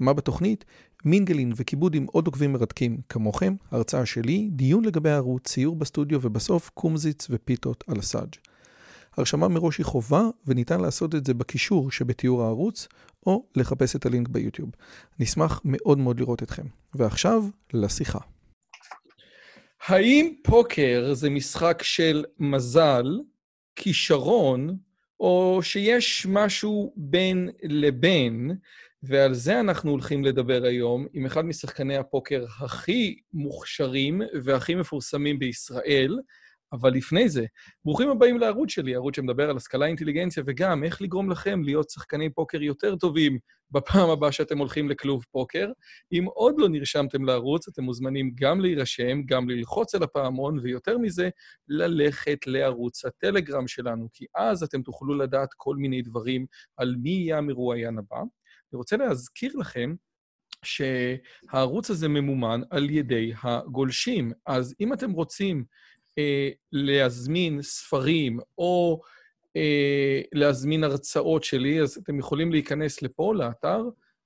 [0.00, 0.64] מה בתוכנית?
[1.04, 6.70] מינגלין וכיבוד עם עוד עוקבים מרתקים כמוכם, הרצאה שלי, דיון לגבי הערוץ, ציור בסטודיו ובסוף
[6.74, 8.34] קומזיץ ופיתות על הסאג'.
[9.16, 12.88] הרשמה מראש היא חובה וניתן לעשות את זה בקישור שבתיאור הערוץ
[13.26, 14.70] או לחפש את הלינק ביוטיוב.
[15.18, 16.66] נשמח מאוד מאוד לראות אתכם.
[16.94, 18.18] ועכשיו, לשיחה.
[19.86, 23.04] האם פוקר זה משחק של מזל,
[23.76, 24.76] כישרון,
[25.20, 28.50] או שיש משהו בין לבין,
[29.02, 36.18] ועל זה אנחנו הולכים לדבר היום עם אחד משחקני הפוקר הכי מוכשרים והכי מפורסמים בישראל,
[36.72, 37.44] אבל לפני זה,
[37.84, 42.30] ברוכים הבאים לערוץ שלי, ערוץ שמדבר על השכלה, אינטליגנציה, וגם איך לגרום לכם להיות שחקני
[42.30, 43.38] פוקר יותר טובים
[43.70, 45.68] בפעם הבאה שאתם הולכים לכלוב פוקר.
[46.12, 51.28] אם עוד לא נרשמתם לערוץ, אתם מוזמנים גם להירשם, גם ללחוץ על הפעמון, ויותר מזה,
[51.68, 57.38] ללכת לערוץ הטלגרם שלנו, כי אז אתם תוכלו לדעת כל מיני דברים על מי יהיה
[57.38, 58.20] המרואיין הבא.
[58.72, 59.94] אני רוצה להזכיר לכם
[60.64, 64.32] שהערוץ הזה ממומן על ידי הגולשים.
[64.46, 65.64] אז אם אתם רוצים
[66.18, 69.00] אה, להזמין ספרים או
[69.56, 73.82] אה, להזמין הרצאות שלי, אז אתם יכולים להיכנס לפה, לאתר,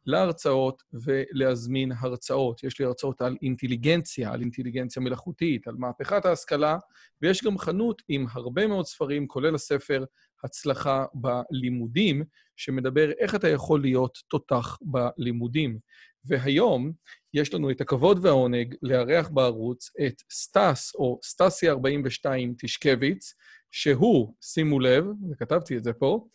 [0.06, 2.64] להרצאות ולהזמין הרצאות.
[2.64, 6.78] יש לי הרצאות על אינטליגנציה, על אינטליגנציה מלאכותית, על מהפכת ההשכלה,
[7.22, 10.04] ויש גם חנות עם הרבה מאוד ספרים, כולל הספר
[10.44, 12.24] הצלחה בלימודים,
[12.56, 15.78] שמדבר איך אתה יכול להיות תותח בלימודים.
[16.24, 16.92] והיום
[17.34, 23.34] יש לנו את הכבוד והעונג לארח בערוץ את סטס, או סטסי 42 טישקביץ',
[23.70, 26.26] שהוא, שימו לב, וכתבתי את זה פה,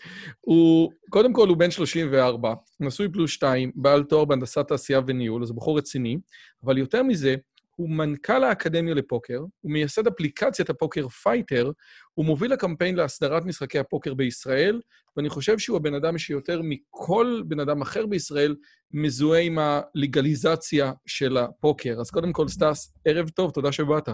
[0.42, 5.50] הוא, קודם כל הוא בן 34, נשוי פלוס 2, בעל תואר בהנדסת תעשייה וניהול, אז
[5.50, 6.18] הוא בחור רציני,
[6.64, 7.36] אבל יותר מזה,
[7.80, 11.72] הוא מנכ"ל האקדמיה לפוקר, הוא מייסד אפליקציית הפוקר Fighter,
[12.14, 14.82] הוא מוביל הקמפיין להסדרת משחקי הפוקר בישראל,
[15.18, 18.56] ואני חושב שהוא הבן אדם שיותר מכל בן אדם אחר בישראל
[18.92, 21.98] מזוהה עם הלגליזציה של הפוקר.
[22.02, 24.10] אז קודם כל, סטס, ערב טוב, תודה שבאת.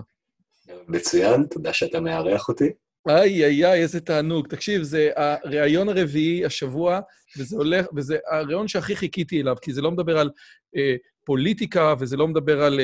[0.88, 2.70] מצוין, תודה שאתה מארח אותי.
[3.10, 4.48] איי, איי, איי, איזה תענוג.
[4.48, 7.00] תקשיב, זה הריאיון הרביעי השבוע,
[7.38, 10.30] וזה הולך, וזה הריאיון שהכי חיכיתי אליו, כי זה לא מדבר על
[10.76, 12.80] אה, פוליטיקה, וזה לא מדבר על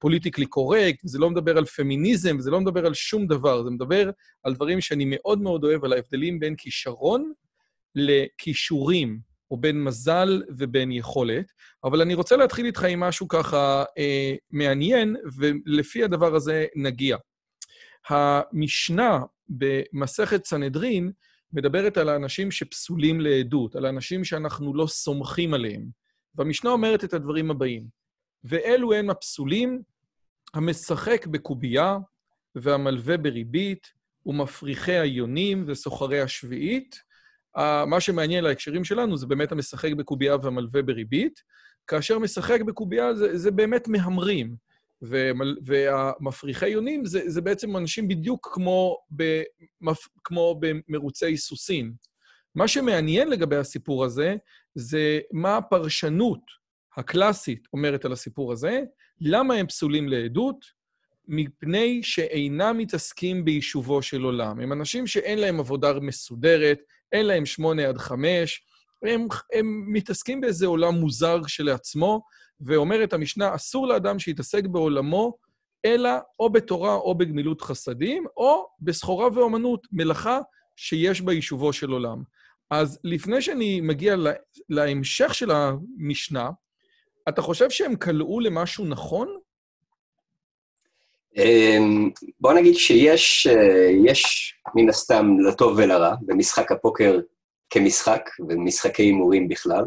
[0.00, 3.64] politically uh, correct, uh, וזה לא מדבר על פמיניזם, וזה לא מדבר על שום דבר.
[3.64, 4.10] זה מדבר
[4.42, 7.32] על דברים שאני מאוד מאוד אוהב, על ההבדלים בין כישרון
[7.94, 9.18] לכישורים,
[9.50, 11.52] או בין מזל ובין יכולת.
[11.84, 15.16] אבל אני רוצה להתחיל איתך עם משהו ככה uh, מעניין,
[15.66, 17.16] ולפי הדבר הזה נגיע.
[18.08, 21.12] המשנה במסכת סנהדרין
[21.52, 25.97] מדברת על האנשים שפסולים לעדות, על האנשים שאנחנו לא סומכים עליהם.
[26.38, 27.84] והמשנה אומרת את הדברים הבאים:
[28.44, 29.82] ואלו הם הפסולים,
[30.54, 31.98] המשחק בקובייה,
[32.54, 33.86] והמלווה בריבית,
[34.26, 36.96] ומפריחי היונים וסוחרי השביעית.
[37.86, 41.40] מה שמעניין להקשרים שלנו זה באמת המשחק בקובייה והמלווה בריבית.
[41.86, 44.56] כאשר משחק בקובייה זה, זה באמת מהמרים,
[45.66, 51.92] והמפריחי יונים זה, זה בעצם אנשים בדיוק כמו, במפ, כמו במרוצי סוסים.
[52.54, 54.36] מה שמעניין לגבי הסיפור הזה,
[54.78, 56.40] זה מה הפרשנות
[56.96, 58.80] הקלאסית אומרת על הסיפור הזה,
[59.20, 60.64] למה הם פסולים לעדות?
[61.28, 64.60] מפני שאינם מתעסקים ביישובו של עולם.
[64.60, 66.80] הם אנשים שאין להם עבודה מסודרת,
[67.12, 68.62] אין להם שמונה עד חמש,
[69.02, 72.22] הם, הם מתעסקים באיזה עולם מוזר כשלעצמו,
[72.60, 75.38] ואומרת המשנה, אסור לאדם שיתעסק בעולמו,
[75.84, 80.40] אלא או בתורה או בגמילות חסדים, או בסחורה ואומנות, מלאכה
[80.76, 82.22] שיש בה יישובו של עולם.
[82.70, 84.16] אז לפני שאני מגיע
[84.68, 86.50] להמשך של המשנה,
[87.28, 89.38] אתה חושב שהם קלעו למשהו נכון?
[91.36, 93.46] אמ, בוא נגיד שיש
[94.04, 97.20] יש מן הסתם לטוב ולרע במשחק הפוקר
[97.70, 99.84] כמשחק, ומשחקי הימורים בכלל.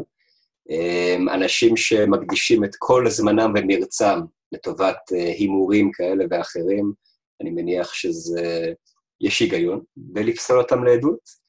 [0.70, 4.20] אמ, אנשים שמקדישים את כל זמנם ומרצם
[4.52, 6.92] לטובת אה, הימורים כאלה ואחרים,
[7.40, 8.72] אני מניח שזה,
[9.20, 9.80] יש היגיון,
[10.14, 11.41] ולפסול אותם לעדות.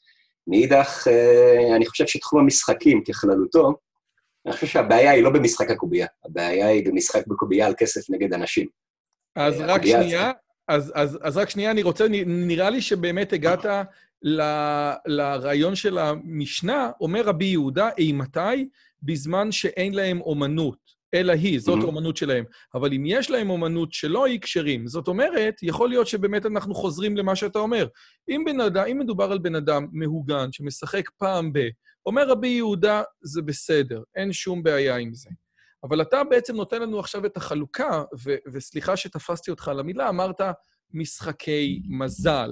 [0.48, 3.74] מאידך, אה, אני חושב שתחום המשחקים ככללותו,
[4.46, 8.68] אני חושב שהבעיה היא לא במשחק הקובייה, הבעיה היא במשחק בקובייה על כסף נגד אנשים.
[9.36, 10.32] אז אה, רק שנייה,
[10.68, 13.66] אז, אז, אז רק שנייה, אני רוצה, נראה לי שבאמת הגעת
[14.22, 14.42] ל,
[15.06, 18.70] לרעיון של המשנה, אומר רבי יהודה, אימתי?
[19.04, 20.93] בזמן שאין להם אומנות.
[21.14, 21.82] אלא היא, זאת Mhm.
[21.82, 22.44] האומנות שלהם.
[22.76, 27.18] אבל אם יש להם אומנות שלא היא כשרים, זאת אומרת, יכול להיות שבאמת אנחנו חוזרים
[27.18, 27.88] למה שאתה אומר.
[28.30, 31.60] אם, אדם, אם מדובר על בן אדם מהוגן שמשחק פעם ב...
[32.06, 35.30] אומר רבי יהודה, זה בסדר, אין שום בעיה עם זה.
[35.84, 40.42] אבל אתה בעצם נותן לנו עכשיו את החלוקה, ו- וסליחה שתפסתי אותך על המילה, אמרת
[40.94, 42.52] משחקי מזל.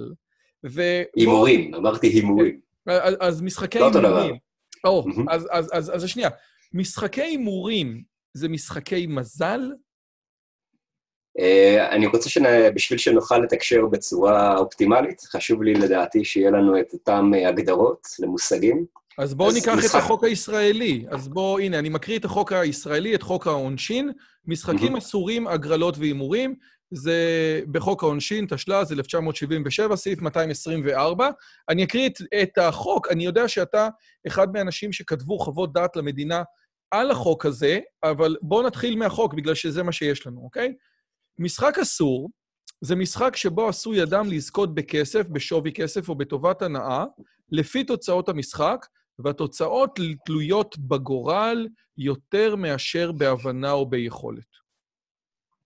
[0.66, 0.82] ו...
[1.16, 2.60] הימורים, אמרתי הימורים.
[2.86, 4.36] אז, אז משחקי לא אותו הימורים.
[4.84, 5.28] או, מהמם.
[5.28, 6.28] אז, אז, אז, אז שנייה.
[6.74, 8.02] משחקי הימורים
[8.34, 9.60] זה משחקי מזל?
[11.38, 17.30] אה, אני רוצה שבשביל שנוכל לתקשר בצורה אופטימלית, חשוב לי לדעתי שיהיה לנו את אותן
[17.34, 18.84] אה, הגדרות למושגים.
[19.18, 21.04] אז בואו ניקח משחק- את החוק הישראלי.
[21.10, 24.12] אז בואו, הנה, אני מקריא את החוק הישראלי, את חוק העונשין.
[24.46, 24.96] משחקים מהמם.
[24.96, 26.54] אסורים, הגרלות והימורים.
[26.94, 27.16] זה
[27.70, 31.30] בחוק העונשין, תשל"ז 1977, סעיף 224.
[31.68, 33.08] אני אקריא את, את החוק.
[33.10, 33.88] אני יודע שאתה
[34.26, 36.42] אחד מהאנשים שכתבו חוות דעת למדינה
[36.92, 40.74] על החוק הזה, אבל בואו נתחיל מהחוק, בגלל שזה מה שיש לנו, אוקיי?
[41.38, 42.30] משחק אסור
[42.80, 47.04] זה משחק שבו עשוי אדם לזכות בכסף, בשווי כסף או בטובת הנאה,
[47.52, 48.86] לפי תוצאות המשחק,
[49.18, 51.68] והתוצאות תלויות בגורל
[51.98, 54.46] יותר מאשר בהבנה או ביכולת.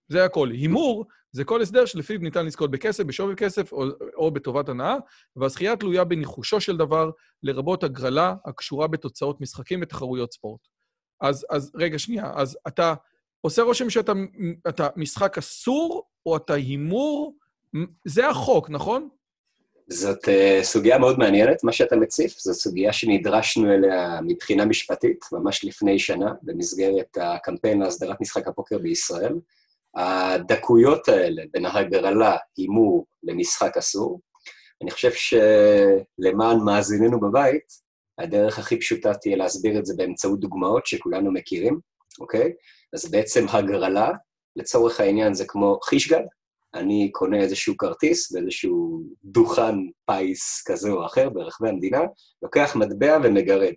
[0.09, 0.51] זה הכל.
[0.51, 3.85] הימור זה כל הסדר שלפיו ניתן לזכות בכסף, בשווי כסף או,
[4.15, 4.95] או בטובת הנאה,
[5.35, 7.09] והזכייה תלויה בניחושו של דבר,
[7.43, 10.76] לרבות הגרלה הקשורה בתוצאות משחקים ותחרויות ספורט.
[11.21, 12.93] אז, אז רגע, שנייה, אז אתה
[13.41, 14.13] עושה רושם שאתה
[14.67, 17.35] אתה משחק אסור, או אתה הימור,
[18.05, 19.09] זה החוק, נכון?
[19.89, 25.65] זאת uh, סוגיה מאוד מעניינת, מה שאתה מציף, זו סוגיה שנדרשנו אליה מבחינה משפטית, ממש
[25.65, 29.33] לפני שנה, במסגרת הקמפיין להסדרת משחק הפוקר בישראל.
[29.95, 34.21] הדקויות האלה בין ההגרלה, הימור, למשחק אסור,
[34.83, 37.86] אני חושב שלמען מאזיננו בבית,
[38.17, 41.79] הדרך הכי פשוטה תהיה להסביר את זה באמצעות דוגמאות שכולנו מכירים,
[42.19, 42.51] אוקיי?
[42.93, 44.11] אז בעצם הגרלה,
[44.55, 46.21] לצורך העניין זה כמו חישגל,
[46.73, 49.75] אני קונה איזשהו כרטיס באיזשהו דוכן
[50.05, 52.01] פיס כזה או אחר ברחבי המדינה,
[52.41, 53.73] לוקח מטבע ומגרד,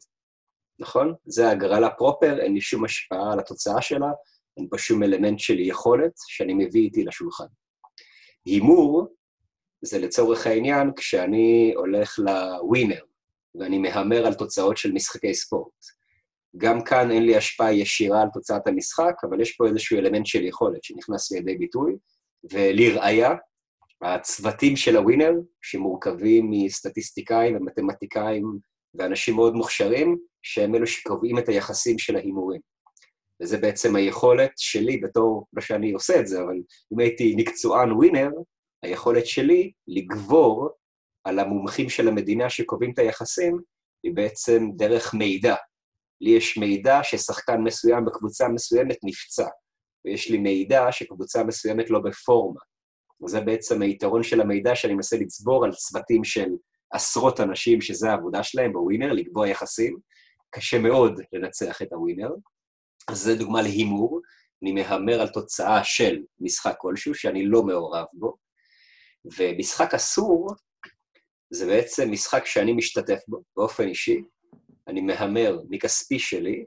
[0.78, 1.14] נכון?
[1.24, 4.10] זה הגרלה פרופר, אין לי שום השפעה על התוצאה שלה,
[4.56, 7.44] אין פה שום אלמנט של יכולת שאני מביא איתי לשולחן.
[8.44, 9.06] הימור
[9.82, 13.00] זה לצורך העניין כשאני הולך לווינר,
[13.54, 15.72] ואני מהמר על תוצאות של משחקי ספורט.
[16.56, 20.44] גם כאן אין לי השפעה ישירה על תוצאת המשחק, אבל יש פה איזשהו אלמנט של
[20.44, 21.96] יכולת שנכנס לידי ביטוי,
[22.52, 23.34] ולראיה,
[24.02, 25.32] הצוותים של הווינר,
[25.62, 28.58] שמורכבים מסטטיסטיקאים ומתמטיקאים
[28.94, 32.60] ואנשים מאוד מוכשרים, שהם אלו שקובעים את היחסים של ההימורים.
[33.42, 36.56] וזה בעצם היכולת שלי בתור, לא שאני עושה את זה, אבל
[36.92, 38.30] אם הייתי מקצוען ווינר,
[38.82, 40.68] היכולת שלי לגבור
[41.24, 43.58] על המומחים של המדינה שקובעים את היחסים,
[44.02, 45.54] היא בעצם דרך מידע.
[46.20, 49.46] לי יש מידע ששחקן מסוים בקבוצה מסוימת נפצע,
[50.04, 52.60] ויש לי מידע שקבוצה מסוימת לא בפורמה.
[53.24, 56.48] וזה בעצם היתרון של המידע שאני מנסה לצבור על צוותים של
[56.90, 59.98] עשרות אנשים שזה העבודה שלהם בווינר, לקבוע יחסים.
[60.50, 62.30] קשה מאוד לנצח את הווינר.
[63.08, 64.20] אז זו דוגמה להימור.
[64.62, 68.36] אני מהמר על תוצאה של משחק כלשהו שאני לא מעורב בו.
[69.38, 70.54] ומשחק אסור
[71.50, 74.22] זה בעצם משחק שאני משתתף בו באופן אישי.
[74.88, 76.64] אני מהמר מכספי שלי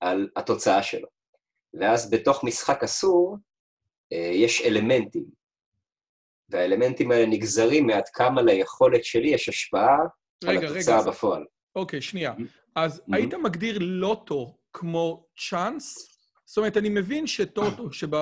[0.00, 1.08] על התוצאה שלו.
[1.74, 3.36] ואז בתוך משחק אסור
[4.10, 5.24] יש אלמנטים,
[6.48, 9.98] והאלמנטים האלה נגזרים מעד כמה ליכולת שלי יש השפעה
[10.44, 11.44] רגע, על התוצאה רגע, בפועל.
[11.76, 12.32] אוקיי, שנייה.
[12.74, 13.16] אז mm-hmm.
[13.16, 16.15] היית מגדיר לוטו כמו צ'אנס?
[16.46, 18.14] זאת אומרת, אני מבין שטוטו, שב...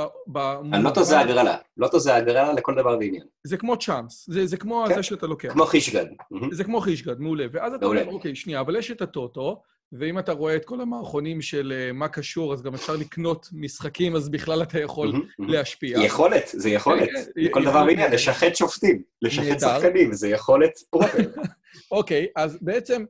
[0.83, 1.57] לוטו זה הגרלה.
[1.76, 3.25] לוטו זה הגרלה לכל דבר ועניין.
[3.45, 4.26] זה כמו צ'אנס.
[4.28, 4.95] זה, זה כמו כן.
[4.95, 5.52] זה שאתה לוקח.
[5.52, 6.07] כמו חישגד.
[6.50, 7.47] זה כמו חישגד, מעולה.
[7.52, 9.62] ואז אתה אומר, אוקיי, שנייה, אבל יש את הטוטו,
[9.93, 14.28] ואם אתה רואה את כל המערכונים של מה קשור, אז גם אפשר לקנות משחקים, אז
[14.28, 15.99] בכלל אתה יכול להשפיע.
[15.99, 17.09] יכולת, זה יכולת.
[17.37, 21.19] לכל דבר ועניין, לשחט שופטים, לשחט שחקנים, זה יכולת פרופר.
[21.90, 23.04] אוקיי, אז בעצם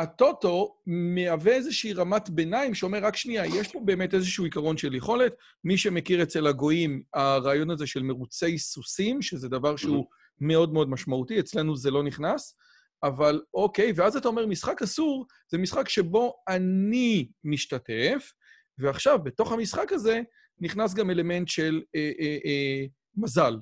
[0.00, 5.34] הטוטו מהווה איזושהי רמת ביניים שאומר, רק שנייה, יש פה באמת איזשהו עיקרון של יכולת.
[5.64, 10.06] מי שמכיר אצל הגויים, הרעיון הזה של מרוצי סוסים, שזה דבר שהוא
[10.40, 12.56] מאוד מאוד משמעותי, אצלנו זה לא נכנס.
[13.02, 18.32] אבל אוקיי, ואז אתה אומר, משחק אסור זה משחק שבו אני משתתף,
[18.78, 20.20] ועכשיו, בתוך המשחק הזה,
[20.60, 22.84] נכנס גם אלמנט של אה, אה, אה,
[23.16, 23.56] מזל.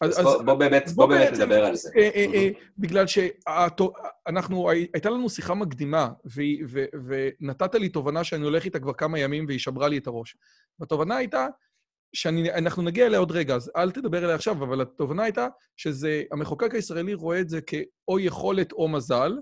[0.00, 1.90] אז, אז בוא, בוא באמת, בוא, בוא באמת נדבר על זה.
[1.96, 8.44] אה, אה, אה, בגלל שאנחנו, הייתה לנו שיחה מקדימה, ו, ו, ונתת לי תובנה שאני
[8.44, 10.36] הולך איתה כבר כמה ימים והיא שברה לי את הראש.
[10.78, 11.46] והתובנה הייתה
[12.14, 17.14] שאנחנו נגיע אליה עוד רגע, אז אל תדבר אליה עכשיו, אבל התובנה הייתה שהמחוקק הישראלי
[17.14, 19.32] רואה את זה כאו יכולת או מזל,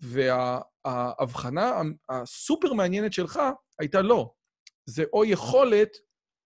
[0.00, 3.40] וההבחנה הסופר מעניינת שלך
[3.78, 4.30] הייתה לא.
[4.86, 5.96] זה או יכולת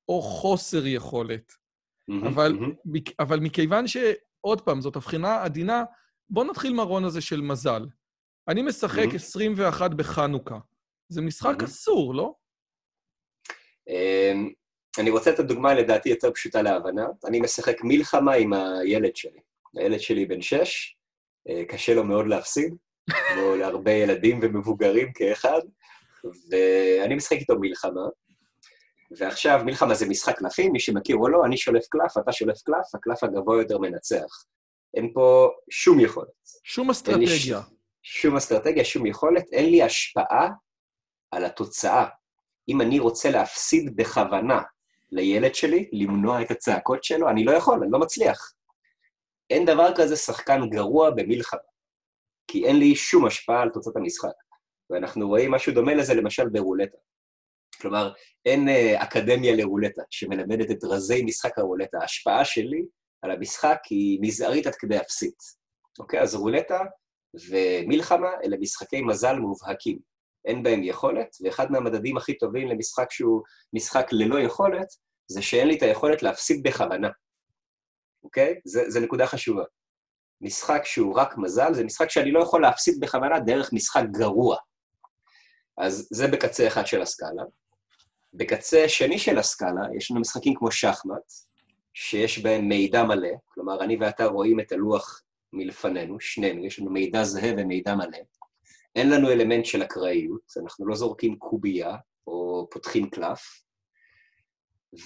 [0.09, 1.60] או חוסר יכולת.
[2.29, 2.59] אבל,
[3.19, 5.85] אבל מכיוון שעוד פעם, זאת הבחינה עדינה,
[6.31, 7.87] בואו נתחיל מהרון הזה של מזל.
[8.49, 10.59] אני משחק 21 בחנוכה.
[11.09, 12.35] זה משחק אסור, לא?
[13.89, 14.51] אמ,
[14.99, 17.07] אני רוצה לתת דוגמה לדעתי יותר פשוטה להבנה.
[17.25, 19.41] אני משחק מלחמה עם הילד שלי.
[19.77, 20.97] הילד שלי בן שש,
[21.49, 22.75] אה, קשה לו מאוד להפסיד,
[23.11, 25.61] כמו להרבה ילדים ומבוגרים כאחד,
[26.51, 28.07] ואני משחק איתו מלחמה.
[29.19, 32.95] ועכשיו, מלחמה זה משחק קלפים, מי שמכיר או לא, אני שולף קלף, אתה שולף קלף,
[32.95, 34.45] הקלף הגבוה יותר מנצח.
[34.95, 36.29] אין פה שום יכולת.
[36.65, 37.61] שום אסטרטגיה.
[37.63, 37.81] ש...
[38.03, 40.49] שום אסטרטגיה, שום יכולת, אין לי השפעה
[41.31, 42.07] על התוצאה.
[42.69, 44.63] אם אני רוצה להפסיד בכוונה
[45.13, 48.53] לילד שלי, למנוע את הצעקות שלו, אני לא יכול, אני לא מצליח.
[49.51, 51.61] אין דבר כזה שחקן גרוע במלחמה,
[52.47, 54.33] כי אין לי שום השפעה על תוצאת המשחק.
[54.91, 56.99] ואנחנו רואים משהו דומה לזה למשל ברולטה.
[57.81, 58.13] כלומר,
[58.47, 61.99] אין uh, אקדמיה לרולטה שמלמדת את רזי משחק הרולטה.
[62.01, 62.85] ההשפעה שלי
[63.23, 65.37] על המשחק היא מזערית עד כדי אפסית.
[65.99, 66.21] אוקיי?
[66.21, 66.81] אז רולטה
[67.51, 69.99] ומלחמה אלה משחקי מזל מובהקים.
[70.45, 74.87] אין בהם יכולת, ואחד מהמדדים הכי טובים למשחק שהוא משחק ללא יכולת,
[75.31, 77.09] זה שאין לי את היכולת להפסיד בכוונה.
[78.25, 78.61] אוקיי?
[78.65, 79.65] זה נקודה חשובה.
[80.41, 84.57] משחק שהוא רק מזל, זה משחק שאני לא יכול להפסיד בכוונה דרך משחק גרוע.
[85.79, 87.43] אז זה בקצה אחד של הסקאלה.
[88.35, 91.33] בקצה שני של הסקאלה יש לנו משחקים כמו שחמט,
[91.95, 95.23] שיש בהם מידע מלא, כלומר, אני ואתה רואים את הלוח
[95.53, 98.19] מלפנינו, שנינו, יש לנו מידע זהה ומידע מלא.
[98.97, 101.97] אין לנו אלמנט של אקראיות, אנחנו לא זורקים קובייה
[102.27, 103.63] או פותחים קלף,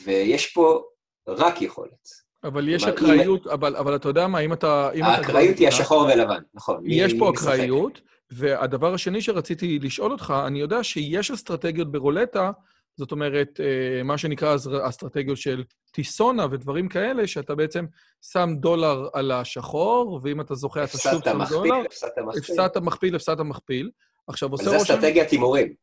[0.04, 0.82] ויש פה
[1.28, 2.08] רק יכולת.
[2.44, 4.90] אבל יש אקראיות, אבל, אבל אתה יודע מה, אם אתה...
[5.02, 6.82] האקראיות היא השחור ולבן, נכון.
[6.86, 8.00] יש פה אקראיות,
[8.30, 12.50] והדבר השני שרציתי לשאול אותך, אני יודע שיש אסטרטגיות ברולטה,
[12.96, 14.56] זאת אומרת, אה, מה שנקרא
[14.88, 17.84] אסטרטגיות של טיסונה ודברים כאלה, שאתה בעצם
[18.32, 21.84] שם דולר על השחור, ואם אתה זוכה, אתה שוב שם דולר.
[21.86, 23.14] הפסדת מכפיל, הפסדת מכפיל.
[23.14, 23.90] הפסדת מכפיל.
[24.26, 24.78] עכשיו, עושה רושם...
[24.78, 25.74] זה אסטרטגיית הימורים.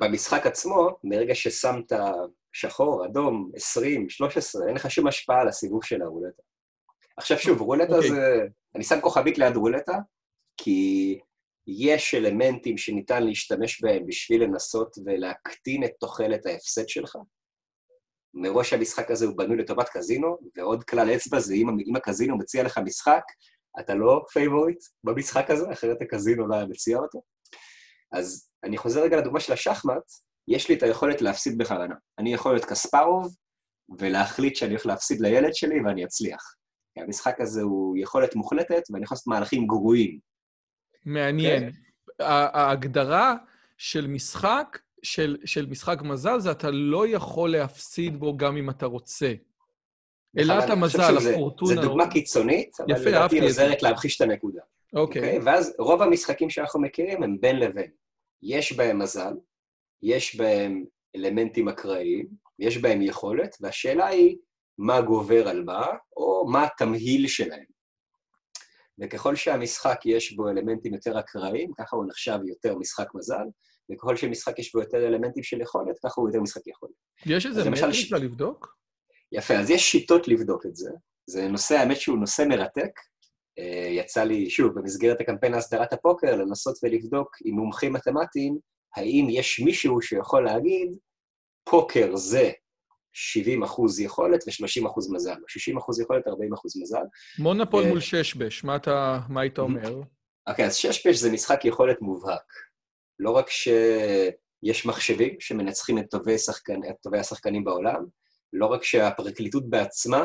[0.00, 1.92] במשחק עצמו, מרגע ששמת
[2.52, 6.42] שחור, אדום, 20, 13, אין לך שום השפעה על הסיבוב של הרולטה.
[7.16, 7.96] עכשיו שוב, רולטה okay.
[7.96, 8.10] אוקיי.
[8.10, 8.46] זה...
[8.74, 9.98] אני שם כוכבית ליד רולטה,
[10.56, 11.20] כי
[11.66, 17.16] יש אלמנטים שניתן להשתמש בהם בשביל לנסות ולהקטין את תוחלת ההפסד שלך.
[18.34, 22.62] מראש המשחק הזה הוא בנוי לטובת קזינו, ועוד כלל אצבע זה אם, אם הקזינו מציע
[22.62, 23.22] לך משחק,
[23.80, 27.22] אתה לא פייבוריט במשחק הזה, אחרת הקזינו לא היה מציע אותו.
[28.12, 30.02] אז אני חוזר רגע לדוגמה של השחמט,
[30.48, 31.94] יש לי את היכולת להפסיד בכוונה.
[32.18, 33.34] אני יכול להיות קספרוב
[33.98, 36.54] ולהחליט שאני הולך להפסיד לילד שלי ואני אצליח.
[36.94, 40.18] כי המשחק הזה הוא יכולת מוחלטת ואני יכול לעשות מהלכים גרועים.
[41.06, 41.68] מעניין.
[41.68, 41.72] Okay.
[41.72, 42.24] כן.
[42.24, 43.34] ההגדרה
[43.78, 48.86] של משחק, של, של משחק מזל, זה אתה לא יכול להפסיד בו גם אם אתה
[48.86, 49.32] רוצה.
[50.38, 51.74] אלת המזל, הפורטונה...
[51.74, 54.60] זו דוגמה קיצונית, אבל לדעתי עוזרת להמחיש את הנקודה.
[54.94, 55.22] אוקיי.
[55.22, 55.40] Okay.
[55.40, 55.42] Okay?
[55.44, 57.90] ואז רוב המשחקים שאנחנו מכירים הם בין לבין.
[58.42, 59.32] יש בהם מזל,
[60.02, 60.84] יש בהם
[61.16, 62.26] אלמנטים אקראיים,
[62.58, 64.36] יש בהם יכולת, והשאלה היא
[64.78, 65.86] מה גובר על מה,
[66.16, 67.75] או מה התמהיל שלהם.
[69.00, 73.44] וככל שהמשחק יש בו אלמנטים יותר אקראיים, ככה הוא נחשב יותר משחק מזל,
[73.92, 76.92] וככל שמשחק יש בו יותר אלמנטים של יכולת, ככה הוא יותר משחק יכולת.
[77.26, 78.12] יש איזה מטריקה ש...
[78.12, 78.76] לבדוק?
[79.32, 80.90] יפה, אז יש שיטות לבדוק את זה.
[81.30, 82.90] זה נושא, האמת שהוא נושא מרתק.
[83.58, 88.58] אה, יצא לי, שוב, במסגרת הקמפיין להסדרת הפוקר, לנסות ולבדוק עם מומחים מתמטיים,
[88.96, 90.96] האם יש מישהו שיכול להגיד,
[91.64, 92.50] פוקר זה
[93.18, 97.02] 70 אחוז יכולת ו-30 אחוז מזל, 60 אחוז יכולת, 40 אחוז מזל.
[97.38, 100.02] מונופול אה, מול ששבש, מה, אתה, מה היית אומר?
[100.48, 102.52] אוקיי, okay, אז ששבש זה משחק יכולת מובהק.
[103.18, 108.04] לא רק שיש מחשבים שמנצחים את טובי, שחקן, את טובי השחקנים בעולם,
[108.52, 110.24] לא רק שהפרקליטות בעצמה,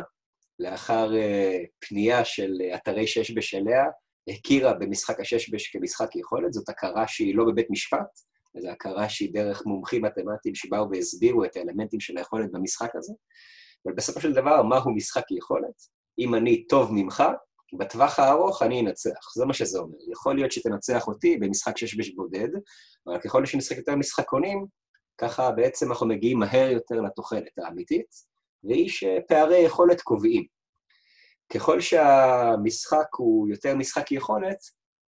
[0.60, 3.84] לאחר uh, פנייה של אתרי ששבש אליה,
[4.30, 8.20] הכירה במשחק הששבש כמשחק יכולת, זאת הכרה שהיא לא בבית משפט,
[8.58, 13.14] וזו הכרה שהיא דרך מומחים מתמטיים שבאו והסבירו את האלמנטים של היכולת במשחק הזה.
[13.86, 15.76] אבל בסופו של דבר, מהו משחק יכולת?
[16.20, 17.24] אם אני טוב ממך,
[17.80, 19.34] בטווח הארוך אני אנצח.
[19.36, 19.98] זה מה שזה אומר.
[20.12, 22.50] יכול להיות שתנצח אותי במשחק שש בש בודד,
[23.08, 24.66] אבל ככל שנשחק יותר משחקונים,
[25.18, 28.08] ככה בעצם אנחנו מגיעים מהר יותר לתוחלת האמיתית,
[28.64, 30.46] והיא שפערי יכולת קובעים.
[31.54, 34.58] ככל שהמשחק הוא יותר משחק יכולת,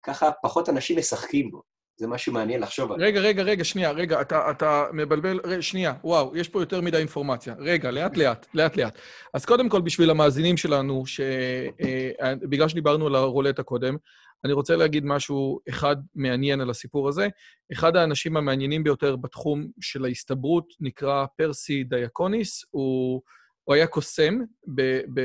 [0.02, 1.71] ככה פחות אנשים משחקים בו.
[2.02, 3.06] זה משהו מעניין לחשוב עליו.
[3.06, 6.96] רגע, רגע, רגע, שנייה, רגע, אתה, אתה מבלבל, רגע, שנייה, וואו, יש פה יותר מדי
[6.96, 7.54] אינפורמציה.
[7.58, 8.98] רגע, לאט-לאט, לאט-לאט.
[9.34, 13.96] אז קודם כל, בשביל המאזינים שלנו, שבגלל שדיברנו על הרולטה קודם,
[14.44, 17.28] אני רוצה להגיד משהו אחד מעניין על הסיפור הזה.
[17.72, 23.22] אחד האנשים המעניינים ביותר בתחום של ההסתברות נקרא פרסי דיאקוניס, הוא...
[23.64, 24.38] הוא היה קוסם,
[24.74, 25.20] ב, ב,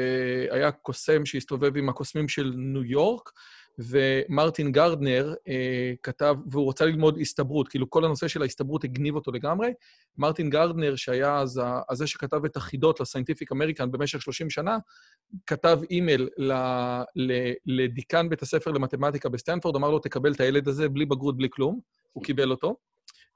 [0.51, 3.29] היה קוסם שהסתובב עם הקוסמים של ניו יורק,
[3.79, 9.31] ומרטין גרדנר אה, כתב, והוא רצה ללמוד הסתברות, כאילו כל הנושא של ההסתברות הגניב אותו
[9.31, 9.73] לגמרי.
[10.17, 14.77] מרטין גרדנר, שהיה אז הזה שכתב את החידות ל Scientific American במשך 30 שנה,
[15.45, 16.53] כתב אימייל ל,
[17.15, 21.47] ל, לדיקן בית הספר למתמטיקה בסטנפורד, אמר לו, תקבל את הילד הזה בלי בגרות, בלי
[21.51, 21.79] כלום.
[22.13, 22.75] הוא קיבל אותו.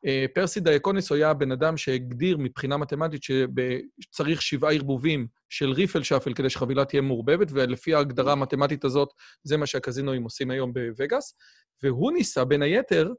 [0.05, 6.33] אה, פרסי דייקוניס היה בן אדם שהגדיר מבחינה מתמטית שצריך שבעה ערבובים של ריפל שפל
[6.33, 9.09] כדי שחבילה תהיה מעורבבת, ולפי ההגדרה המתמטית הזאת,
[9.43, 11.37] זה מה שהקזינואים עושים היום בווגאס,
[11.83, 13.11] והוא ניסה, בין היתר,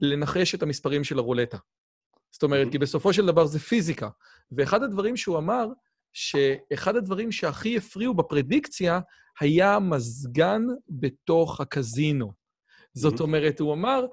[0.00, 1.58] לנחש את המספרים של הרולטה.
[2.32, 4.08] זאת אומרת, כי בסופו של דבר זה פיזיקה.
[4.52, 5.68] ואחד הדברים שהוא אמר,
[6.12, 9.00] שאחד הדברים שהכי הפריעו בפרדיקציה
[9.40, 12.32] היה מזגן בתוך הקזינו.
[12.94, 14.06] זאת אומרת, הוא אמר,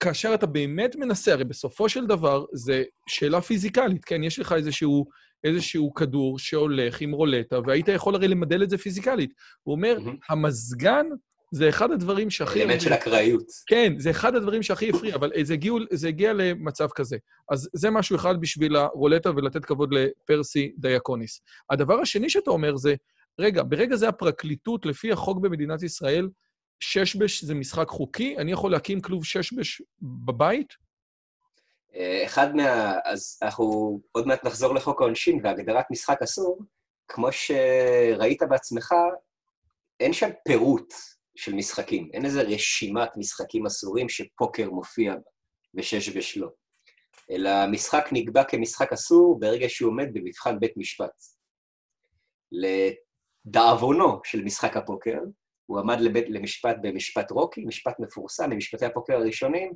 [0.00, 4.22] כאשר אתה באמת מנסה, הרי בסופו של דבר זה שאלה פיזיקלית, כן?
[4.22, 5.06] יש לך איזשהו,
[5.44, 9.34] איזשהו כדור שהולך עם רולטה, והיית יכול הרי למדל את זה פיזיקלית.
[9.62, 10.26] הוא אומר, mm-hmm.
[10.28, 11.06] המזגן
[11.52, 12.62] זה אחד הדברים שהכי...
[12.62, 13.44] אלמנט של אקראיות.
[13.66, 17.16] כן, זה אחד הדברים שהכי הפריע, אבל זה, הגיע, זה הגיע למצב כזה.
[17.50, 21.40] אז זה משהו אחד בשביל הרולטה ולתת כבוד לפרסי דיאקוניס.
[21.70, 22.94] הדבר השני שאתה אומר זה,
[23.38, 26.28] רגע, ברגע זה הפרקליטות, לפי החוק במדינת ישראל,
[26.80, 28.36] ששבש זה משחק חוקי?
[28.38, 30.74] אני יכול להקים כלוב ששבש בבית?
[31.94, 32.94] אה, אחד מה...
[33.04, 33.64] אז אנחנו
[34.12, 36.58] עוד מעט נחזור לחוק העונשין והגדרת משחק אסור.
[37.08, 38.94] כמו שראית בעצמך,
[40.00, 40.94] אין שם פירוט
[41.36, 42.10] של משחקים.
[42.12, 45.30] אין איזה רשימת משחקים אסורים שפוקר מופיע בה
[45.74, 46.48] וששבש לא.
[47.30, 51.10] אלא המשחק נקבע כמשחק אסור ברגע שהוא עומד במבחן בית משפט.
[52.52, 55.18] לדאבונו של משחק הפוקר,
[55.68, 59.72] הוא עמד לבית, למשפט במשפט רוקי, משפט מפורסם, ממשפטי הפוקר הראשונים.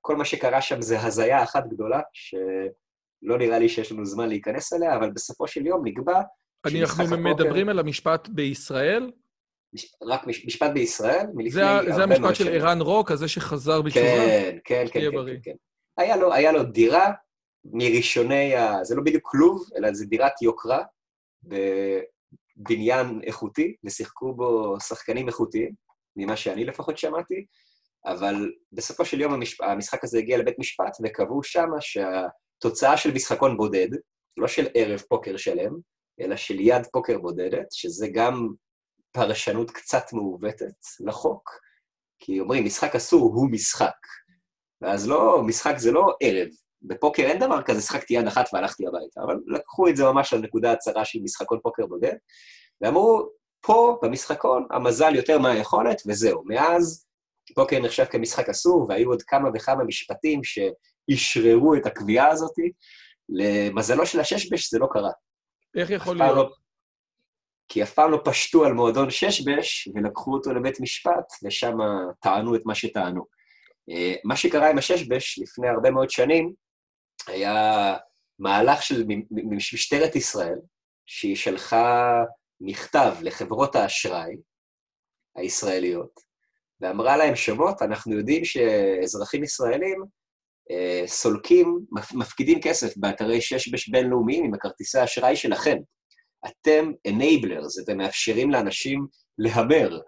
[0.00, 4.72] כל מה שקרה שם זה הזיה אחת גדולה, שלא נראה לי שיש לנו זמן להיכנס
[4.72, 6.22] אליה, אבל בסופו של יום נקבע
[6.66, 7.16] אנחנו הפוקר...
[7.16, 9.10] מדברים על המשפט בישראל?
[9.74, 9.94] מש...
[10.08, 10.46] רק מש...
[10.46, 11.92] משפט בישראל, מלפני זה, הרבה.
[11.92, 14.06] זה המשפט של ערן רוק, הזה שחזר בתשובה?
[14.06, 15.54] כן, כן, כן, כן, כן, כן.
[15.96, 17.12] היה לו, היה לו דירה
[17.64, 18.84] מראשוני ה...
[18.84, 20.82] זה לא בדיוק כלוב, אלא זה דירת יוקרה,
[22.68, 25.72] בניין איכותי, ושיחקו בו שחקנים איכותיים,
[26.16, 27.46] ממה שאני לפחות שמעתי,
[28.06, 29.60] אבל בסופו של יום המשפ...
[29.60, 33.88] המשחק הזה הגיע לבית משפט, וקבעו שמה שהתוצאה של משחקון בודד,
[34.36, 35.72] לא של ערב פוקר שלם,
[36.20, 38.48] אלא של יד פוקר בודדת, שזה גם
[39.12, 41.50] פרשנות קצת מעוותת לחוק,
[42.18, 43.96] כי אומרים, משחק אסור הוא משחק.
[44.80, 46.48] ואז לא, משחק זה לא ערב.
[46.82, 50.72] בפוקר אין דבר כזה, שחקתי יד אחת והלכתי הביתה, אבל לקחו את זה ממש לנקודה
[50.72, 52.14] הצרה של משחקון פוקר בודד,
[52.80, 53.28] ואמרו,
[53.60, 56.42] פה, במשחקון, המזל יותר מהיכולת, וזהו.
[56.46, 57.06] מאז
[57.54, 62.54] פוקר נחשב כמשחק אסור, והיו עוד כמה וכמה משפטים שאשררו את הקביעה הזאת.
[63.28, 65.10] למזלו של הששבש זה לא קרה.
[65.76, 66.36] איך יכול להיות?
[66.36, 66.50] לא,
[67.68, 71.76] כי אף פעם לא פשטו על מועדון ששבש, ולקחו אותו לבית משפט, ושם
[72.20, 73.24] טענו את מה שטענו.
[73.90, 76.52] אה, מה שקרה עם הששבש לפני הרבה מאוד שנים,
[77.26, 77.96] היה
[78.38, 79.04] מהלך של
[79.72, 80.58] משטרת ישראל,
[81.06, 82.22] שהיא שלחה
[82.60, 84.36] מכתב לחברות האשראי
[85.36, 86.20] הישראליות,
[86.80, 90.04] ואמרה להם, שומעות, אנחנו יודעים שאזרחים ישראלים
[90.70, 91.80] אה, סולקים,
[92.14, 95.76] מפקידים כסף באתרי ששבש בינלאומיים עם הכרטיסי האשראי שלכם.
[96.46, 99.06] אתם enablers, אתם מאפשרים לאנשים
[99.38, 100.00] להמר.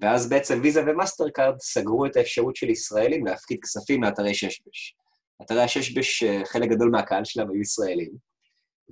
[0.00, 4.96] ואז בעצם ויזה ומאסטר קארד סגרו את האפשרות של ישראלים להפקיד כספים מאתרי ששבש.
[5.44, 8.10] אתרי הששבש, אה, חלק גדול מהקהל שלהם היו ישראלים,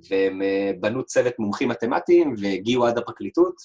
[0.09, 3.55] והם אה, בנו צוות מומחים מתמטיים והגיעו עד הפרקליטות,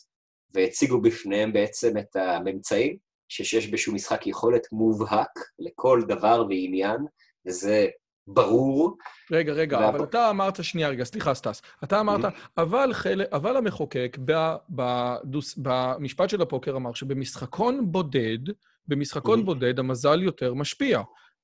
[0.55, 2.97] והציגו בפניהם בעצם את הממצאים,
[3.29, 6.99] שששבש הוא משחק יכולת מובהק לכל דבר ועניין,
[7.47, 7.87] וזה
[8.27, 8.97] ברור.
[9.33, 9.89] רגע, רגע, וה...
[9.89, 11.63] אבל אתה אמרת, שנייה, רגע, סליחה, סטס.
[11.85, 12.49] אתה אמרת, mm-hmm.
[12.59, 13.23] אבל, חל...
[13.33, 14.19] אבל המחוקק
[14.69, 15.59] בדוס...
[15.63, 18.39] במשפט של הפוקר אמר שבמשחקון בודד,
[18.89, 19.45] במשחקון mm-hmm.
[19.45, 21.03] בודד המזל יותר משפיע.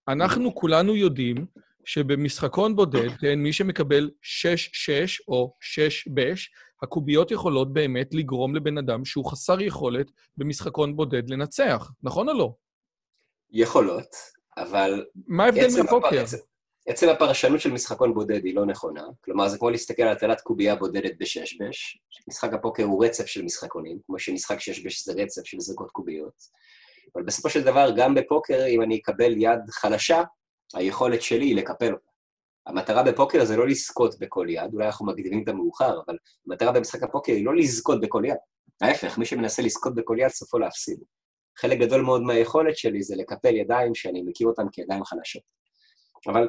[0.09, 1.47] אנחנו כולנו יודעים
[1.85, 6.51] שבמשחקון בודד, כן, מי שמקבל 6-6 או 6-בש,
[6.83, 12.55] הקוביות יכולות באמת לגרום לבן אדם שהוא חסר יכולת במשחקון בודד לנצח, נכון או לא?
[13.51, 14.17] יכולות,
[14.57, 15.05] אבל...
[15.27, 16.23] מה ההבדל מפוקר?
[16.23, 16.37] עצם,
[16.87, 19.05] עצם הפרשנות של משחקון בודד היא לא נכונה.
[19.21, 21.99] כלומר, זה כמו להסתכל על הטלת קובייה בודדת בשש-בש.
[22.29, 26.35] משחק הפוקר הוא רצף של משחקונים, כמו שמשחק שש-בש זה רצף של זריקות קוביות.
[27.15, 30.23] אבל בסופו של דבר, גם בפוקר, אם אני אקבל יד חלשה,
[30.75, 32.12] היכולת שלי היא לקפל אותה.
[32.67, 37.03] המטרה בפוקר זה לא לזכות בכל יד, אולי אנחנו מקדימים את המאוחר, אבל המטרה במשחק
[37.03, 38.37] הפוקר היא לא לזכות בכל יד.
[38.81, 40.99] ההפך, מי שמנסה לזכות בכל יד, סופו להפסיד.
[41.59, 45.43] חלק גדול מאוד מהיכולת שלי זה לקפל ידיים שאני מכיר אותן כידיים חלשות.
[46.27, 46.49] אבל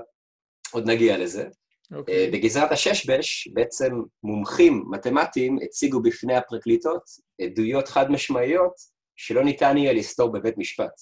[0.72, 1.44] עוד נגיע לזה.
[1.44, 1.96] Okay.
[1.96, 2.26] אוקיי.
[2.26, 7.04] אה, בגזרת הששבש, בעצם מומחים מתמטיים הציגו בפני הפרקליטות
[7.42, 8.74] עדויות חד-משמעיות
[9.16, 10.94] שלא ניתן יהיה לסתור בבית משפט.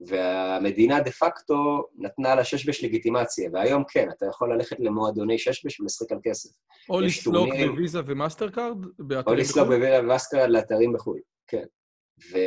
[0.00, 6.18] והמדינה דה פקטו נתנה לששבש לגיטימציה, והיום כן, אתה יכול ללכת למועדוני ששבש ולשחק על
[6.22, 6.50] כסף.
[6.90, 8.76] או לסלוק בוויזה ומאסטר קארד?
[9.26, 11.64] או לסלוק בוויזה ומאסטר קארד לאתרים בחו"ל, כן.
[12.32, 12.38] ו...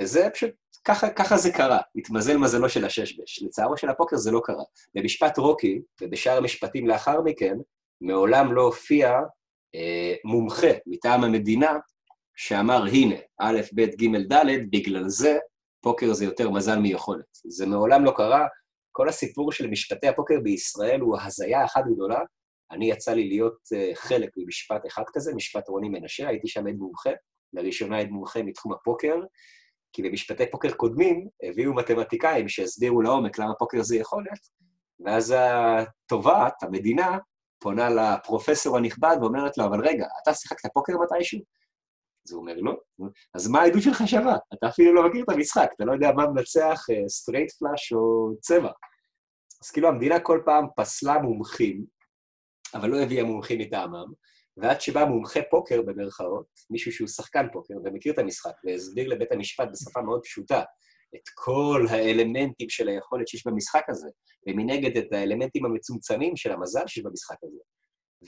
[0.00, 0.50] וזה פשוט,
[0.84, 3.42] ככה, ככה זה קרה, התמזל מזלו של הששבש.
[3.42, 4.64] לצערו של הפוקר זה לא קרה.
[4.94, 7.56] במשפט רוקי, ובשאר המשפטים לאחר מכן,
[8.00, 9.20] מעולם לא הופיע
[9.74, 11.78] אה, מומחה מטעם המדינה
[12.36, 15.38] שאמר, הנה, א', ב', ג', ד', בגלל זה
[15.80, 17.38] פוקר זה יותר מזל מיכולת.
[17.46, 18.46] זה מעולם לא קרה.
[18.92, 22.20] כל הסיפור של משפטי הפוקר בישראל הוא הזיה אחת גדולה.
[22.70, 26.74] אני יצא לי להיות uh, חלק ממשפט אחד כזה, משפט רוני מנשה, הייתי שם עד
[26.74, 27.10] מומחה,
[27.52, 29.14] לראשונה עד מומחה מתחום הפוקר,
[29.92, 34.38] כי במשפטי פוקר קודמים הביאו מתמטיקאים שהסבירו לעומק למה פוקר זה יכולת,
[35.04, 37.18] ואז התובעת, המדינה,
[37.58, 41.40] פונה לפרופסור הנכבד ואומרת לו, אבל רגע, אתה שיחקת פוקר מתישהו?
[42.26, 42.74] אז הוא אומר, לא.
[43.34, 44.36] אז מה העדות שלך שווה?
[44.54, 48.32] אתה אפילו לא מכיר את המשחק, אתה לא יודע מה מנצח סטרייט אה, פלאש או
[48.40, 48.70] צבע.
[49.64, 51.84] אז כאילו המדינה כל פעם פסלה מומחים,
[52.74, 54.12] אבל לא הביאה מומחים מטעמם,
[54.56, 59.68] ועד שבא מומחה פוקר, במרכאות, מישהו שהוא שחקן פוקר ומכיר את המשחק, והסביר לבית המשפט
[59.72, 60.62] בשפה מאוד פשוטה
[61.14, 64.08] את כל האלמנטים של היכולת שיש במשחק הזה,
[64.48, 67.58] ומנגד את האלמנטים המצומצמים של המזל שיש במשחק הזה.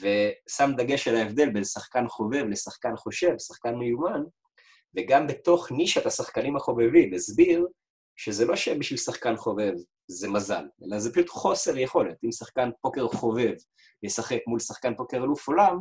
[0.00, 4.22] ושם דגש על ההבדל בין שחקן חובב לשחקן חושב, שחקן מיומן,
[4.96, 7.66] וגם בתוך נישת השחקנים החובבים הסביר
[8.16, 9.72] שזה לא שבשביל שחקן חובב
[10.08, 12.16] זה מזל, אלא זה פשוט חוסר יכולת.
[12.24, 13.54] אם שחקן פוקר חובב
[14.02, 15.78] ישחק מול שחקן פוקר אלוף עולם,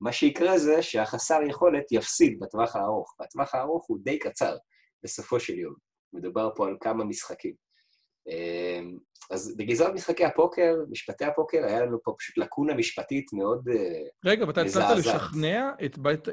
[0.00, 4.56] מה שיקרה זה שהחסר יכולת יפסיד בטווח הארוך, והטווח הארוך הוא די קצר
[5.02, 5.74] בסופו של יום.
[6.12, 7.65] מדובר פה על כמה משחקים.
[8.28, 8.98] אמ,
[9.30, 14.12] אז בגזרת משחקי הפוקר, משפטי הפוקר, היה לנו פה פשוט לקונה משפטית מאוד מזעזעת.
[14.24, 15.70] רגע, ואתה הצלחת לשכנע?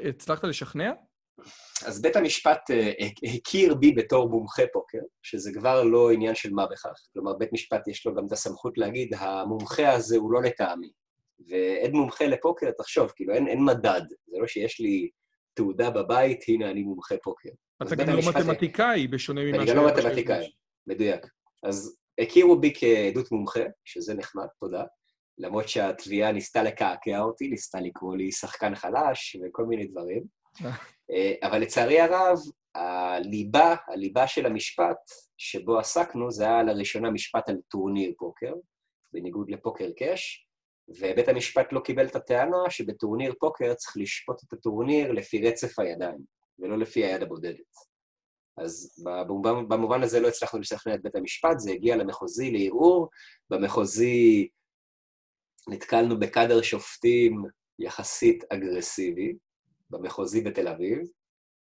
[0.08, 0.92] הצלחת לשכנע?
[1.86, 2.92] אז בית המשפט אה,
[3.34, 7.08] הכיר בי בתור מומחה פוקר, שזה כבר לא עניין של מה בכך.
[7.12, 10.90] כלומר, בית משפט יש לו גם את הסמכות להגיד, המומחה הזה הוא לא לטעמי.
[11.48, 14.02] ואין מומחה לפוקר, תחשוב, כאילו, אין, אין מדד.
[14.26, 15.10] זה לא שיש לי
[15.54, 17.50] תעודה בבית, הנה אני מומחה פוקר.
[17.82, 20.50] אתה גם לא מתמטיקאי, בשונה ממה אני גם לא מתמטיקאי,
[20.86, 21.26] מדויק.
[21.64, 24.84] אז הכירו בי כעדות מומחה, שזה נחמד, תודה.
[25.38, 30.24] למרות שהתביעה ניסתה לקעקע אותי, ניסתה לקרוא לי שחקן חלש וכל מיני דברים.
[31.10, 32.38] אה, אבל לצערי הרב,
[32.74, 34.96] הליבה, הליבה של המשפט
[35.38, 38.52] שבו עסקנו, זה היה לראשונה משפט על טורניר פוקר,
[39.12, 40.48] בניגוד לפוקר קאש,
[40.88, 46.24] ובית המשפט לא קיבל את הטענה שבטורניר פוקר צריך לשפוט את הטורניר לפי רצף הידיים,
[46.58, 47.93] ולא לפי היד הבודדת.
[48.56, 49.04] אז
[49.68, 53.08] במובן הזה לא הצלחנו לשכנע את בית המשפט, זה הגיע למחוזי לערעור.
[53.50, 54.48] במחוזי
[55.68, 57.42] נתקלנו בקאדר שופטים
[57.78, 59.34] יחסית אגרסיבי,
[59.90, 60.98] במחוזי בתל אביב,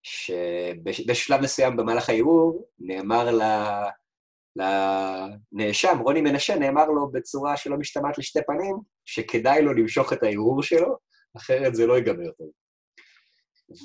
[0.04, 3.30] שבשלב מסוים במהלך הערעור נאמר
[4.56, 10.64] לנאשם, רוני מנשה, נאמר לו בצורה שלא משתמעת לשתי פנים, שכדאי לו למשוך את הערעור
[10.64, 10.98] שלו,
[11.38, 12.50] אחרת זה לא ייגמר טוב.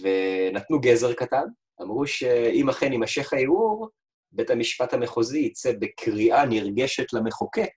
[0.02, 1.44] ונתנו גזר קטן,
[1.82, 3.88] אמרו שאם אכן יימשך הערעור,
[4.32, 7.72] בית המשפט המחוזי יצא בקריאה נרגשת למחוקק,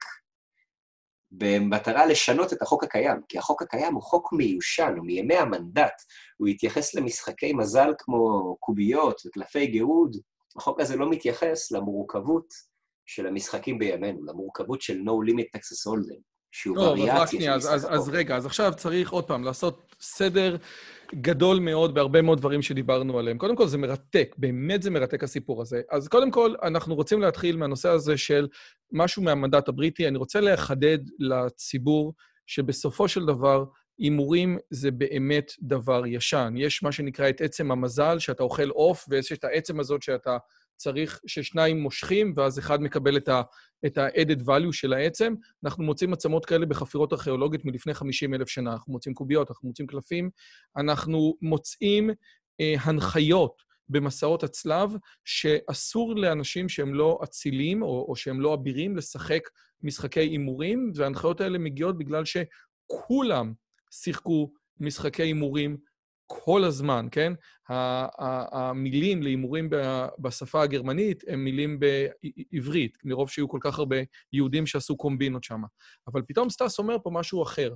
[1.31, 6.01] במטרה לשנות את החוק הקיים, כי החוק הקיים הוא חוק מיושן, הוא מימי המנדט,
[6.37, 10.17] הוא התייחס למשחקי מזל כמו קוביות וקלפי גירוד,
[10.57, 12.53] החוק הזה לא מתייחס למורכבות
[13.05, 17.87] של המשחקים בימינו, למורכבות של No Limit Texas Hold'em, שהוא לא, וריאציה של משחק אז,
[17.89, 20.57] אז רגע, אז עכשיו צריך עוד פעם לעשות סדר
[21.21, 23.37] גדול מאוד בהרבה מאוד דברים שדיברנו עליהם.
[23.37, 25.81] קודם כל, זה מרתק, באמת זה מרתק הסיפור הזה.
[25.91, 28.47] אז קודם כל, אנחנו רוצים להתחיל מהנושא הזה של
[28.91, 30.07] משהו מהמנדט הבריטי.
[30.07, 32.13] אני רוצה לחדד לציבור
[32.47, 33.65] שבסופו של דבר,
[33.97, 36.53] הימורים זה באמת דבר ישן.
[36.57, 40.37] יש מה שנקרא את עצם המזל, שאתה אוכל עוף, ויש את העצם הזאת שאתה
[40.77, 43.29] צריך ששניים מושכים, ואז אחד מקבל את,
[43.97, 45.33] ה-added value של העצם.
[45.65, 48.73] אנחנו מוצאים עצמות כאלה בחפירות ארכיאולוגיות מלפני 50 אלף שנה.
[48.73, 50.29] אנחנו מוצאים קוביות, אנחנו מוצאים קלפים.
[50.77, 52.09] אנחנו מוצאים
[52.59, 54.89] אה, הנחיות במסעות הצלב,
[55.25, 59.49] שאסור לאנשים שהם לא אצילים או, או שהם לא אבירים לשחק
[59.83, 63.53] משחקי הימורים, וההנחיות האלה מגיעות בגלל שכולם
[63.91, 65.77] שיחקו משחקי הימורים
[66.27, 67.33] כל הזמן, כן?
[67.69, 69.69] המילים להימורים
[70.19, 73.97] בשפה הגרמנית הם מילים בעברית, מרוב שהיו כל כך הרבה
[74.33, 75.61] יהודים שעשו קומבינות שם.
[76.07, 77.73] אבל פתאום סטס אומר פה משהו אחר.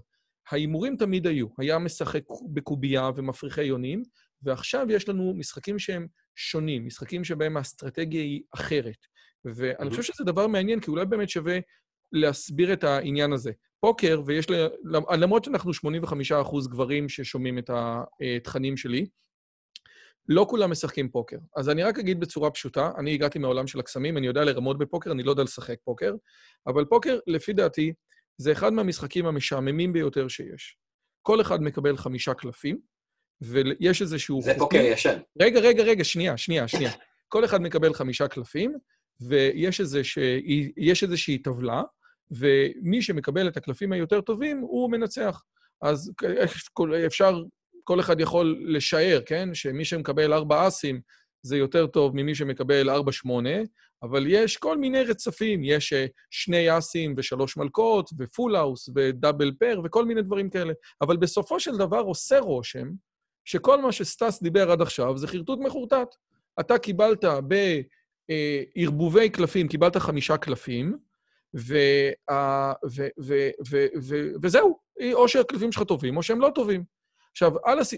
[0.51, 1.47] ההימורים תמיד היו.
[1.57, 4.03] היה משחק בקובייה ומפריחי יונים,
[4.41, 8.97] ועכשיו יש לנו משחקים שהם שונים, משחקים שבהם האסטרטגיה היא אחרת.
[9.45, 11.59] ואני חושב שזה דבר מעניין, כי אולי באמת שווה
[12.11, 13.51] להסביר את העניין הזה.
[13.79, 14.67] פוקר, ויש ל...
[15.19, 19.05] למרות שאנחנו 85 אחוז גברים ששומעים את התכנים שלי,
[20.29, 21.37] לא כולם משחקים פוקר.
[21.55, 25.11] אז אני רק אגיד בצורה פשוטה, אני הגעתי מהעולם של הקסמים, אני יודע לרמות בפוקר,
[25.11, 26.13] אני לא יודע לשחק פוקר,
[26.67, 27.93] אבל פוקר, לפי דעתי,
[28.37, 30.77] זה אחד מהמשחקים המשעממים ביותר שיש.
[31.21, 32.79] כל אחד מקבל חמישה קלפים,
[33.41, 34.41] ויש איזשהו...
[34.41, 35.19] זה פוקר ישן.
[35.41, 36.91] רגע, רגע, רגע, שנייה, שנייה, שנייה.
[37.27, 38.77] כל אחד מקבל חמישה קלפים,
[39.27, 40.71] ויש איזושהי,
[41.03, 41.83] איזושהי טבלה,
[42.31, 45.43] ומי שמקבל את הקלפים היותר טובים, הוא מנצח.
[45.81, 46.11] אז
[47.05, 47.41] אפשר,
[47.83, 49.49] כל אחד יכול לשער, כן?
[49.53, 51.01] שמי שמקבל ארבע אסים
[51.41, 53.57] זה יותר טוב ממי שמקבל ארבע שמונה,
[54.03, 59.03] אבל יש כל מיני רצפים, יש אה, שני אסים ושלוש מלכות, ו full house, ו
[59.03, 60.73] double pair, וכל מיני דברים כאלה.
[61.01, 62.87] אבל בסופו של דבר עושה רושם
[63.45, 66.15] שכל מה שסטס דיבר עד עכשיו זה חרטוט מחורטט.
[66.59, 67.25] אתה קיבלת
[68.27, 70.97] בערבובי קלפים, קיבלת חמישה קלפים,
[74.41, 74.79] וזהו,
[75.13, 76.83] או שהקלפים שלך טובים או שהם לא טובים.
[77.31, 77.93] עכשיו, הס...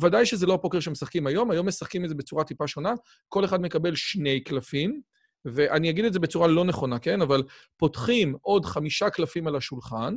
[0.00, 2.94] ודאי שזה לא הפוקר שמשחקים היום, היום משחקים את זה בצורה טיפה שונה,
[3.28, 5.00] כל אחד מקבל שני קלפים,
[5.44, 7.22] ואני אגיד את זה בצורה לא נכונה, כן?
[7.22, 7.42] אבל
[7.76, 10.14] פותחים עוד חמישה קלפים על השולחן,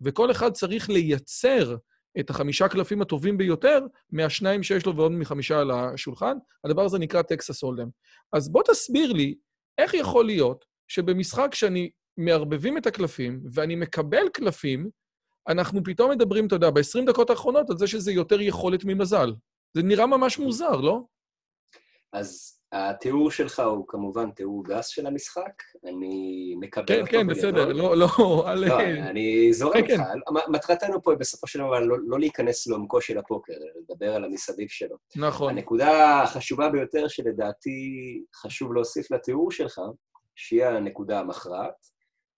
[0.00, 1.76] וכל אחד צריך לייצר
[2.20, 3.78] את החמישה קלפים הטובים ביותר
[4.12, 6.36] מהשניים שיש לו ועוד מחמישה על השולחן.
[6.64, 7.88] הדבר הזה נקרא טקסס הולדם.
[8.32, 9.34] אז בוא תסביר לי,
[9.78, 14.90] איך יכול להיות שבמשחק שאני מערבבים את הקלפים ואני מקבל קלפים,
[15.48, 19.32] אנחנו פתאום מדברים, אתה יודע, ב-20 דקות האחרונות על זה שזה יותר יכולת ממזל.
[19.74, 21.00] זה נראה ממש מוזר, לא?
[22.12, 27.26] אז התיאור שלך הוא כמובן תיאור גס של המשחק, אני מקבל כן, אותו כן, כן,
[27.26, 28.06] בסדר, לא, לא,
[28.46, 28.68] אל...
[28.68, 30.02] לא, אני זורם כן, איתך.
[30.02, 30.52] כן.
[30.52, 34.96] מטרתנו פה בסופו של דבר לא, לא להיכנס לעומקו של הפוקר, לדבר על המסביב שלו.
[35.16, 35.52] נכון.
[35.52, 37.80] הנקודה החשובה ביותר שלדעתי
[38.34, 39.80] חשוב להוסיף לתיאור שלך,
[40.36, 41.91] שהיא הנקודה המכרעת,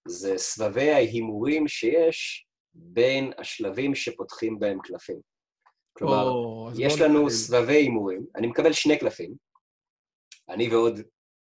[0.09, 5.21] זה סבבי ההימורים שיש בין השלבים שפותחים בהם קלפים.
[5.99, 7.31] כלומר, oh, יש לנו נקבל.
[7.31, 9.35] סבבי הימורים, אני מקבל שני קלפים,
[10.49, 11.01] אני ועוד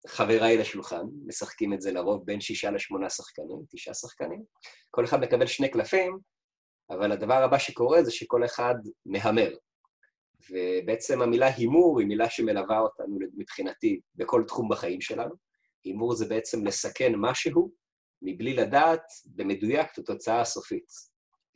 [0.07, 4.43] חבריי לשולחן, משחקים את זה לרוב בין שישה לשמונה שחקנים, תשעה שחקנים.
[4.91, 6.19] כל אחד מקבל שני קלפים,
[6.91, 8.75] אבל הדבר הבא שקורה זה שכל אחד
[9.07, 9.51] מהמר.
[10.51, 15.35] ובעצם המילה הימור היא מילה שמלווה אותנו מבחינתי בכל תחום בחיים שלנו.
[15.85, 17.71] הימור זה בעצם לסכן משהו
[18.23, 20.87] מבלי לדעת במדויק את התוצאה הסופית.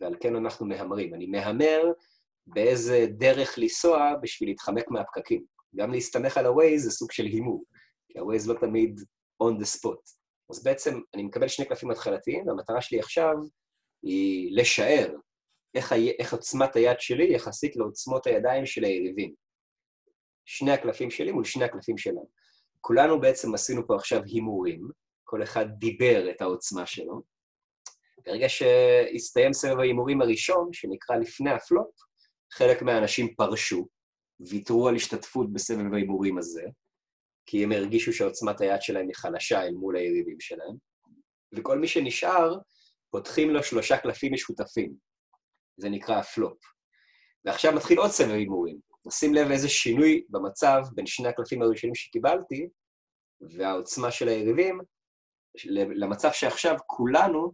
[0.00, 1.14] ועל כן אנחנו מהמרים.
[1.14, 1.82] אני מהמר
[2.46, 5.44] באיזה דרך לנסוע בשביל להתחמק מהפקקים.
[5.76, 7.64] גם להסתמך על ה-Waze זה סוג של הימור,
[8.08, 9.00] כי ה-Waze לא תמיד
[9.42, 10.16] on the spot.
[10.50, 13.34] אז בעצם אני מקבל שני קלפים התחלתיים, והמטרה שלי עכשיו
[14.02, 15.14] היא לשער
[15.74, 15.92] איך.
[16.18, 19.34] איך עוצמת היד שלי יחסית לעוצמות הידיים של היריבים.
[20.44, 22.28] שני הקלפים שלי מול שני הקלפים שלנו.
[22.80, 24.88] כולנו בעצם עשינו פה עכשיו הימורים,
[25.30, 27.22] כל אחד דיבר את העוצמה שלו.
[28.26, 31.90] ברגע שהסתיים סבב ההימורים הראשון, שנקרא לפני הפלופ,
[32.52, 33.88] חלק מהאנשים פרשו,
[34.40, 36.62] ויתרו על השתתפות בסבב ההימורים הזה,
[37.46, 40.76] כי הם הרגישו שעוצמת היד שלהם היא חלשה אל מול היריבים שלהם,
[41.52, 42.58] וכל מי שנשאר,
[43.10, 44.94] פותחים לו שלושה קלפים משותפים.
[45.76, 46.58] זה נקרא הפלופ.
[47.44, 48.78] ועכשיו מתחיל עוד סבב הימורים.
[49.06, 52.68] נשים לב איזה שינוי במצב בין שני הקלפים הראשונים שקיבלתי,
[53.40, 54.80] והעוצמה של היריבים,
[55.94, 57.52] למצב שעכשיו כולנו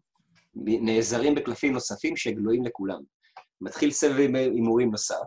[0.55, 3.01] נעזרים בקלפים נוספים שגלויים לכולם.
[3.61, 5.27] מתחיל סבב הימורים נוסף,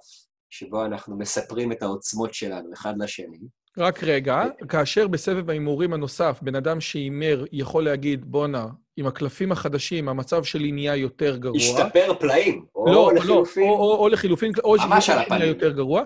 [0.50, 3.38] שבו אנחנו מספרים את העוצמות שלנו אחד לשני.
[3.78, 10.10] רק רגע, כאשר בסבב ההימורים הנוסף, בן אדם שהימר יכול להגיד, בואנה, עם הקלפים החדשים,
[10.10, 11.58] המצב שלי נהיה יותר גרוע.
[11.58, 13.64] השתפר פלאים, או לא, לחילופין.
[13.64, 14.76] לא, או, או, או לחילופין, או
[15.20, 15.48] הפנים.
[15.48, 16.04] יותר גרוע.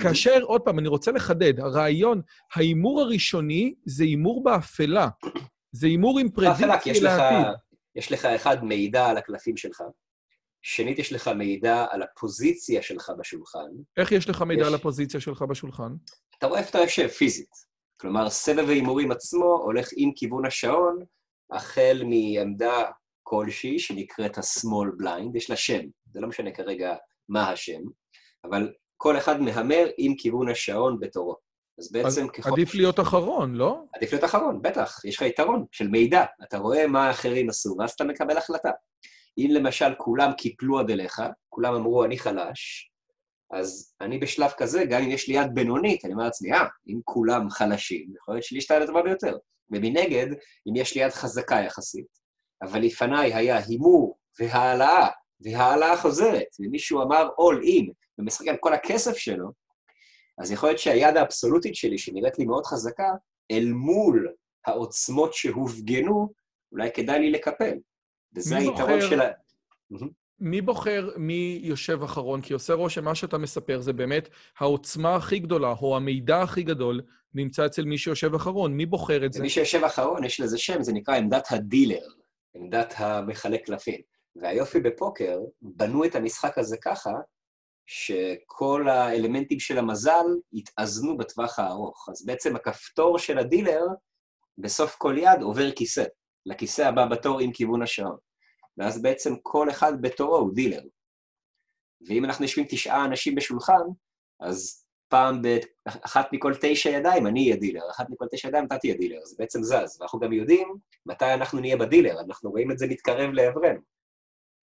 [0.00, 2.20] כאשר, עוד פעם, אני רוצה לחדד, הרעיון,
[2.54, 5.08] ההימור הראשוני זה הימור באפלה.
[5.72, 6.96] זה הימור עם פרדיקציה לעתיד.
[7.96, 9.82] יש לך, אחד, מידע על הקלפים שלך.
[10.62, 13.68] שנית, יש לך מידע על הפוזיציה שלך בשולחן.
[13.96, 14.68] איך יש לך מידע יש...
[14.68, 15.92] על הפוזיציה שלך בשולחן?
[16.38, 17.70] אתה רואה איפה אתה יושב פיזית.
[18.00, 20.98] כלומר, סבב ההימורים עצמו הולך עם כיוון השעון,
[21.52, 22.84] החל מעמדה
[23.22, 25.80] כלשהי, שנקראת ה-small blind, יש לה שם,
[26.12, 26.94] זה לא משנה כרגע
[27.28, 27.80] מה השם,
[28.44, 31.36] אבל כל אחד מהמר עם כיוון השעון בתורו.
[31.80, 32.50] אז בעצם אז ככל...
[32.50, 33.82] עדיף להיות אחרון, לא?
[33.94, 35.04] עדיף להיות אחרון, בטח.
[35.04, 36.24] יש לך יתרון של מידע.
[36.42, 38.70] אתה רואה מה האחרים עשו, ואז אתה מקבל החלטה.
[39.38, 42.90] אם למשל כולם קיפלו עד אליך, כולם אמרו, אני חלש,
[43.52, 47.00] אז אני בשלב כזה, גם אם יש לי יד בינונית, אני אומר לעצמי, אה, אם
[47.04, 49.36] כולם חלשים, יכול להיות שלי יש את היד הטובה ביותר.
[49.70, 50.26] ומנגד,
[50.68, 52.06] אם יש לי יד חזקה יחסית,
[52.62, 55.08] אבל לפניי היה הימור והעלאה,
[55.40, 59.50] והעלאה חוזרת, ומישהו אמר all in, ומשחק על כל הכסף שלו,
[60.40, 63.12] אז יכול להיות שהיד האבסולוטית שלי, שנראית לי מאוד חזקה,
[63.50, 64.32] אל מול
[64.66, 66.32] העוצמות שהופגנו,
[66.72, 67.74] אולי כדאי לי לקפל.
[68.36, 69.28] וזה היתרון של ה...
[70.40, 72.40] מי בוחר מי יושב אחרון?
[72.40, 77.00] כי עושה רושם, מה שאתה מספר זה באמת העוצמה הכי גדולה, או המידע הכי גדול,
[77.34, 78.72] נמצא אצל מי שיושב אחרון.
[78.72, 79.42] מי בוחר את זה?
[79.42, 82.06] מי שיושב אחרון, יש לזה שם, זה נקרא עמדת הדילר,
[82.54, 84.00] עמדת המחלק קלפים.
[84.36, 87.10] והיופי בפוקר, בנו את המשחק הזה ככה,
[87.86, 92.08] שכל האלמנטים של המזל יתאזנו בטווח הארוך.
[92.08, 93.82] אז בעצם הכפתור של הדילר,
[94.58, 96.04] בסוף כל יד עובר כיסא,
[96.46, 98.16] לכיסא הבא בתור עם כיוון השעון.
[98.78, 100.82] ואז בעצם כל אחד בתורו הוא דילר.
[102.08, 103.82] ואם אנחנו יושבים תשעה אנשים בשולחן,
[104.40, 108.94] אז פעם באחת מכל תשע ידיים אני אהיה דילר, אחת מכל תשע ידיים אתה תהיה
[108.94, 110.00] דילר, זה בעצם זז.
[110.00, 110.74] ואנחנו גם יודעים
[111.06, 113.80] מתי אנחנו נהיה בדילר, אנחנו רואים את זה מתקרב לעברנו.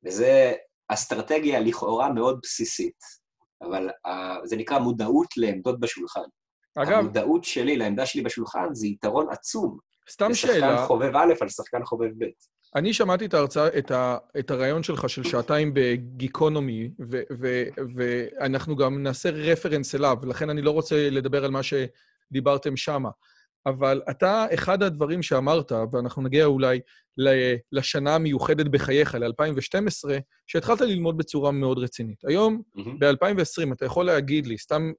[0.03, 0.53] וזה
[0.89, 2.99] אסטרטגיה לכאורה מאוד בסיסית,
[3.61, 4.11] אבל uh,
[4.43, 6.21] זה נקרא מודעות לעמדות בשולחן.
[6.75, 6.91] אגב...
[6.91, 9.77] המודעות שלי לעמדה שלי בשולחן זה יתרון עצום.
[10.09, 10.53] סתם שאלה...
[10.53, 12.25] לשחקן חובב א' על שחקן חובב ב'.
[12.75, 17.63] אני שמעתי את ההרצאה, את, ה, את הרעיון שלך של שעתיים בגיקונומי, ו, ו,
[17.95, 23.09] ואנחנו גם נעשה רפרנס אליו, לכן אני לא רוצה לדבר על מה שדיברתם שמה.
[23.65, 26.79] אבל אתה, אחד הדברים שאמרת, ואנחנו נגיע אולי
[27.71, 30.09] לשנה המיוחדת בחייך, ל-2012,
[30.47, 32.25] שהתחלת ללמוד בצורה מאוד רצינית.
[32.25, 32.89] היום, mm-hmm.
[32.99, 34.91] ב-2020, אתה יכול להגיד לי, סתם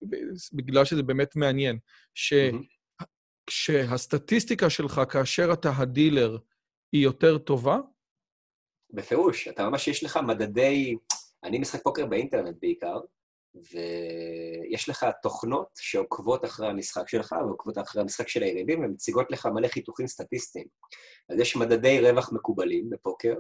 [0.53, 1.79] בגלל שזה באמת מעניין,
[3.51, 4.71] שכשהסטטיסטיקה mm-hmm.
[4.71, 6.39] שלך, כאשר אתה הדילר,
[6.93, 7.79] היא יותר טובה?
[8.93, 10.97] בפירוש, אתה ממש, יש לך מדדי...
[11.45, 13.01] אני משחק פוקר באינטרנט בעיקר,
[13.55, 19.69] ויש לך תוכנות שעוקבות אחרי המשחק שלך ועוקבות אחרי המשחק של היריבים ומציגות לך מלא
[19.69, 20.67] חיתוכים סטטיסטיים.
[21.31, 23.35] אז יש מדדי רווח מקובלים בפוקר,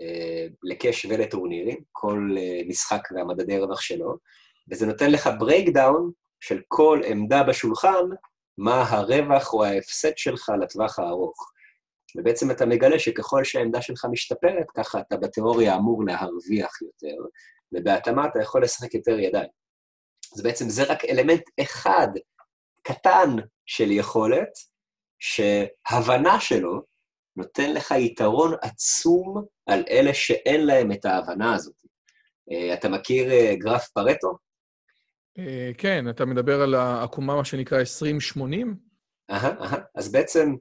[0.00, 4.16] אה, ל cash ולטורנירים, כל אה, משחק והמדדי רווח שלו,
[4.70, 8.04] וזה נותן לך breakdown של כל עמדה בשולחן,
[8.58, 11.50] מה הרווח או ההפסד שלך לטווח הארוך.
[12.16, 17.16] ובעצם אתה מגלה שככל שהעמדה שלך משתפרת, ככה אתה בתיאוריה אמור להרוויח יותר,
[17.74, 19.48] ובהתאמה אתה יכול לשחק יותר ידיים.
[20.34, 22.08] אז בעצם זה רק אלמנט אחד
[22.82, 23.30] קטן
[23.66, 24.50] של יכולת,
[25.18, 26.82] שהבנה שלו
[27.36, 31.74] נותן לך יתרון עצום על אלה שאין להם את ההבנה הזאת.
[32.52, 34.38] אה, אתה מכיר אה, גרף פרטו?
[35.38, 38.76] אה, כן, אתה מדבר על העקומה, מה שנקרא 2080?
[39.30, 39.78] אהה, אהה.
[39.94, 40.54] אז בעצם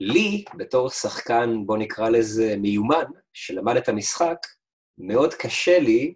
[0.00, 4.36] לי, בתור שחקן, בוא נקרא לזה מיומן, שלמד את המשחק,
[4.98, 6.14] מאוד קשה לי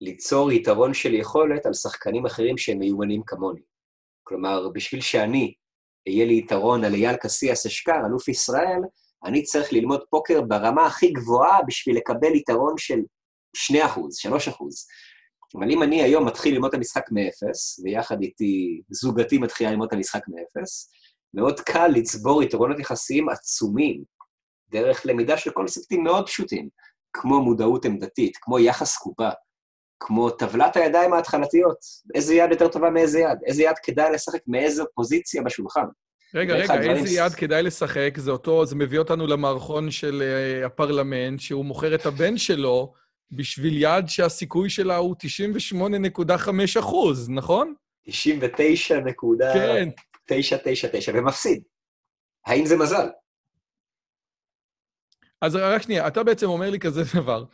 [0.00, 3.60] ליצור יתרון של יכולת על שחקנים אחרים שהם מיומנים כמוני.
[4.24, 5.54] כלומר, בשביל שאני
[6.08, 8.80] אהיה לי יתרון על אייל קסיאס אשכר, אלוף ישראל,
[9.24, 12.98] אני צריך ללמוד פוקר ברמה הכי גבוהה בשביל לקבל יתרון של
[13.56, 13.78] 2%, 3%.
[15.56, 19.92] אבל אם אני היום מתחיל ללמוד את המשחק מאפס, ויחד איתי זוגתי מתחילה ללמוד את
[19.92, 20.90] המשחק מאפס,
[21.34, 24.02] מאוד קל לצבור יתרונות יחסיים עצומים,
[24.70, 26.68] דרך למידה של קונספטים מאוד פשוטים,
[27.12, 29.28] כמו מודעות עמדתית, כמו יחס קופה,
[30.00, 31.78] כמו טבלת הידיים ההתחלתיות,
[32.14, 35.84] איזה יד יותר טובה מאיזה יד, איזה יד כדאי לשחק מאיזה פוזיציה בשולחן.
[36.34, 38.14] רגע, רגע, איזה יד כדאי לשחק?
[38.16, 42.92] זה אותו, זה מביא אותנו למערכון של uh, הפרלמנט, שהוא מוכר את הבן שלו
[43.30, 45.16] בשביל יד שהסיכוי שלה הוא
[45.74, 47.74] 98.5 אחוז, נכון?
[48.02, 49.52] 99 נקודה...
[49.54, 49.88] כן.
[50.28, 51.62] 999 ומפסיד.
[52.46, 53.08] האם זה מזל?
[55.40, 57.44] אז רק שנייה, אתה בעצם אומר לי כזה דבר.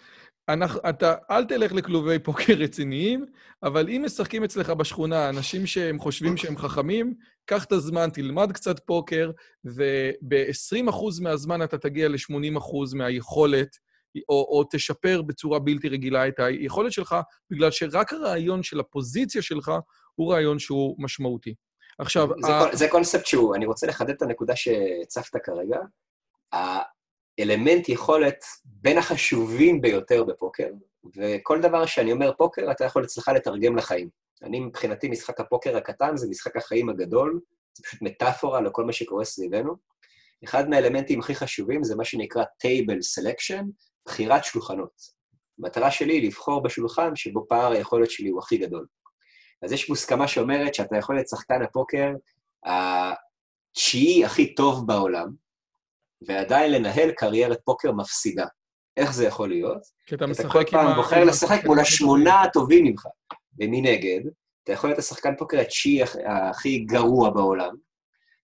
[0.48, 3.26] אנחנו, אתה, אל תלך לכלובי פוקר רציניים,
[3.62, 8.80] אבל אם משחקים אצלך בשכונה אנשים שהם חושבים שהם חכמים, קח את הזמן, תלמד קצת
[8.87, 9.30] פוקר,
[9.64, 13.76] וב-20% מהזמן אתה תגיע ל-80% מהיכולת,
[14.28, 17.16] או, או תשפר בצורה בלתי רגילה את היכולת שלך,
[17.50, 19.72] בגלל שרק הרעיון של הפוזיציה שלך
[20.14, 21.54] הוא רעיון שהוא משמעותי.
[21.98, 22.28] עכשיו...
[22.46, 22.76] זה, ה...
[22.76, 25.78] זה קונספט שהוא, אני רוצה לחדד את הנקודה שהצפת כרגע.
[27.38, 30.68] האלמנט יכולת בין החשובים ביותר בפוקר,
[31.16, 34.09] וכל דבר שאני אומר פוקר, אתה יכול אצלך לתרגם לחיים.
[34.42, 37.40] אני מבחינתי, משחק הפוקר הקטן זה משחק החיים הגדול,
[37.75, 39.75] זה פשוט מטאפורה לכל מה שקורה סביבנו.
[40.44, 43.64] אחד מהאלמנטים הכי חשובים זה מה שנקרא table selection,
[44.07, 44.92] בחירת שולחנות.
[45.59, 48.87] המטרה שלי היא לבחור בשולחן שבו פער היכולת שלי הוא הכי גדול.
[49.62, 52.11] אז יש מוסכמה שאומרת שאתה יכול להיות שחקן הפוקר
[52.64, 55.43] התשיעי הכי טוב בעולם,
[56.26, 58.46] ועדיין לנהל קריירת פוקר מפסידה.
[58.96, 59.82] איך זה יכול להיות?
[60.06, 60.50] כי אתה משחק עם...
[60.50, 63.06] אתה כל פעם בוחר לשחק מול השמונה הטובים ממך.
[63.60, 64.20] ומנגד,
[64.64, 67.74] אתה יכול להיות השחקן פוקר התשיעי הכי גרוע בעולם,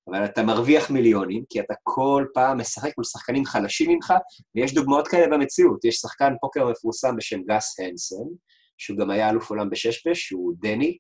[0.08, 4.14] אבל אתה מרוויח מיליונים, כי אתה כל פעם משחק מול שחקנים חלשים ממך,
[4.54, 5.84] ויש דוגמאות כאלה במציאות.
[5.84, 8.28] יש שחקן פוקר מפורסם בשם גאס הנסן,
[8.78, 10.98] שהוא גם היה אלוף עולם בשש בש, שהוא דני,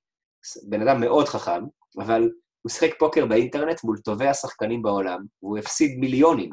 [0.68, 1.62] בן אדם מאוד חכם,
[1.98, 2.30] אבל
[2.62, 6.50] הוא שיחק פוקר באינטרנט מול טובי השחקנים בעולם, והוא הפסיד מיליונים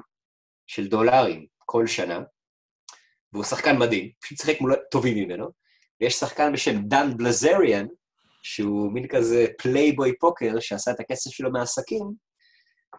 [0.68, 2.20] של דולרים כל שנה,
[3.34, 5.47] והוא שחקן מדהים, פשוט שיחק מול טובים ממנו,
[6.01, 7.86] ויש שחקן בשם דן בילזריאן,
[8.43, 12.12] שהוא מין כזה פלייבוי פוקר שעשה את הכסף שלו מעסקים,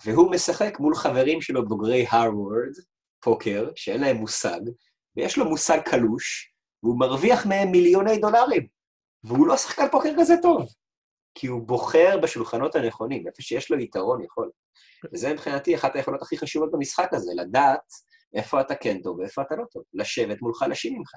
[0.05, 2.73] והוא משחק מול חברים שלו בוגרי הרווארד,
[3.21, 4.61] פוקר, שאין להם מושג,
[5.17, 6.53] ויש לו מושג קלוש,
[6.83, 8.67] והוא מרוויח מהם מיליוני דולרים,
[9.25, 10.69] והוא לא שחקן פוקר כזה טוב,
[11.39, 14.51] כי הוא בוחר בשולחנות הנכונים, איפה שיש לו יתרון יכול.
[15.13, 17.81] וזה מבחינתי אחת היכולות הכי חשובות במשחק הזה, לדעת
[18.35, 21.11] איפה אתה כן טוב ואיפה אתה לא טוב, לשבת מול חלשים ממך.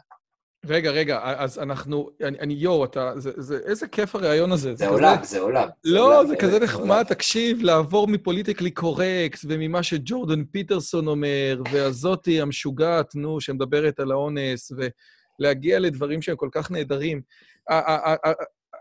[0.66, 4.70] רגע, רגע, אז אנחנו, אני, אני יואו, אתה, זה, זה, איזה כיף הרעיון הזה.
[4.70, 5.68] זה, זה עולם, כזה, זה עולם.
[5.84, 13.16] לא, זה, זה כזה נחמד, תקשיב, לעבור מפוליטיקלי קורקט וממה שג'ורדן פיטרסון אומר, והזאתי המשוגעת,
[13.16, 14.72] נו, שמדברת על האונס,
[15.40, 17.22] ולהגיע לדברים שהם כל כך נהדרים.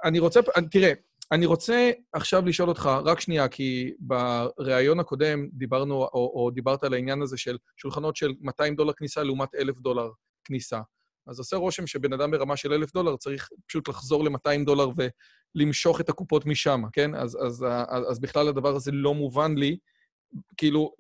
[0.05, 0.93] אני רוצה, תראה,
[1.33, 6.95] אני רוצה עכשיו לשאול אותך, רק שנייה, כי בריאיון הקודם דיברנו, או, או דיברת על
[6.95, 10.11] העניין הזה של שולחנות של 200 דולר כניסה לעומת 1,000 דולר
[10.45, 10.81] כניסה.
[11.27, 14.89] אז עושה רושם שבן אדם ברמה של 1,000 דולר צריך פשוט לחזור ל-200 דולר
[15.57, 17.15] ולמשוך את הקופות משם, כן?
[17.15, 19.77] אז, אז, אז, אז בכלל הדבר הזה לא מובן לי,
[20.57, 20.93] כאילו,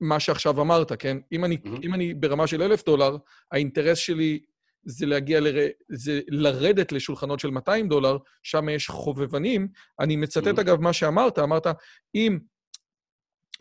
[0.00, 1.16] מה שעכשיו אמרת, כן?
[1.32, 1.82] אם אני, mm-hmm.
[1.82, 3.16] אם אני ברמה של 1,000 דולר,
[3.52, 4.40] האינטרס שלי
[4.84, 5.46] זה להגיע, ל...
[5.88, 9.68] זה לרדת לשולחנות של 200 דולר, שם יש חובבנים.
[10.00, 10.60] אני מצטט, mm-hmm.
[10.60, 11.66] אגב, מה שאמרת, אמרת,
[12.14, 12.38] אם...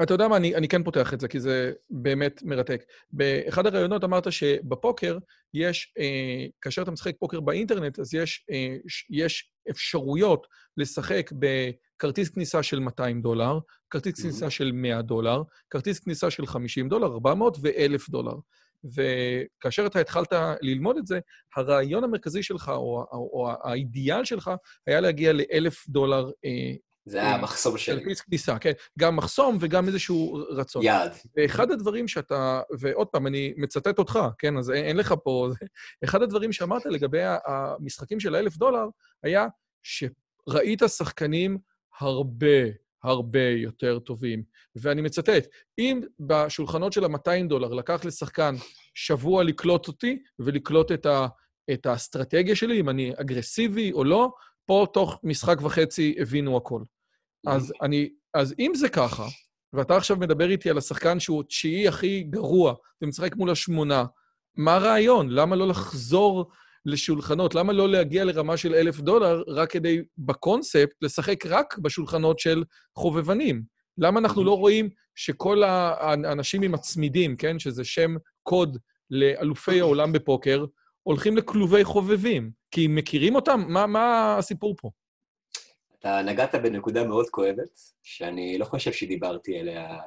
[0.03, 2.83] אתה יודע מה, אני, אני כן פותח את זה, כי זה באמת מרתק.
[3.11, 5.17] באחד הראיונות אמרת שבפוקר
[5.53, 8.75] יש, אה, כאשר אתה משחק פוקר באינטרנט, אז יש, אה,
[9.09, 10.47] יש אפשרויות
[10.77, 13.59] לשחק בכרטיס כניסה של 200 דולר,
[13.89, 14.21] כרטיס mm-hmm.
[14.21, 18.35] כניסה של 100 דולר, כרטיס כניסה של 50 דולר, 400 ו-1,000 דולר.
[18.83, 21.19] וכאשר אתה התחלת ללמוד את זה,
[21.55, 24.51] הרעיון המרכזי שלך, או, או, או האידיאל שלך,
[24.87, 26.31] היה להגיע לאלף דולר.
[26.45, 26.73] אה,
[27.05, 27.99] זה היה המחסום שלי.
[27.99, 28.71] כרטיס כניסה, כן.
[28.99, 30.83] גם מחסום וגם איזשהו רצון.
[30.83, 31.11] יעד.
[31.37, 35.49] ואחד הדברים שאתה, ועוד פעם, אני מצטט אותך, כן, אז אין לך פה...
[36.03, 38.85] אחד הדברים שאמרת לגבי המשחקים של האלף דולר,
[39.23, 39.47] היה
[39.83, 41.57] שראית שחקנים
[41.99, 42.65] הרבה
[43.03, 44.43] הרבה יותר טובים.
[44.75, 45.47] ואני מצטט,
[45.79, 48.55] אם בשולחנות של ה-200 דולר לקח לשחקן
[48.93, 51.27] שבוע לקלוט אותי ולקלוט את, ה,
[51.73, 54.31] את האסטרטגיה שלי, אם אני אגרסיבי או לא,
[54.65, 56.81] פה תוך משחק וחצי הבינו הכל.
[57.47, 59.27] אז, אני, אז אם זה ככה,
[59.73, 64.05] ואתה עכשיו מדבר איתי על השחקן שהוא תשיעי הכי גרוע, ומשחק מול השמונה,
[64.55, 65.29] מה הרעיון?
[65.29, 66.51] למה לא לחזור
[66.85, 67.55] לשולחנות?
[67.55, 72.63] למה לא להגיע לרמה של אלף דולר רק כדי, בקונספט, לשחק רק בשולחנות של
[72.97, 73.63] חובבנים?
[73.97, 78.77] למה אנחנו לא רואים שכל האנשים עם הצמידים, כן, שזה שם קוד
[79.11, 80.65] לאלופי העולם בפוקר,
[81.03, 82.51] הולכים לכלובי חובבים?
[82.71, 83.63] כי מכירים אותם?
[83.67, 84.89] מה, מה הסיפור פה?
[85.99, 89.99] אתה נגעת בנקודה מאוד כואבת, שאני לא חושב שדיברתי עליה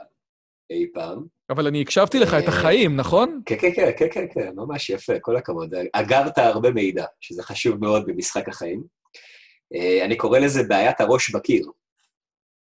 [0.70, 1.26] אי פעם.
[1.50, 3.42] אבל אני הקשבתי לך את החיים, נכון?
[3.46, 5.74] כן, כן, כן, כן, כן, כן, ממש יפה, כל הכבוד.
[5.92, 8.84] אגרת הרבה מידע, שזה חשוב מאוד במשחק החיים.
[9.74, 11.66] אה, אני קורא לזה בעיית הראש בקיר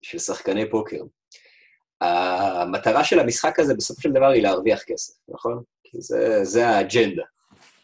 [0.02, 1.00] של שחקני פוקר.
[2.00, 5.62] המטרה של המשחק הזה בסופו של דבר היא להרוויח כסף, נכון?
[5.84, 7.22] כי זה, זה האג'נדה,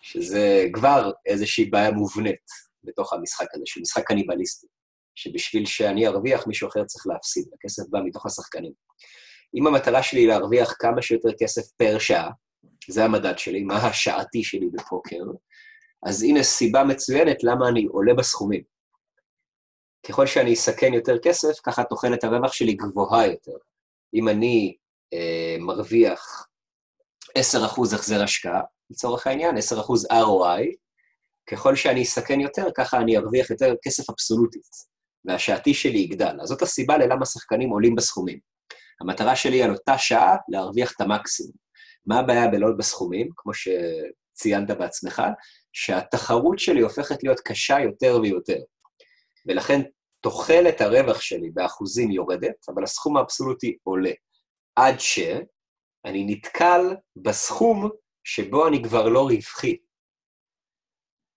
[0.03, 2.47] שזה כבר איזושהי בעיה מובנית
[2.85, 4.67] בתוך המשחק הזה, שהוא משחק קניבליסטי,
[5.15, 8.73] שבשביל שאני ארוויח, מישהו אחר צריך להפסיד, הכסף בא מתוך השחקנים.
[9.55, 12.31] אם המטרה שלי היא להרוויח כמה שיותר כסף פר שעה,
[12.89, 15.23] זה המדד שלי, מה השעתי שלי בפוקר,
[16.07, 18.63] אז הנה סיבה מצוינת למה אני עולה בסכומים.
[20.07, 23.57] ככל שאני אסכן יותר כסף, ככה תוחלת הרווח שלי גבוהה יותר.
[24.15, 24.77] אם אני
[25.13, 26.47] אה, מרוויח
[27.39, 29.61] 10% החזר השקעה, לצורך העניין, 10%
[30.13, 30.75] ROI,
[31.51, 34.71] ככל שאני אסכן יותר, ככה אני ארוויח יותר כסף אבסולוטית,
[35.25, 36.41] והשעתי שלי יגדל.
[36.43, 38.50] אז זאת הסיבה ללמה שחקנים עולים בסכומים.
[39.01, 41.53] המטרה שלי על אותה שעה להרוויח את המקסימום.
[42.07, 45.23] מה הבעיה בלא בסכומים, כמו שציינת בעצמך?
[45.73, 48.59] שהתחרות שלי הופכת להיות קשה יותר ויותר.
[49.47, 49.81] ולכן
[50.21, 54.13] תוחלת הרווח שלי באחוזים יורדת, אבל הסכום האבסולוטי עולה.
[54.77, 56.81] עד שאני נתקל
[57.17, 57.91] בסכום
[58.25, 59.77] שבו אני כבר לא רווחי.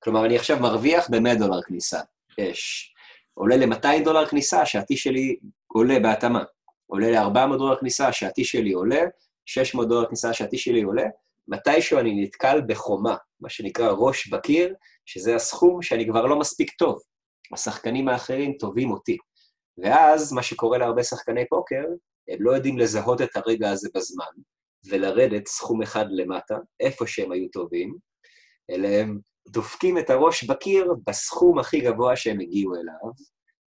[0.03, 1.99] כלומר, אני עכשיו מרוויח ב-100 דולר כניסה,
[2.39, 2.93] אש.
[3.33, 5.37] עולה ל-200 דולר כניסה, השעתי שלי
[5.67, 6.43] עולה בהתאמה.
[6.87, 9.01] עולה ל-400 דולר כניסה, השעתי שלי עולה,
[9.45, 11.05] 600 דולר כניסה, השעתי שלי עולה,
[11.47, 14.75] מתישהו אני נתקל בחומה, מה שנקרא ראש בקיר,
[15.05, 16.99] שזה הסכום שאני כבר לא מספיק טוב.
[17.53, 19.17] השחקנים האחרים טובים אותי.
[19.77, 21.83] ואז מה שקורה להרבה שחקני פוקר,
[22.29, 24.25] הם לא יודעים לזהות את הרגע הזה בזמן,
[24.89, 27.95] ולרדת סכום אחד למטה, איפה שהם היו טובים,
[28.69, 33.11] אלא הם דופקים את הראש בקיר בסכום הכי גבוה שהם הגיעו אליו,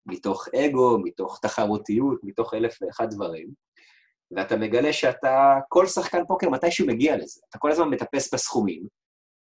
[0.07, 3.49] מתוך אגו, מתוך תחרותיות, מתוך אלף ואחד דברים,
[4.31, 7.41] ואתה מגלה שאתה, כל שחקן פוקר מתישהו מגיע לזה.
[7.51, 8.83] אתה כל הזמן מטפס בסכומים,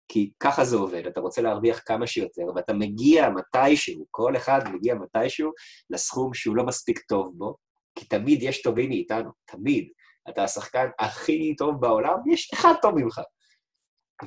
[0.07, 4.95] כי ככה זה עובד, אתה רוצה להרוויח כמה שיותר, ואתה מגיע מתישהו, כל אחד מגיע
[4.95, 5.51] מתישהו
[5.89, 7.55] לסכום שהוא לא מספיק טוב בו,
[7.95, 9.87] כי תמיד יש טובים מאיתנו, תמיד.
[10.29, 13.21] אתה השחקן הכי טוב בעולם, יש אחד טוב ממך.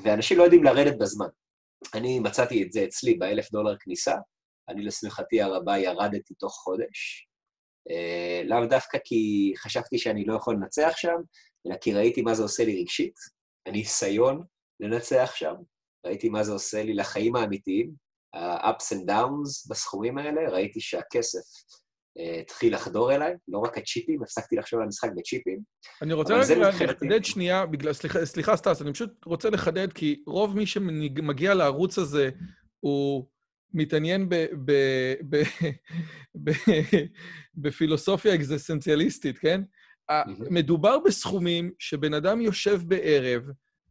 [0.03, 1.27] ואנשים לא יודעים לרדת בזמן.
[1.95, 4.15] אני מצאתי את זה אצלי באלף דולר כניסה,
[4.69, 7.29] אני לשמחתי הרבה ירדתי תוך חודש.
[7.91, 11.17] אה, לאו דווקא כי חשבתי שאני לא יכול לנצח שם,
[11.67, 13.15] אלא כי ראיתי מה זה עושה לי רגשית,
[13.67, 14.43] הניסיון
[14.81, 15.55] לנצח שם,
[16.07, 17.93] ראיתי מה זה עושה לי לחיים האמיתיים,
[18.35, 21.39] ה-ups and downs בסכומים האלה, ראיתי שהכסף
[22.19, 25.59] uh, התחיל לחדור אליי, לא רק הצ'יפים, הפסקתי לחשוב על המשחק בצ'יפים.
[26.03, 30.57] אני רוצה רגע לחדד שנייה, בגלל, סליחה, סליחה, סטס, אני פשוט רוצה לחדד, כי רוב
[30.57, 32.31] מי שמגיע לערוץ הזה,
[32.81, 33.27] הוא
[33.75, 34.29] מתעניין
[37.55, 39.61] בפילוסופיה אקזיסטנציאליסטית, כן?
[40.51, 43.43] מדובר בסכומים שבן אדם יושב בערב,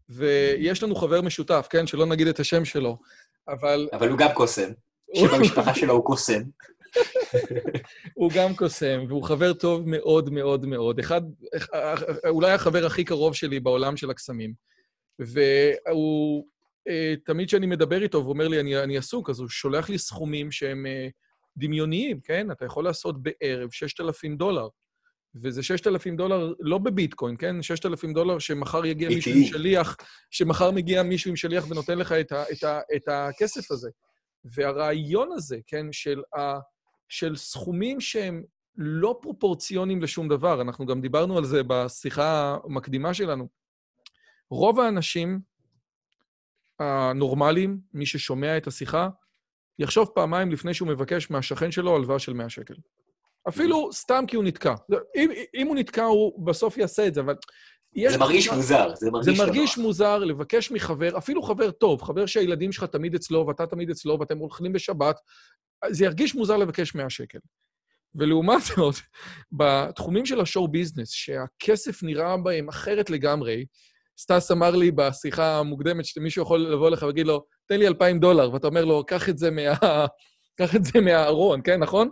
[0.10, 1.88] ויש לנו חבר משותף, כן?
[1.88, 2.98] שלא נגיד את השם שלו,
[3.48, 3.90] אבל...
[3.94, 4.70] אבל הוא גם קוסם.
[5.16, 6.42] שבמשפחה שלו הוא קוסם.
[8.14, 11.00] הוא גם קוסם, והוא חבר טוב מאוד מאוד מאוד.
[11.00, 11.22] אחד,
[12.28, 14.54] אולי החבר הכי קרוב שלי בעולם של הקסמים.
[15.20, 16.46] והוא,
[17.26, 20.52] תמיד כשאני מדבר איתו והוא אומר לי, אני, אני עסוק, אז הוא שולח לי סכומים
[20.52, 21.08] שהם אה,
[21.58, 22.52] דמיוניים, כן?
[22.52, 24.68] אתה יכול לעשות בערב 6,000 דולר.
[25.44, 27.62] וזה 6,000 דולר לא בביטקוין, כן?
[27.62, 29.98] 6,000 דולר שמחר יגיע מישהו עם שליח,
[30.32, 33.90] שמחר מגיע מישהו עם שליח ונותן לך את, ה, את, ה, את הכסף הזה.
[34.46, 36.60] והרעיון הזה, כן, של, ה,
[37.10, 38.44] של סכומים שהם
[38.78, 43.48] לא פרופורציוניים לשום דבר, אנחנו גם דיברנו על זה בשיחה המקדימה שלנו.
[44.50, 45.40] רוב האנשים
[46.80, 49.10] הנורמליים, מי ששומע את השיחה,
[49.80, 52.76] יחשוב פעמיים לפני שהוא מבקש מהשכן שלו הלוואה של 100 שקל.
[53.50, 54.74] אפילו סתם כי הוא נתקע.
[55.16, 57.36] אם, אם הוא נתקע, הוא בסוף יעשה את זה, אבל...
[58.10, 62.72] זה מרגיש מוזר, זה מרגיש זה מרגיש מוזר לבקש מחבר, אפילו חבר טוב, חבר שהילדים
[62.72, 65.16] שלך תמיד אצלו ואתה תמיד אצלו ואתם הולכים בשבת,
[65.90, 67.40] זה ירגיש מוזר לבקש 100 שקל.
[68.16, 68.96] ולעומת זאת,
[69.52, 73.66] בתחומים של ה show business, שהכסף נראה בהם אחרת לגמרי,
[74.18, 78.54] סטס אמר לי בשיחה המוקדמת שמישהו יכול לבוא לך ולהגיד לו, תן לי 2,000 דולר,
[78.54, 79.62] ואתה אומר לו, קח את זה מה...
[80.60, 82.10] קח את זה מהארון, כן, נכון?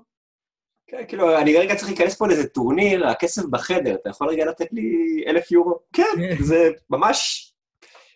[0.88, 4.68] כן, כאילו, אני רגע צריך להיכנס פה לאיזה טורניר, הכסף בחדר, אתה יכול רגע לתת
[4.72, 5.80] לי אלף יורו?
[5.94, 7.52] כן, זה ממש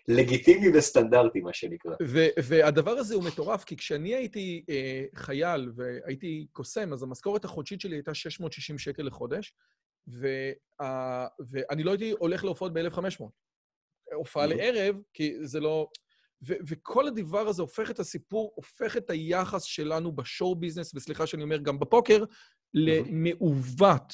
[0.07, 1.95] לגיטימי וסטנדרטי, מה שנקרא.
[2.43, 7.95] והדבר הזה הוא מטורף, כי כשאני הייתי אה, חייל והייתי קוסם, אז המשכורת החודשית שלי
[7.95, 9.53] הייתה 660 שקל לחודש,
[11.39, 13.23] ואני לא הייתי הולך להופעות ב-1,500.
[14.13, 15.87] הופעה לערב, כי זה לא...
[16.47, 21.43] ו- וכל הדבר הזה הופך את הסיפור, הופך את היחס שלנו בשואו ביזנס, וסליחה שאני
[21.43, 22.23] אומר גם בפוקר,
[22.73, 24.13] למעוות.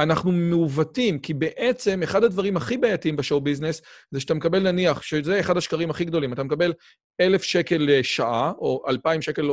[0.00, 5.40] אנחנו מעוותים, כי בעצם אחד הדברים הכי בעייתיים בשואו ביזנס זה שאתה מקבל נניח, שזה
[5.40, 6.72] אחד השקרים הכי גדולים, אתה מקבל
[7.20, 9.50] אלף שקל לשעה, או אלפיים שקל,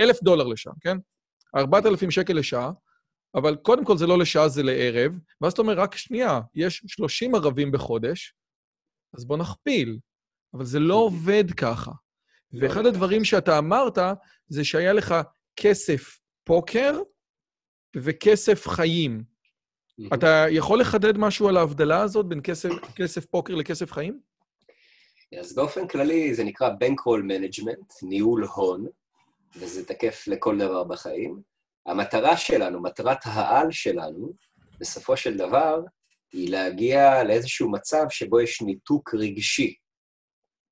[0.00, 0.96] אלף דולר לשעה, כן?
[1.56, 2.70] ארבעת אלפים שקל לשעה,
[3.34, 7.34] אבל קודם כל זה לא לשעה, זה לערב, ואז אתה אומר, רק שנייה, יש שלושים
[7.34, 8.34] ערבים בחודש,
[9.14, 9.98] אז בוא נכפיל.
[10.54, 11.92] אבל זה לא עובד ככה.
[12.52, 13.98] ואחד הדברים שאתה אמרת,
[14.48, 15.14] זה שהיה לך
[15.56, 17.00] כסף פוקר
[17.96, 19.24] וכסף חיים.
[20.14, 24.20] אתה יכול לחדד משהו על ההבדלה הזאת בין כסף, כסף פוקר לכסף חיים?
[25.40, 28.86] אז באופן כללי זה נקרא bankroll management, ניהול הון,
[29.56, 31.53] וזה תקף לכל דבר בחיים.
[31.86, 34.32] המטרה שלנו, מטרת העל שלנו,
[34.80, 35.80] בסופו של דבר,
[36.32, 39.74] היא להגיע לאיזשהו מצב שבו יש ניתוק רגשי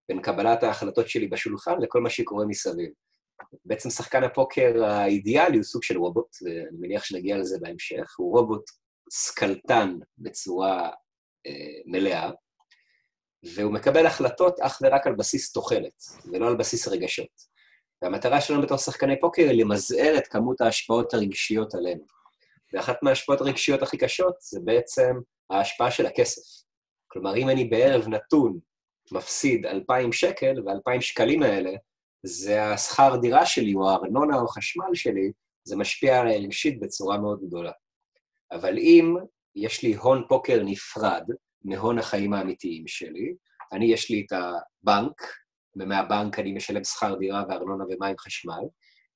[0.08, 2.90] בין קבלת ההחלטות שלי בשולחן לכל מה שקורה מסביב.
[3.64, 8.64] בעצם שחקן הפוקר האידיאלי הוא סוג של רובוט, ואני מניח שנגיע לזה בהמשך, הוא רובוט
[9.10, 10.90] סקלטן בצורה
[11.46, 12.30] אה, מלאה,
[13.54, 16.02] והוא מקבל החלטות אך ורק על בסיס תוחלת,
[16.32, 17.51] ולא על בסיס רגשות.
[18.02, 22.04] והמטרה שלנו בתור שחקני פוקר היא למזער את כמות ההשפעות הרגשיות עלינו.
[22.72, 25.16] ואחת מההשפעות הרגשיות הכי קשות זה בעצם
[25.50, 26.62] ההשפעה של הכסף.
[27.08, 28.58] כלומר, אם אני בערב נתון
[29.12, 31.70] מפסיד 2,000 שקל, ו-2,000 שקלים האלה
[32.22, 35.32] זה השכר דירה שלי, או הארנונה או החשמל שלי,
[35.64, 37.72] זה משפיע עליי רגשית בצורה מאוד גדולה.
[38.52, 39.16] אבל אם
[39.56, 41.24] יש לי הון פוקר נפרד
[41.64, 43.34] מהון החיים האמיתיים שלי,
[43.72, 45.22] אני, יש לי את הבנק,
[45.76, 48.62] ומהבנק אני משלם שכר דירה וארנונה ומים חשמל,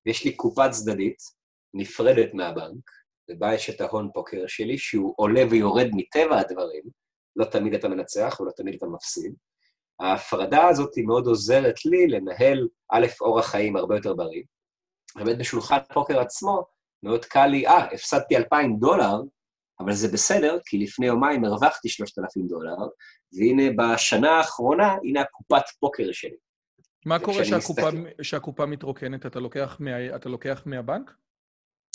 [0.06, 1.18] ויש לי קופה צדדית,
[1.74, 2.90] נפרדת מהבנק,
[3.30, 6.82] ובה יש את ההון פוקר שלי, שהוא עולה ויורד מטבע הדברים,
[7.36, 9.34] לא תמיד אתה מנצח ולא תמיד אתה מפסיד.
[10.00, 14.42] ההפרדה הזאת היא מאוד עוזרת לי לנהל, א', אורח חיים הרבה יותר בריא.
[15.16, 16.64] באמת בשולחן פוקר עצמו,
[17.02, 19.20] מאוד קל לי, אה, הפסדתי 2,000 דולר,
[19.80, 22.76] אבל זה בסדר, כי לפני יומיים הרווחתי 3,000 דולר,
[23.32, 26.36] והנה בשנה האחרונה, הנה הקופת פוקר שלי.
[27.06, 28.22] מה קורה שהקופה, מסתכל...
[28.22, 29.26] שהקופה מתרוקנת?
[29.26, 31.14] אתה לוקח, מה, אתה לוקח מהבנק?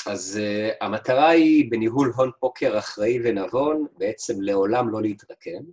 [0.08, 5.64] אז uh, המטרה היא בניהול הון פוקר אחראי ונבון, בעצם לעולם לא להתרקן,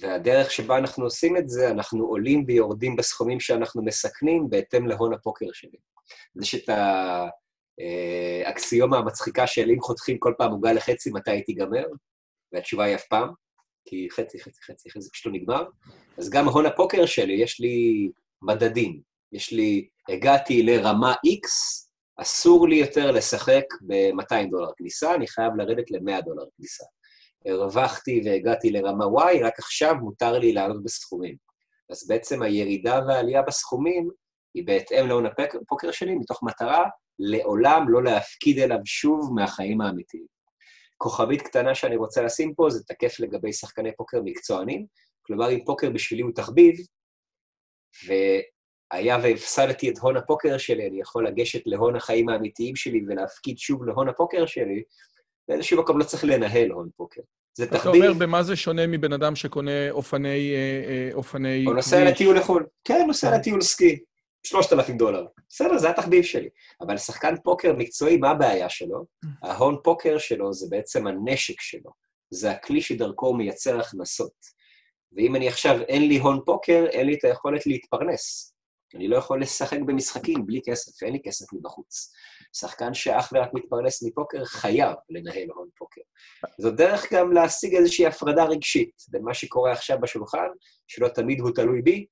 [0.00, 5.46] והדרך שבה אנחנו עושים את זה, אנחנו עולים ויורדים בסכומים שאנחנו מסכנים בהתאם להון הפוקר
[5.52, 5.78] שלי.
[6.42, 6.70] יש את
[8.46, 11.86] האקסיומה אה, המצחיקה של אם חותכים כל פעם עוגה לחצי, מתי היא תיגמר?
[12.52, 13.28] והתשובה היא אף פעם,
[13.84, 15.64] כי חצי, חצי, חצי, חצי, פשוט לא נגמר.
[16.18, 18.08] אז גם ההון הפוקר שלי, יש לי
[18.42, 19.00] מדדים.
[19.32, 21.48] יש לי, הגעתי לרמה X,
[22.16, 26.84] אסור לי יותר לשחק ב-200 דולר כניסה, אני חייב לרדת ל-100 דולר כניסה.
[27.46, 31.36] הרווחתי והגעתי לרמה Y, רק עכשיו מותר לי לעלות בסכומים.
[31.90, 34.10] אז בעצם הירידה והעלייה בסכומים
[34.54, 36.84] היא בהתאם להון הפוקר שלי, מתוך מטרה
[37.18, 40.26] לעולם לא להפקיד אליו שוב מהחיים האמיתיים.
[40.96, 44.86] כוכבית קטנה שאני רוצה לשים פה, זה תקף לגבי שחקני פוקר מקצוענים,
[45.22, 46.74] כלומר, אם פוקר בשבילי הוא תחביב,
[48.06, 53.84] והיה והפסדתי את הון הפוקר שלי, אני יכול לגשת להון החיים האמיתיים שלי ולהפקיד שוב
[53.84, 54.82] להון הפוקר שלי,
[55.48, 57.20] באיזשהו מקום לא צריך לנהל הון פוקר.
[57.56, 58.02] זה תחביב.
[58.02, 60.54] אתה אומר, במה זה שונה מבן אדם שקונה אופני...
[60.54, 61.66] אה, אה, אופני...
[61.66, 62.66] או נוסע לטיול לחו"ל.
[62.84, 63.98] כן, נוסע לטיול סקי.
[64.46, 65.26] 3,000 דולר.
[65.48, 66.48] בסדר, זה התחביב שלי.
[66.80, 69.04] אבל שחקן פוקר מקצועי, מה הבעיה שלו?
[69.42, 71.90] ההון פוקר שלו זה בעצם הנשק שלו.
[72.30, 74.59] זה הכלי שדרכו הוא מייצר הכנסות.
[75.12, 78.54] ואם אני עכשיו, אין לי הון פוקר, אין לי את היכולת להתפרנס.
[78.94, 82.12] אני לא יכול לשחק במשחקים בלי כסף, אין לי כסף מבחוץ.
[82.52, 86.00] שחקן שאך ורק מתפרנס מפוקר חייב לנהל הון פוקר.
[86.58, 90.48] זו דרך גם להשיג איזושהי הפרדה רגשית בין מה שקורה עכשיו בשולחן,
[90.86, 92.06] שלא תמיד הוא תלוי בי,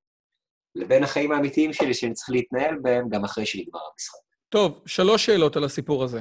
[0.74, 4.18] לבין החיים האמיתיים שלי שאני צריך להתנהל בהם גם אחרי שנגמר המשחק.
[4.48, 6.20] טוב, שלוש שאלות על הסיפור הזה.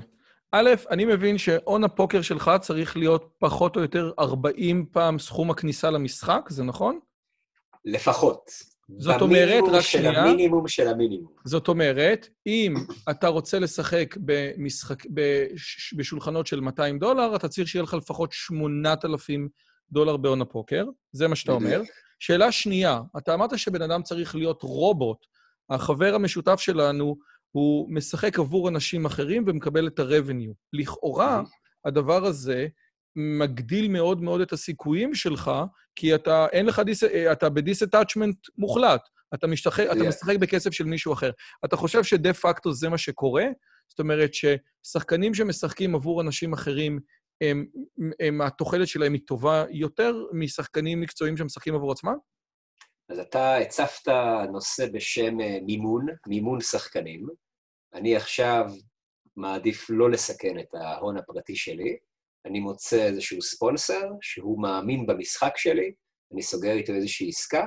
[0.51, 5.89] א', אני מבין שהון הפוקר שלך צריך להיות פחות או יותר 40 פעם סכום הכניסה
[5.89, 6.99] למשחק, זה נכון?
[7.85, 8.51] לפחות.
[8.97, 10.11] זאת אומרת, רק שנייה...
[10.11, 11.31] במינימום של המינימום של המינימום.
[11.45, 12.73] זאת אומרת, אם
[13.09, 19.49] אתה רוצה לשחק במשחק, בש, בשולחנות של 200 דולר, אתה צריך שיהיה לך לפחות 8,000
[19.91, 21.81] דולר בהון הפוקר, זה מה שאתה אומר.
[22.19, 25.17] שאלה שנייה, אתה אמרת שבן אדם צריך להיות רובוט.
[25.69, 27.15] החבר המשותף שלנו,
[27.51, 30.53] הוא משחק עבור אנשים אחרים ומקבל את ה-revenue.
[30.73, 31.41] לכאורה,
[31.85, 32.67] הדבר הזה
[33.15, 35.51] מגדיל מאוד מאוד את הסיכויים שלך,
[35.95, 37.03] כי אתה, אין לך דיס...
[37.03, 39.01] אתה ב disattachment מוחלט.
[39.33, 39.79] אתה, משתח...
[39.79, 39.83] yeah.
[39.83, 41.31] אתה משחק בכסף של מישהו אחר.
[41.65, 43.45] אתה חושב שדה פקטו זה מה שקורה?
[43.87, 46.99] זאת אומרת ששחקנים שמשחקים עבור אנשים אחרים,
[47.41, 47.65] הם,
[48.19, 52.15] הם, התוחלת שלהם היא טובה יותר משחקנים מקצועיים שמשחקים עבור עצמם?
[53.09, 54.11] אז אתה הצפת
[54.51, 57.27] נושא בשם אה, מימון, מימון שחקנים.
[57.93, 58.65] אני עכשיו
[59.35, 61.97] מעדיף לא לסכן את ההון הפרטי שלי,
[62.45, 65.91] אני מוצא איזשהו ספונסר שהוא מאמין במשחק שלי,
[66.33, 67.65] אני סוגר איתו איזושהי עסקה,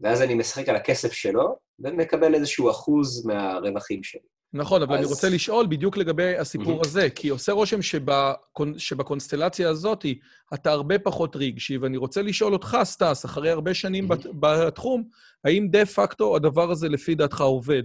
[0.00, 4.35] ואז אני משחק על הכסף שלו, ומקבל איזשהו אחוז מהרווחים שלי.
[4.56, 5.00] נכון, אבל אז...
[5.00, 6.86] אני רוצה לשאול בדיוק לגבי הסיפור mm-hmm.
[6.86, 8.78] הזה, כי עושה רושם שבקונ...
[8.78, 10.06] שבקונסטלציה הזאת
[10.54, 14.26] אתה הרבה פחות רגשי, ואני רוצה לשאול אותך, סטס, אחרי הרבה שנים mm-hmm.
[14.40, 15.04] בתחום,
[15.44, 17.82] האם דה פקטו הדבר הזה לפי דעתך עובד?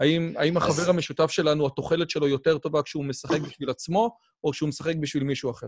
[0.00, 0.88] האם, האם החבר אז...
[0.88, 5.50] המשותף שלנו, התוחלת שלו יותר טובה כשהוא משחק בשביל עצמו, או כשהוא משחק בשביל מישהו
[5.50, 5.66] אחר?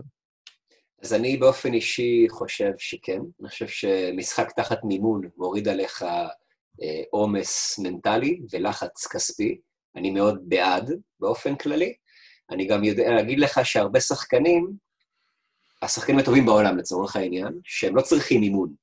[1.01, 3.19] אז אני באופן אישי חושב שכן.
[3.41, 6.03] אני חושב שמשחק תחת מימון מוריד עליך
[6.81, 9.57] אה, עומס מנטלי ולחץ כספי.
[9.97, 11.93] אני מאוד בעד באופן כללי.
[12.49, 14.71] אני גם יודע להגיד לך שהרבה שחקנים,
[15.81, 18.73] השחקנים הטובים בעולם לצורך העניין, שהם לא צריכים מימון,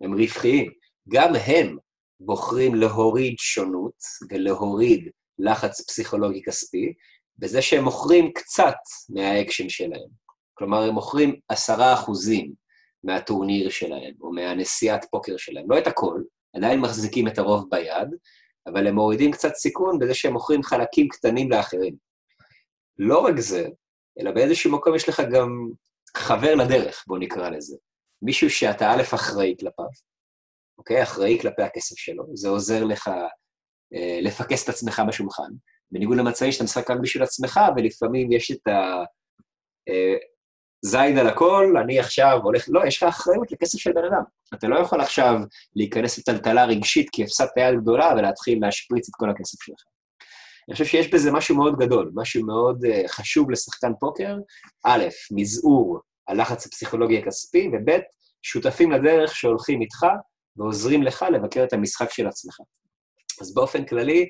[0.00, 0.70] הם רווחיים.
[1.08, 1.76] גם הם
[2.20, 5.08] בוחרים להוריד שונות ולהוריד
[5.38, 6.92] לחץ פסיכולוגי כספי,
[7.38, 8.76] בזה שהם מוכרים קצת
[9.08, 10.08] מהאקשן שלהם.
[10.54, 12.52] כלומר, הם מוכרים עשרה אחוזים
[13.04, 15.70] מהטורניר שלהם, או מהנסיעת פוקר שלהם.
[15.70, 16.20] לא את הכל,
[16.56, 18.08] עדיין מחזיקים את הרוב ביד,
[18.66, 21.96] אבל הם מורידים קצת סיכון בזה שהם מוכרים חלקים קטנים לאחרים.
[22.98, 23.68] לא רק זה,
[24.20, 25.68] אלא באיזשהו מקום יש לך גם
[26.16, 27.76] חבר לדרך, בוא נקרא לזה.
[28.22, 29.86] מישהו שאתה א', אחראי כלפיו,
[30.78, 31.02] אוקיי?
[31.02, 33.08] אחראי כלפי הכסף שלו, זה עוזר לך
[33.94, 35.50] אה, לפקס את עצמך בשולחן.
[35.90, 39.04] בניגוד למצבים שאתה משחק רק בשביל עצמך, ולפעמים יש את ה...
[39.88, 40.16] אה,
[40.84, 42.64] זייד על הכל, אני עכשיו הולך...
[42.68, 44.22] לא, יש לך אחריות לכסף של בן אדם.
[44.54, 45.40] אתה לא יכול עכשיו
[45.76, 49.82] להיכנס לטלטלה רגשית כי הפסדת יד גדולה ולהתחיל להשפריץ את כל הכסף שלך.
[50.68, 54.36] אני חושב שיש בזה משהו מאוד גדול, משהו מאוד uh, חשוב לשחקן פוקר.
[54.84, 58.00] א', מזעור הלחץ הפסיכולוגי הכספי, וב',
[58.42, 60.06] שותפים לדרך שהולכים איתך
[60.56, 62.54] ועוזרים לך לבקר את המשחק של עצמך.
[63.40, 64.28] אז באופן כללי,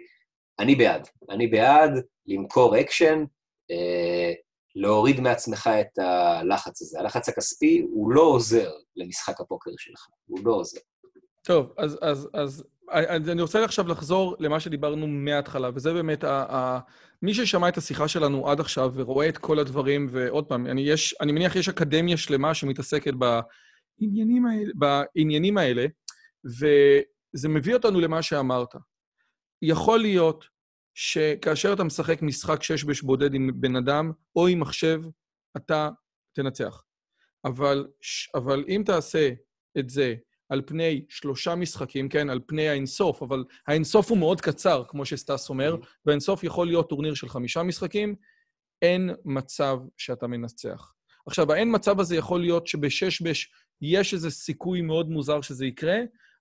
[0.58, 1.08] אני בעד.
[1.30, 1.92] אני בעד
[2.26, 3.24] למכור אקשן,
[3.70, 4.32] אה,
[4.74, 7.00] להוריד מעצמך את הלחץ הזה.
[7.00, 10.80] הלחץ הכספי הוא לא עוזר למשחק הפוקר שלך, הוא לא עוזר.
[11.42, 12.64] טוב, אז, אז, אז
[13.28, 16.80] אני רוצה עכשיו לחזור למה שדיברנו מההתחלה, וזה באמת, ה, ה,
[17.22, 21.14] מי ששמע את השיחה שלנו עד עכשיו ורואה את כל הדברים, ועוד פעם, אני, יש,
[21.20, 24.44] אני מניח שיש אקדמיה שלמה שמתעסקת בעניינים
[24.74, 25.86] בעניינים האלה,
[26.44, 28.74] וזה מביא אותנו למה שאמרת.
[29.62, 30.44] יכול להיות
[30.94, 35.00] שכאשר אתה משחק משחק שש בש בודד עם בן אדם או עם מחשב,
[35.56, 35.90] אתה
[36.32, 36.84] תנצח.
[37.44, 37.86] אבל,
[38.34, 39.30] אבל אם תעשה
[39.78, 40.14] את זה
[40.48, 45.48] על פני שלושה משחקים, כן, על פני האינסוף, אבל האינסוף הוא מאוד קצר, כמו שסטס
[45.48, 45.86] אומר, mm-hmm.
[46.06, 48.14] והאינסוף יכול להיות טורניר של חמישה משחקים,
[48.82, 50.92] אין מצב שאתה מנצח.
[51.26, 55.98] עכשיו, האין מצב הזה יכול להיות שבשש בש יש איזה סיכוי מאוד מוזר שזה יקרה,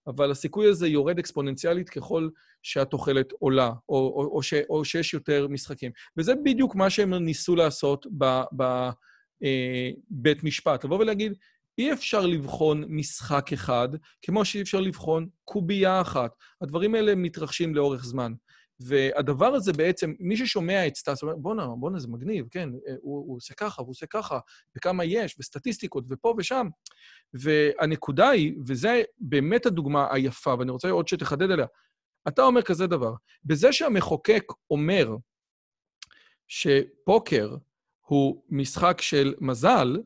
[0.08, 2.30] אבל הסיכוי הזה יורד אקספוננציאלית ככל
[2.64, 5.92] שהתוחלת עולה, או, או, או, ש, או שיש יותר משחקים.
[6.18, 8.06] וזה בדיוק מה שהם ניסו לעשות
[8.52, 10.84] בבית אה, משפט.
[10.84, 11.34] לבוא ולהגיד,
[11.78, 13.90] אי אפשר לבחון משחק אחד,
[14.22, 16.32] כמו שאי אפשר לבחון קובייה אחת.
[16.62, 18.34] הדברים האלה מתרחשים לאורך זמן.
[18.84, 22.70] והדבר הזה בעצם, מי ששומע את סטאס אומר, בואנה, בואנה, זה מגניב, כן,
[23.02, 24.40] הוא, הוא עושה ככה, הוא עושה ככה,
[24.78, 26.68] וכמה יש, וסטטיסטיקות, ופה ושם.
[27.34, 31.66] והנקודה היא, וזו באמת הדוגמה היפה, ואני רוצה עוד שתחדד עליה,
[32.28, 33.14] אתה אומר כזה דבר,
[33.44, 35.16] בזה שהמחוקק אומר
[36.48, 37.56] שפוקר
[38.02, 39.98] הוא משחק של מזל,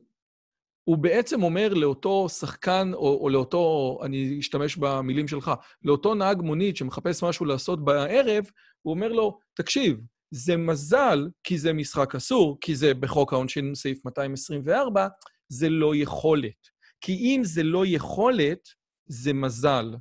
[0.88, 5.52] הוא בעצם אומר לאותו שחקן, או, או לאותו, אני אשתמש במילים שלך,
[5.84, 8.46] לאותו נהג מונית שמחפש משהו לעשות בערב,
[8.82, 10.00] הוא אומר לו, תקשיב,
[10.32, 15.08] זה מזל, כי זה משחק אסור, כי זה בחוק העונשין סעיף 224,
[15.50, 16.68] זה לא יכולת.
[17.02, 18.70] כי אם זה לא יכולת,
[19.06, 19.96] זה מזל.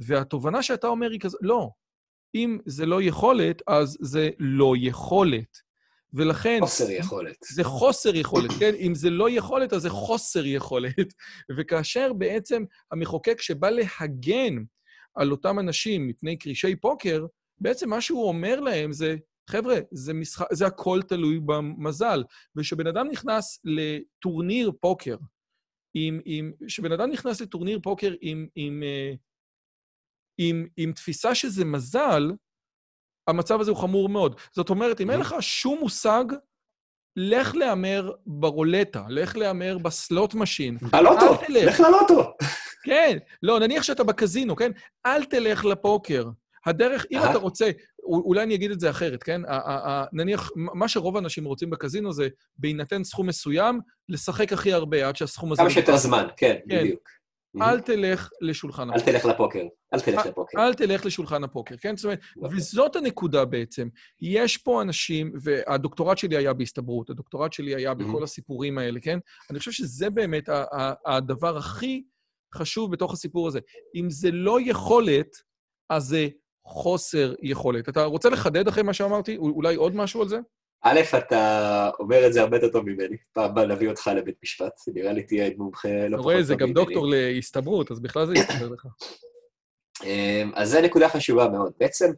[0.00, 1.70] והתובנה שאתה אומר היא כזאת, לא.
[2.34, 5.63] אם זה לא יכולת, אז זה לא יכולת.
[6.14, 6.58] ולכן...
[6.60, 7.36] חוסר יכולת.
[7.52, 8.74] זה חוסר יכולת, כן?
[8.74, 11.12] אם זה לא יכולת, אז זה חוסר יכולת.
[11.58, 14.54] וכאשר בעצם המחוקק שבא להגן
[15.14, 17.26] על אותם אנשים מפני קרישי פוקר,
[17.60, 19.16] בעצם מה שהוא אומר להם זה,
[19.50, 22.22] חבר'ה, זה, משחק, זה הכל תלוי במזל.
[22.56, 25.16] וכשבן אדם נכנס לטורניר פוקר,
[25.94, 29.14] עם, עם, כשבן אדם נכנס לטורניר פוקר עם, עם, אה,
[30.38, 32.22] עם, עם, עם תפיסה שזה מזל,
[33.28, 34.36] המצב הזה הוא חמור מאוד.
[34.52, 36.24] זאת אומרת, אם אין לך שום מושג,
[37.16, 40.78] לך להמר ברולטה, לך להמר ב slot machine.
[40.92, 42.32] בלוטו, לך ללוטו.
[42.86, 44.72] כן, לא, נניח שאתה בקזינו, כן?
[45.06, 46.24] אל תלך לפוקר.
[46.66, 47.70] הדרך, אם אתה רוצה,
[48.02, 49.40] אולי אני אגיד את זה אחרת, כן?
[50.12, 55.52] נניח, מה שרוב האנשים רוצים בקזינו זה, בהינתן סכום מסוים, לשחק הכי הרבה עד שהסכום
[55.52, 55.62] הזה...
[55.62, 57.08] כמה שיותר זמן, כן, כן, בדיוק.
[57.62, 59.10] אל תלך לשולחן הפוקר.
[59.10, 59.60] אל תלך לפוקר.
[59.94, 60.58] אל תלך לפוקר.
[60.58, 61.96] אל תלך לשולחן הפוקר, כן?
[61.96, 62.58] זאת אומרת, אוקיי.
[62.58, 63.88] וזאת הנקודה בעצם.
[64.20, 69.18] יש פה אנשים, והדוקטורט שלי היה בהסתברות, הדוקטורט שלי היה בכל הסיפורים האלה, כן?
[69.50, 70.48] אני חושב שזה באמת
[71.06, 72.04] הדבר הכי
[72.54, 73.60] חשוב בתוך הסיפור הזה.
[73.94, 75.36] אם זה לא יכולת,
[75.90, 76.28] אז זה
[76.66, 77.88] חוסר יכולת.
[77.88, 79.36] אתה רוצה לחדד אחרי מה שאמרתי?
[79.36, 80.38] אולי עוד משהו על זה?
[80.86, 83.16] א', אתה אומר את זה הרבה יותר טוב ממני.
[83.32, 86.22] פעם הבאה נביא אותך לבית משפט, נראה לי תהיה מומחה לא פחות טוב ממני.
[86.22, 88.86] רואה, זה גם דוקטור להסתברות, אז בכלל זה יסתבר לך.
[90.04, 91.72] אמ, אז זו נקודה חשובה מאוד.
[91.78, 92.10] בעצם,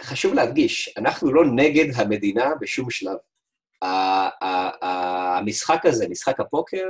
[0.00, 3.16] חשוב להדגיש, אנחנו לא נגד המדינה בשום שלב.
[4.82, 6.84] המשחק הזה, משחק הפוקר,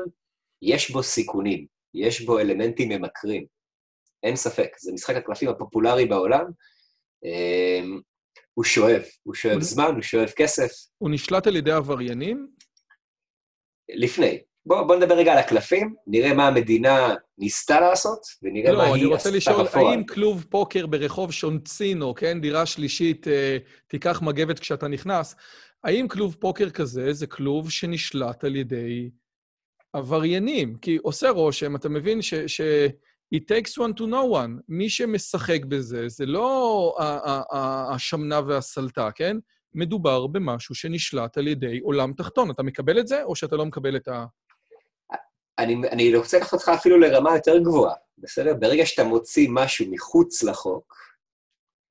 [0.63, 3.47] יש בו סיכונים, יש בו אלמנטים ממכרים.
[4.23, 6.45] אין ספק, זה משחק הקלפים הפופולרי בעולם.
[8.55, 9.63] הוא שואב, הוא שואב הוא...
[9.63, 10.73] זמן, הוא שואב כסף.
[10.99, 12.49] הוא נשלט על ידי עבריינים?
[13.89, 14.39] לפני.
[14.67, 18.93] בואו בוא נדבר רגע על הקלפים, נראה מה המדינה ניסתה לעשות, ונראה לא, מה היא
[18.93, 19.05] עשתה בפועל.
[19.05, 24.59] לא, אני רוצה לשאול, האם כלוב פוקר ברחוב שונצינו, כן, דירה שלישית, אה, תיקח מגבת
[24.59, 25.35] כשאתה נכנס,
[25.85, 29.11] האם כלוב פוקר כזה זה כלוב שנשלט על ידי
[29.93, 30.77] עבריינים?
[30.77, 32.35] כי עושה רושם, אתה מבין ש...
[32.35, 32.61] ש...
[33.35, 34.61] It takes one to know one.
[34.69, 36.97] מי שמשחק בזה, זה לא
[37.95, 39.37] השמנה והסלטה, כן?
[39.75, 42.51] מדובר במשהו שנשלט על ידי עולם תחתון.
[42.51, 44.25] אתה מקבל את זה, או שאתה לא מקבל את ה...
[45.59, 48.55] אני, אני רוצה לקחת אותך אפילו לרמה יותר גבוהה, בסדר?
[48.55, 50.95] ברגע שאתה מוציא משהו מחוץ לחוק,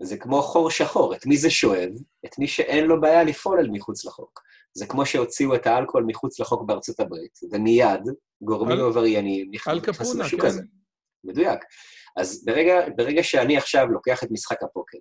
[0.01, 1.15] זה כמו חור שחור.
[1.15, 1.89] את מי זה שואב?
[2.25, 4.41] את מי שאין לו בעיה לפעול אל מחוץ לחוק.
[4.73, 8.01] זה כמו שהוציאו את האלכוהול מחוץ לחוק בארצות הברית, ומיד
[8.41, 10.47] גורמים עבריינים נכנסו לשוק כן.
[10.47, 10.61] הזה.
[11.23, 11.59] מדויק.
[12.17, 14.97] אז ברגע, ברגע שאני עכשיו לוקח את משחק הפוקר,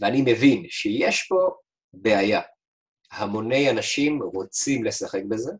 [0.00, 1.50] ואני מבין שיש פה
[1.94, 2.40] בעיה.
[3.12, 5.52] המוני אנשים רוצים לשחק בזה,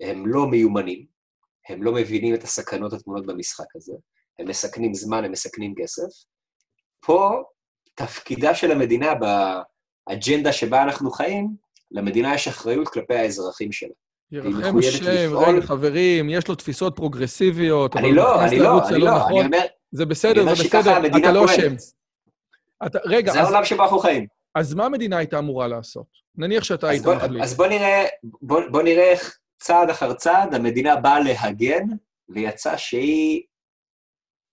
[0.00, 1.06] הם לא מיומנים,
[1.68, 3.92] הם לא מבינים את הסכנות הטמונות במשחק הזה,
[4.38, 6.26] הם מסכנים זמן, הם מסכנים כסף.
[7.00, 7.42] פה
[7.94, 11.56] תפקידה של המדינה באג'נדה שבה אנחנו חיים,
[11.90, 13.94] למדינה יש אחריות כלפי האזרחים שלה.
[14.32, 19.32] ירחם השם, רגע, חברים, יש לו תפיסות פרוגרסיביות, אני לא, אני לא, אני לא, נכון.
[19.32, 19.60] אני אומר...
[19.92, 21.74] זה בסדר, זה בסדר, אתה לא אשם.
[23.04, 24.26] רגע, זה העולם שבו אנחנו חיים.
[24.54, 26.06] אז מה המדינה הייתה אמורה לעשות?
[26.36, 27.42] נניח שאתה היית מחליט.
[27.42, 28.04] אז בוא נראה,
[28.42, 31.84] בוא נראה איך צעד אחר צעד המדינה באה להגן,
[32.28, 33.42] ויצא שהיא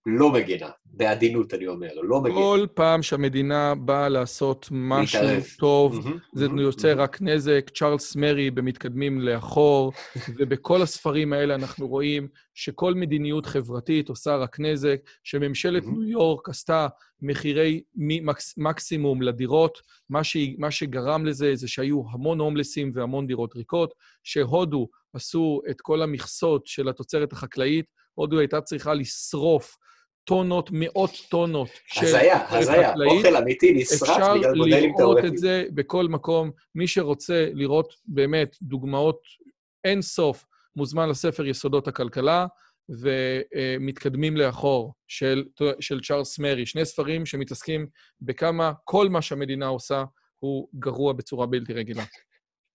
[0.05, 0.69] לא מגנה.
[0.85, 2.35] בעדינות, אני אומר, לא מגנה.
[2.35, 5.55] כל פעם שהמדינה באה לעשות משהו להתערף.
[5.55, 6.97] טוב, mm-hmm, זה mm-hmm, יוצא mm-hmm.
[6.97, 7.69] רק נזק.
[7.75, 9.93] צ'ארלס מרי במתקדמים לאחור,
[10.37, 15.89] ובכל הספרים האלה אנחנו רואים שכל מדיניות חברתית עושה רק נזק, שממשלת mm-hmm.
[15.89, 16.87] ניו יורק עשתה
[17.21, 23.55] מחירי מקס, מקסימום לדירות, מה, ש, מה שגרם לזה זה שהיו המון הומלסים והמון דירות
[23.55, 23.93] ריקות,
[24.23, 29.77] שהודו עשו את כל המכסות של התוצרת החקלאית, הודו הייתה צריכה לשרוף
[30.26, 32.05] טונות, מאות טונות של...
[32.05, 34.97] הזיה, הזיה, אוכל אמיתי נשרף בגלל מודלים תיאורטיים.
[34.97, 36.51] אפשר לראות את זה בכל מקום.
[36.76, 39.19] מי שרוצה לראות באמת דוגמאות
[39.84, 40.45] אין סוף,
[40.76, 42.45] מוזמן לספר יסודות הכלכלה,
[42.89, 45.43] ומתקדמים לאחור של,
[45.80, 46.65] של צ'ארלס מרי.
[46.65, 47.88] שני ספרים שמתעסקים
[48.21, 50.03] בכמה כל מה שהמדינה עושה
[50.39, 52.03] הוא גרוע בצורה בלתי רגילה.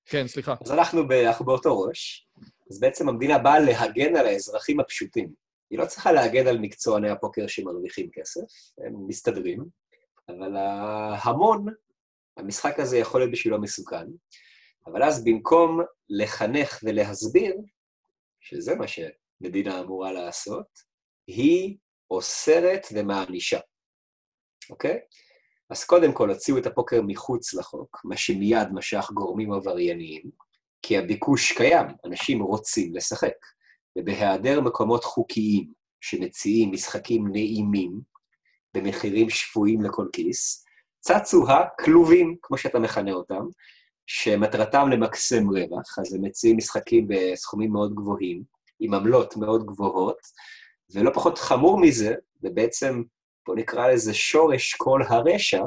[0.06, 0.54] כן, סליחה.
[0.64, 2.28] אז אנחנו, אנחנו באותו ראש.
[2.70, 5.49] אז בעצם המדינה באה להגן על האזרחים הפשוטים.
[5.70, 8.40] היא לא צריכה להגן על מקצועני הפוקר שמרוויחים כסף,
[8.78, 9.64] הם מסתדרים,
[10.28, 11.66] אבל ההמון,
[12.36, 14.06] המשחק הזה יכול להיות בשבילו מסוכן,
[14.86, 17.56] אבל אז במקום לחנך ולהסביר,
[18.40, 20.66] שזה מה שמדינה אמורה לעשות,
[21.26, 21.76] היא
[22.10, 23.60] אוסרת ומענישה,
[24.70, 25.00] אוקיי?
[25.70, 30.22] אז קודם כל הוציאו את הפוקר מחוץ לחוק, מה שמיד משך גורמים עברייניים,
[30.82, 33.34] כי הביקוש קיים, אנשים רוצים לשחק.
[33.98, 38.00] ובהיעדר מקומות חוקיים שמציעים משחקים נעימים
[38.74, 40.64] במחירים שפויים לכל כיס,
[41.00, 43.42] צצו הכלובים, כמו שאתה מכנה אותם,
[44.06, 48.42] שמטרתם למקסם רווח, אז הם מציעים משחקים בסכומים מאוד גבוהים,
[48.80, 50.18] עם עמלות מאוד גבוהות,
[50.94, 53.02] ולא פחות חמור מזה, ובעצם,
[53.46, 55.62] בוא נקרא לזה שורש כל הרשע,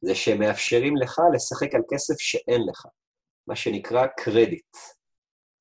[0.00, 2.86] זה שהם מאפשרים לך לשחק על כסף שאין לך,
[3.46, 4.76] מה שנקרא קרדיט.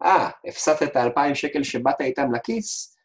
[0.04, 2.98] אה, הפסדת את האלפיים שקל שבאת איתם לכיס?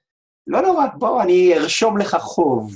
[0.46, 2.74] לא נורא, בוא, אני ארשום לך חוב.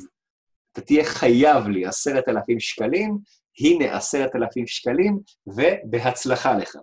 [0.73, 3.18] אתה תהיה חייב לי עשרת אלפים שקלים,
[3.61, 6.77] הנה עשרת אלפים שקלים, ובהצלחה לך.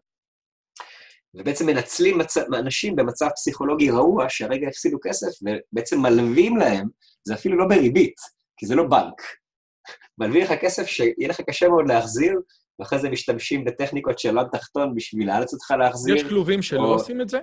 [1.33, 2.37] ובעצם מנצלים מצ...
[2.37, 6.87] אנשים במצב פסיכולוגי רעוע, שהרגע הפסידו כסף, ובעצם מלווים להם,
[7.23, 8.15] זה אפילו לא בריבית,
[8.57, 9.21] כי זה לא בנק.
[10.17, 12.39] מלווים לך כסף שיהיה לך קשה מאוד להחזיר,
[12.79, 16.15] ואחרי זה משתמשים בטכניקות של עולם תחתון בשביל לאלץ אותך להחזיר.
[16.15, 16.93] יש כלובים שלא או...
[16.93, 17.39] עושים את זה?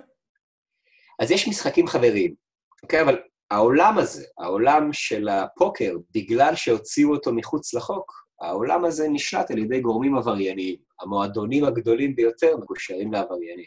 [1.23, 2.35] אז יש משחקים חבריים,
[2.83, 3.03] אוקיי?
[3.03, 3.19] אבל
[3.51, 9.81] העולם הזה, העולם של הפוקר, בגלל שהוציאו אותו מחוץ לחוק, העולם הזה נשלט על ידי
[9.81, 10.77] גורמים עברייניים.
[11.01, 13.67] המועדונים הגדולים ביותר מקושרים לעבריינים.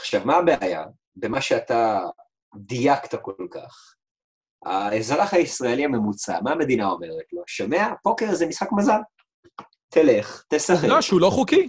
[0.00, 0.84] עכשיו, מה הבעיה?
[1.16, 2.00] במה שאתה
[2.56, 3.94] דייקת כל כך.
[4.64, 7.42] האזרח הישראלי הממוצע, מה המדינה אומרת לו?
[7.46, 7.88] שומע?
[8.02, 9.00] פוקר זה משחק מזל.
[9.88, 10.88] תלך, תשחק.
[10.88, 11.68] לא, שהוא לא חוקי.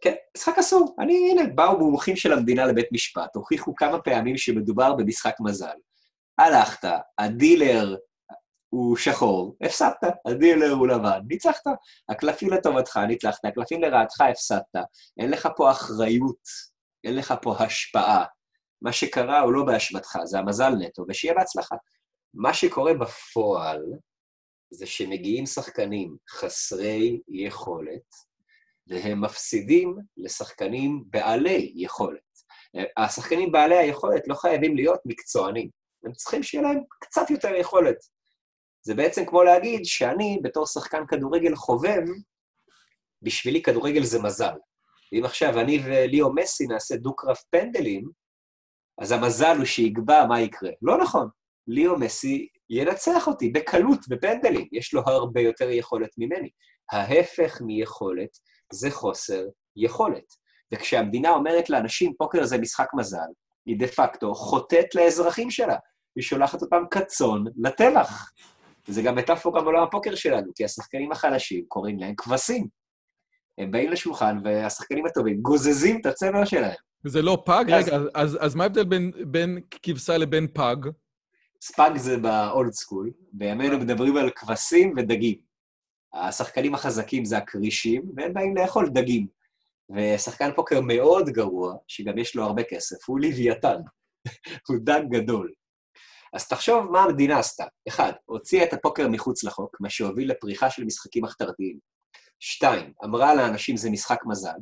[0.00, 0.96] כן, משחק אסור.
[0.98, 5.76] אני, הנה, באו מומחים של המדינה לבית משפט, הוכיחו כמה פעמים שמדובר במשחק מזל.
[6.38, 6.88] הלכת,
[7.18, 7.96] הדילר
[8.68, 9.96] הוא שחור, הפסדת,
[10.26, 11.66] הדילר הוא לבן, ניצחת.
[12.08, 14.76] הקלפים לטובתך, ניצחת, הקלפים לרעתך, הפסדת.
[15.18, 16.42] אין לך פה אחריות,
[17.04, 18.24] אין לך פה השפעה.
[18.82, 21.76] מה שקרה הוא לא באשמתך, זה המזל נטו, ושיהיה בהצלחה.
[22.34, 23.82] מה שקורה בפועל,
[24.74, 28.02] זה שמגיעים שחקנים חסרי יכולת,
[28.86, 32.20] והם מפסידים לשחקנים בעלי יכולת.
[32.96, 35.68] השחקנים בעלי היכולת לא חייבים להיות מקצוענים,
[36.04, 37.96] הם צריכים שיהיה להם קצת יותר יכולת.
[38.82, 42.02] זה בעצם כמו להגיד שאני, בתור שחקן כדורגל חובב,
[43.22, 44.54] בשבילי כדורגל זה מזל.
[45.12, 48.10] ואם עכשיו אני וליאו מסי נעשה דו-קרב פנדלים,
[48.98, 50.70] אז המזל הוא שיקבע מה יקרה.
[50.82, 51.28] לא נכון.
[51.68, 54.68] ליאו מסי ינצח אותי בקלות, בפנדלים.
[54.72, 56.50] יש לו הרבה יותר יכולת ממני.
[56.92, 58.38] ההפך מיכולת
[58.72, 59.44] זה חוסר
[59.76, 60.24] יכולת.
[60.74, 63.18] וכשהמדינה אומרת לאנשים, פוקר זה משחק מזל,
[63.66, 65.76] היא דה פקטו חוטאת לאזרחים שלה.
[66.16, 68.30] היא שולחת אותם כצאן לטבח.
[68.88, 72.66] וזה גם מטאפורה בעולם הפוקר שלנו, כי השחקנים החלשים קוראים להם כבשים.
[73.58, 76.76] הם באים לשולחן, והשחקנים הטובים גוזזים את הצמר שלהם.
[77.04, 77.64] וזה לא פג?
[77.72, 77.88] אז...
[77.88, 80.76] רגע, אז, אז מה ההבדל בין, בין כבשה לבין פג?
[81.66, 85.38] ספאג זה ב old school, בימינו מדברים על כבשים ודגים.
[86.14, 89.26] השחקנים החזקים זה הכרישים, והם באים לאכול דגים.
[89.96, 93.76] ושחקן פוקר מאוד גרוע, שגם יש לו הרבה כסף, הוא לוויתן.
[94.68, 95.52] הוא דג גדול.
[96.32, 97.64] אז תחשוב מה המדינה עשתה.
[97.88, 101.78] אחד, הוציאה את הפוקר מחוץ לחוק, מה שהוביל לפריחה של משחקים מחתרתיים.
[102.40, 104.58] שתיים, אמרה לאנשים זה משחק מזל,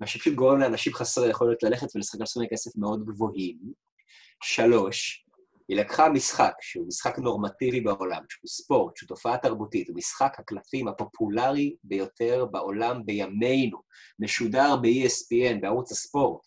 [0.00, 3.58] מה שפשוט גורם לאנשים חסרי יכולת ללכת ולשחק על סכומי כסף מאוד גבוהים.
[4.42, 5.26] שלוש,
[5.70, 10.88] היא לקחה משחק שהוא משחק נורמטיבי בעולם, שהוא ספורט, שהוא תופעה תרבותית, הוא משחק הקלפים
[10.88, 13.82] הפופולרי ביותר בעולם בימינו,
[14.20, 16.40] משודר ב-ESPN, בערוץ הספורט.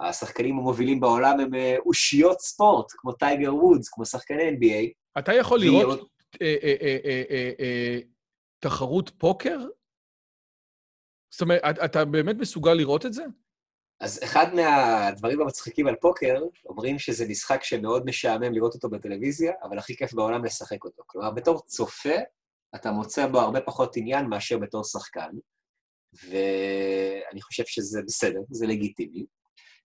[0.00, 4.92] השחקנים המובילים בעולם הם אה, אושיות ספורט, כמו טייגר וודס, כמו שחקני NBA.
[5.18, 6.08] אתה יכול לראות
[6.42, 6.56] אה,
[7.60, 7.98] אה,
[8.58, 9.58] תחרות פוקר?
[11.30, 13.24] זאת אומרת, אתה באמת מסוגל לראות את זה?
[14.00, 19.78] אז אחד מהדברים המצחיקים על פוקר, אומרים שזה משחק שמאוד משעמם לראות אותו בטלוויזיה, אבל
[19.78, 21.02] הכי כיף בעולם לשחק אותו.
[21.06, 22.14] כלומר, בתור צופה,
[22.74, 25.30] אתה מוצא בו הרבה פחות עניין מאשר בתור שחקן,
[26.28, 29.26] ואני חושב שזה בסדר, זה לגיטימי.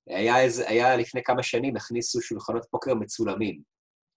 [0.08, 3.62] היה, איזה, היה לפני כמה שנים, הכניסו שולחנות פוקר מצולמים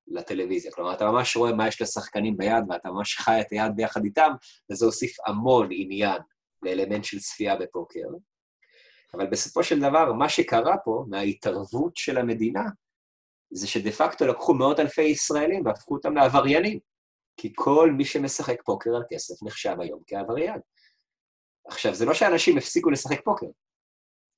[0.07, 0.73] לטלוויזיה.
[0.73, 4.33] כלומר, אתה ממש רואה מה יש לשחקנים ביד, ואתה ממש חי את היד ביחד איתם,
[4.71, 6.19] וזה הוסיף המון עניין
[6.63, 8.07] לאלמנט של צפייה בפוקר.
[9.17, 12.63] אבל בסופו של דבר, מה שקרה פה, מההתערבות של המדינה,
[13.51, 16.79] זה שדה פקטו לקחו מאות אלפי ישראלים והפכו אותם לעבריינים.
[17.37, 20.61] כי כל מי שמשחק פוקר על כסף נחשב היום כעבריין.
[21.67, 23.47] עכשיו, זה לא שאנשים הפסיקו לשחק פוקר,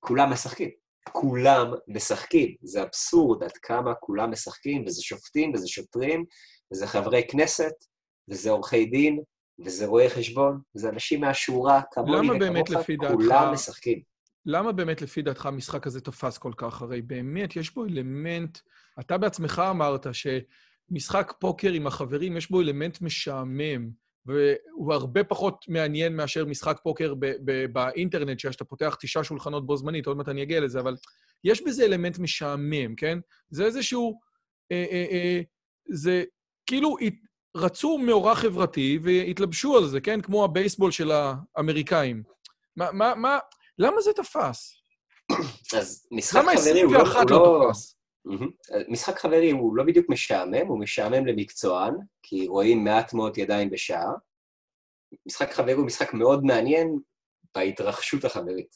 [0.01, 0.71] כולם משחקים.
[1.13, 2.57] כולם משחקים.
[2.63, 6.25] זה אבסורד עד כמה כולם משחקים, וזה שופטים, וזה שוטרים,
[6.73, 7.73] וזה חברי כנסת,
[8.29, 9.23] וזה עורכי דין,
[9.65, 12.69] וזה רואי חשבון, וזה אנשים מהשורה, כמוני וכמוך,
[13.13, 14.14] כולם משחקים.
[14.47, 16.83] למה באמת לפי דעתך המשחק הזה תפס כל כך?
[16.83, 18.59] הרי באמת יש בו אלמנט,
[19.01, 23.91] אתה בעצמך אמרת שמשחק פוקר עם החברים, יש בו אלמנט משעמם,
[24.27, 29.77] והוא הרבה פחות מעניין מאשר משחק פוקר ב- ב- באינטרנט, שאתה פותח תשעה שולחנות בו
[29.77, 30.97] זמנית, עוד מעט אני אגיע לזה, אבל
[31.45, 33.19] יש בזה אלמנט משעמם, כן?
[33.51, 34.21] זה איזשהו...
[34.73, 35.41] אה, אה, אה,
[35.89, 36.25] זה
[36.67, 36.97] כאילו
[37.57, 40.21] רצו מאורע חברתי והתלבשו על זה, כן?
[40.21, 42.23] כמו הבייסבול של האמריקאים.
[42.77, 43.39] מה, מה, מה,
[43.79, 44.83] למה זה תפס?
[45.77, 46.99] אז משחק חברי הוא לא...
[47.01, 47.97] למה 21 לא תפס?
[48.89, 54.13] משחק חברי הוא לא בדיוק משעמם, הוא משעמם למקצוען, כי רואים מעט מאוד ידיים בשעה.
[55.27, 56.99] משחק חברי הוא משחק מאוד מעניין
[57.55, 58.75] בהתרחשות החברית.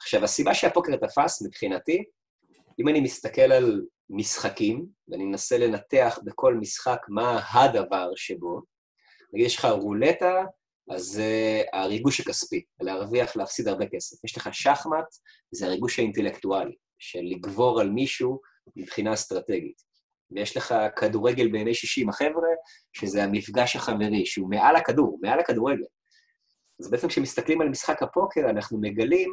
[0.00, 2.04] עכשיו, הסיבה שהפוקר תפס, מבחינתי,
[2.78, 8.60] אם אני מסתכל על משחקים, ואני מנסה לנתח בכל משחק מה הדבר שבו,
[9.32, 10.44] נגיד יש לך רולטה,
[10.90, 14.24] אז uh, הריגוש הכספי, להרוויח, להפסיד הרבה כסף.
[14.24, 15.06] יש לך שחמט,
[15.54, 18.40] זה הריגוש האינטלקטואלי, של לגבור על מישהו
[18.76, 19.82] מבחינה אסטרטגית.
[20.30, 22.48] ויש לך כדורגל בימי שישי עם החבר'ה,
[22.92, 25.84] שזה המפגש החברי, שהוא מעל הכדור, מעל הכדורגל.
[26.80, 29.32] אז בעצם כשמסתכלים על משחק הפוקר, אנחנו מגלים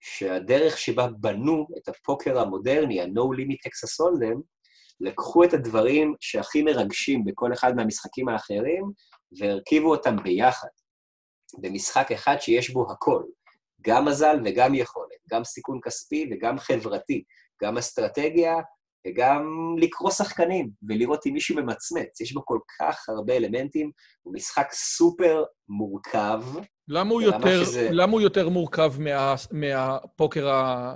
[0.00, 4.40] שהדרך שבה בנו את הפוקר המודרני, ה-No Limit Texas Hold'em,
[5.00, 8.92] לקחו את הדברים שהכי מרגשים בכל אחד מהמשחקים האחרים,
[9.38, 10.68] והרכיבו אותם ביחד.
[11.58, 13.22] במשחק אחד שיש בו הכל,
[13.80, 17.24] גם מזל וגם יכולת, גם סיכון כספי וגם חברתי,
[17.62, 18.56] גם אסטרטגיה
[19.06, 22.20] וגם לקרוא שחקנים ולראות אם מישהו ממצמץ.
[22.20, 23.90] יש בו כל כך הרבה אלמנטים,
[24.22, 26.42] הוא משחק סופר מורכב.
[26.88, 27.88] למה הוא, יותר, שזה...
[27.90, 30.94] למה הוא יותר מורכב מה, מהפוקר ה,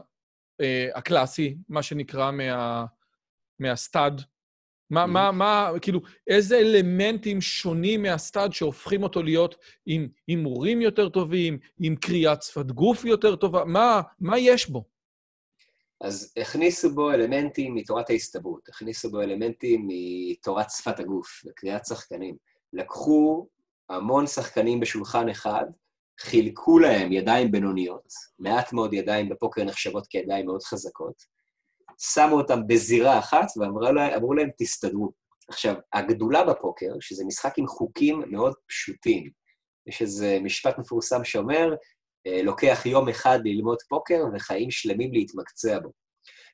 [0.60, 2.84] אה, הקלאסי, מה שנקרא מה,
[3.58, 4.22] מהסטאד?
[4.90, 5.06] מה.
[5.06, 9.54] מה, מה, כאילו, איזה אלמנטים שונים מהסטאד שהופכים אותו להיות
[9.86, 13.64] עם הימורים יותר טובים, עם קריאת שפת גוף יותר טובה?
[13.64, 14.84] מה, מה יש בו?
[16.00, 22.36] אז הכניסו בו אלמנטים מתורת ההסתברות, הכניסו בו אלמנטים מתורת שפת הגוף וקריאת שחקנים.
[22.72, 23.46] לקחו
[23.90, 25.64] המון שחקנים בשולחן אחד,
[26.20, 31.35] חילקו להם ידיים בינוניות, מעט מאוד ידיים בפוקר נחשבות כידיים מאוד חזקות,
[31.98, 35.12] שמו אותם בזירה אחת ואמרו להם, להם, תסתדרו.
[35.48, 39.30] עכשיו, הגדולה בפוקר, שזה משחק עם חוקים מאוד פשוטים,
[39.86, 41.74] יש איזה משפט מפורסם שאומר,
[42.26, 45.92] אה, לוקח יום אחד ללמוד פוקר וחיים שלמים להתמקצע בו.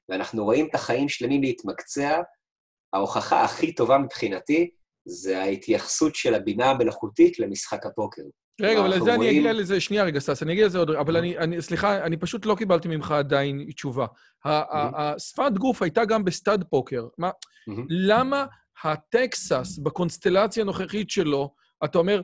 [0.09, 2.23] ואנחנו רואים את החיים שלמים להתמקצע,
[2.93, 4.71] ההוכחה הכי טובה מבחינתי
[5.05, 8.23] זה ההתייחסות של הבינה המלאכותית למשחק הפוקר.
[8.63, 9.15] רגע, אבל לזה.
[9.15, 10.91] אני אגיע לזה, שנייה רגע, סטס, אני אגיע לזה עוד...
[10.91, 14.07] אבל אני, אני, סליחה, אני פשוט לא קיבלתי ממך עדיין תשובה.
[14.45, 17.07] השפת גוף הייתה גם ב stud פוקר.
[17.19, 17.31] מה,
[17.89, 18.47] למה
[18.85, 21.55] הטקסס, בקונסטלציה הנוכחית שלו,
[21.85, 22.21] אתה אומר,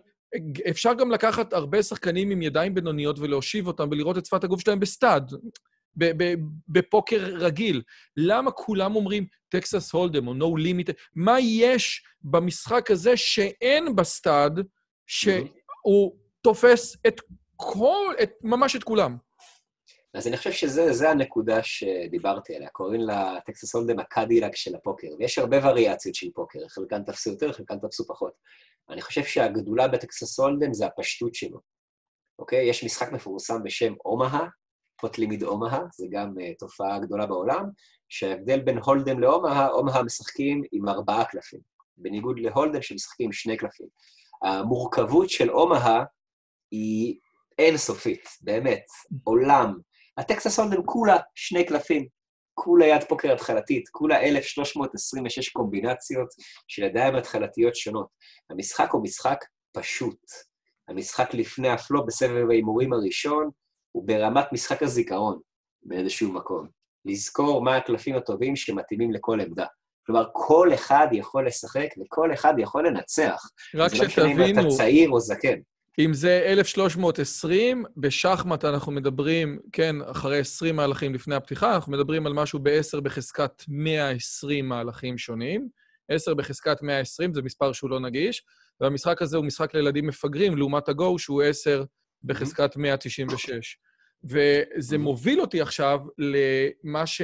[0.71, 4.81] אפשר גם לקחת הרבה שחקנים עם ידיים בינוניות ולהושיב אותם ולראות את שפת הגוף שלהם
[4.81, 5.33] ב stud,
[6.69, 7.83] בפוקר רגיל.
[8.17, 10.91] למה כולם אומרים Texas Hold'em או no limit?
[11.15, 14.67] מה יש במשחק הזה שאין ב stud,
[15.07, 17.21] שהוא תופס את
[17.57, 19.17] כל, את, ממש את כולם.
[20.15, 22.69] אז אני חושב שזה הנקודה שדיברתי עליה.
[22.69, 25.09] קוראים לה טקסס הולדם הקדילק של הפוקר.
[25.19, 28.33] ויש הרבה וריאציות של פוקר, חלקן תפסו יותר, חלקן תפסו פחות.
[28.91, 31.61] אני חושב שהגדולה בטקסס הולדם זה הפשטות שלו,
[32.39, 32.69] אוקיי?
[32.71, 34.47] יש משחק מפורסם בשם אומהה,
[35.01, 37.65] פוטלימיד אומהה, זה גם uh, תופעה גדולה בעולם,
[38.09, 41.61] שההבדל בין הולדם לאומהה, אומהה משחקים עם ארבעה קלפים,
[41.97, 43.87] בניגוד להולדם שמשחקים עם שני קלפים.
[44.43, 46.05] המורכבות של אומהה
[46.71, 47.19] היא
[47.59, 48.85] אינסופית, באמת,
[49.25, 49.75] עולם.
[50.19, 52.07] הטקסס הולדם כולה שני קלפים,
[52.55, 56.29] כולה יד פוקר התחלתית, כולה 1,326 קומבינציות
[56.69, 58.07] של ידיים התחלתיות שונות.
[58.51, 60.21] המשחק הוא משחק פשוט.
[60.89, 63.51] המשחק לפני הפלופ בסבב ההימורים הראשון
[63.93, 65.39] הוא ברמת משחק הזיכרון
[65.83, 66.69] באיזשהו מקום.
[67.05, 69.67] לזכור מה הקלפים הטובים שמתאימים לכל עמדה.
[70.07, 73.43] כלומר, כל אחד יכול לשחק וכל אחד יכול לנצח.
[73.75, 74.09] רק שתבינו...
[74.15, 75.59] זה לא משנה אם אתה צעיר או זקן.
[75.99, 82.33] אם זה 1320, בשחמט אנחנו מדברים, כן, אחרי 20 מהלכים לפני הפתיחה, אנחנו מדברים על
[82.33, 85.69] משהו ב-10 בחזקת 120 מהלכים שונים.
[86.09, 88.45] 10 בחזקת 120 זה מספר שהוא לא נגיש,
[88.81, 91.85] והמשחק הזה הוא משחק לילדים מפגרים, לעומת הגו, שהוא 10
[92.25, 93.79] בחזקת 196.
[94.25, 97.23] וזה מוביל אותי עכשיו למה ש...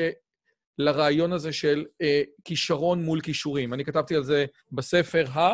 [0.79, 3.75] לרעיון הזה של אה, כישרון מול כישורים.
[3.75, 5.53] אני כתבתי על זה בספר ה...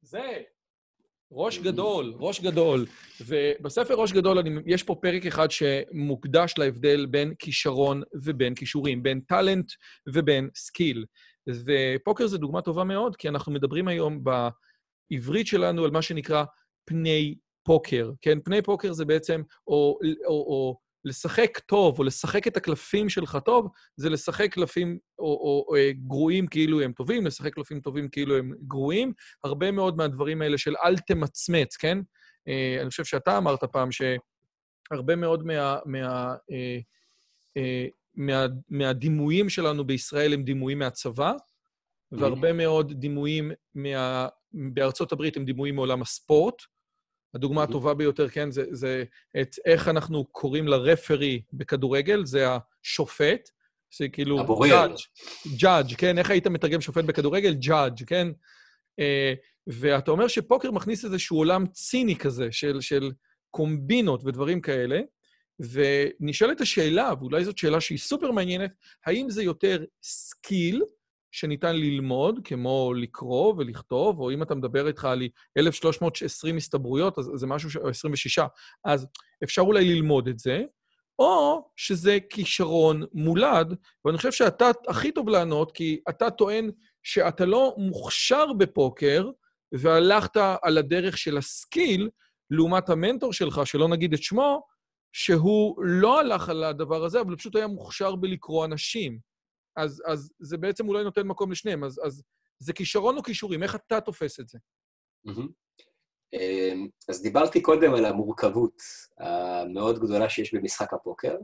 [0.00, 0.42] זה,
[1.32, 2.86] ראש גדול, ראש גדול.
[3.26, 9.20] ובספר ראש גדול אני, יש פה פרק אחד שמוקדש להבדל בין כישרון ובין כישורים, בין
[9.20, 9.72] talent
[10.06, 11.04] ובין skill.
[11.48, 16.44] ופוקר זה דוגמה טובה מאוד, כי אנחנו מדברים היום בעברית שלנו על מה שנקרא
[16.84, 18.38] פני פוקר, כן?
[18.40, 23.68] פני פוקר זה בעצם, או, או, או לשחק טוב, או לשחק את הקלפים שלך טוב,
[23.96, 28.36] זה לשחק קלפים או, או, או אה, גרועים כאילו הם טובים, לשחק קלפים טובים כאילו
[28.36, 29.12] הם גרועים.
[29.44, 31.98] הרבה מאוד מהדברים האלה של אל תמצמץ, כן?
[32.48, 36.78] אה, אני חושב שאתה אמרת פעם שהרבה מאוד מה, מה, אה,
[37.56, 41.32] אה, מה, מהדימויים שלנו בישראל הם דימויים מהצבא,
[42.12, 46.62] והרבה מאוד דימויים מה, בארצות הברית הם דימויים מעולם הספורט.
[47.34, 49.04] הדוגמה הטובה ביותר, כן, זה, זה
[49.40, 53.50] את איך אנחנו קוראים ל referee בכדורגל, זה השופט,
[53.98, 54.40] זה כאילו...
[54.40, 54.94] הבורר.
[55.56, 56.18] judge, כן?
[56.18, 57.54] איך היית מתרגם שופט בכדורגל?
[57.54, 58.28] judge, כן?
[59.00, 59.04] Uh,
[59.66, 63.12] ואתה אומר שפוקר מכניס איזשהו עולם ציני כזה, של, של
[63.50, 65.00] קומבינות ודברים כאלה,
[65.60, 68.70] ונשאלת השאלה, ואולי זאת שאלה שהיא סופר מעניינת,
[69.06, 70.82] האם זה יותר skill,
[71.30, 75.22] שניתן ללמוד, כמו לקרוא ולכתוב, או אם אתה מדבר איתך על
[75.58, 78.38] 1,320 הסתברויות, אז זה משהו, או 26,
[78.84, 79.06] אז
[79.44, 80.62] אפשר אולי ללמוד את זה,
[81.18, 86.70] או שזה כישרון מולד, ואני חושב שאתה הכי טוב לענות, כי אתה טוען
[87.02, 89.30] שאתה לא מוכשר בפוקר,
[89.74, 92.10] והלכת על הדרך של הסקיל,
[92.50, 94.62] לעומת המנטור שלך, שלא נגיד את שמו,
[95.12, 99.18] שהוא לא הלך על הדבר הזה, אבל פשוט היה מוכשר בלקרוא אנשים.
[99.76, 101.84] אז, אז זה בעצם אולי נותן מקום לשניהם.
[101.84, 102.22] אז, אז
[102.58, 103.62] זה כישרון או כישורים?
[103.62, 104.58] איך אתה תופס את זה?
[106.32, 108.82] אמ, אז דיברתי קודם על המורכבות
[109.18, 111.36] המאוד גדולה שיש במשחק הפוקר,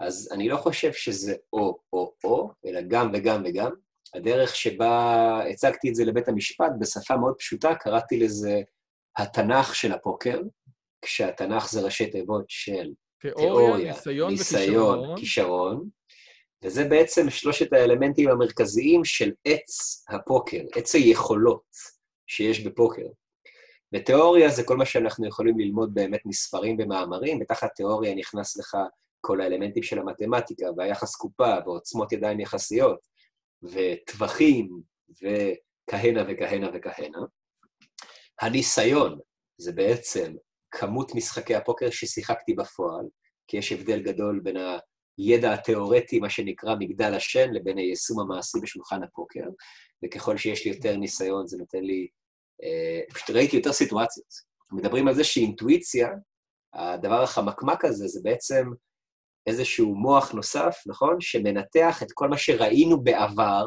[0.00, 3.70] אז אני לא חושב שזה או-או-או, אלא גם וגם וגם.
[4.14, 8.60] הדרך שבה הצגתי את זה לבית המשפט, בשפה מאוד פשוטה, קראתי לזה
[9.18, 10.40] התנ"ך של הפוקר,
[11.04, 15.88] כשהתנ"ך זה ראשי תיבות של תיאוריה, תיאוריה ניסיון, ניסיון וכישרון, כישרון,
[16.64, 21.64] וזה בעצם שלושת האלמנטים המרכזיים של עץ הפוקר, עץ היכולות
[22.26, 23.06] שיש בפוקר.
[23.94, 28.76] ותיאוריה זה כל מה שאנחנו יכולים ללמוד באמת מספרים ומאמרים, ותחת תיאוריה נכנס לך
[29.20, 32.98] כל האלמנטים של המתמטיקה, והיחס קופה, ועוצמות ידיים יחסיות,
[33.62, 34.80] וטווחים,
[35.10, 37.18] וכהנה וכהנה וכהנה.
[38.40, 39.18] הניסיון
[39.58, 40.34] זה בעצם
[40.70, 43.06] כמות משחקי הפוקר ששיחקתי בפועל,
[43.48, 44.56] כי יש הבדל גדול בין
[45.20, 49.44] הידע התיאורטי, מה שנקרא מגדל השן, לבין היישום המעשי בשולחן הפוקר,
[50.04, 52.08] וככל שיש לי יותר ניסיון, זה נותן לי...
[52.62, 54.26] אה, פשוט ראיתי יותר סיטואציות.
[54.72, 56.08] מדברים על זה שאינטואיציה,
[56.74, 58.66] הדבר החמקמק הזה, זה בעצם
[59.46, 61.20] איזשהו מוח נוסף, נכון?
[61.20, 63.66] שמנתח את כל מה שראינו בעבר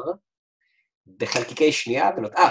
[1.06, 2.48] בחלקיקי שנייה, ונותן, אה,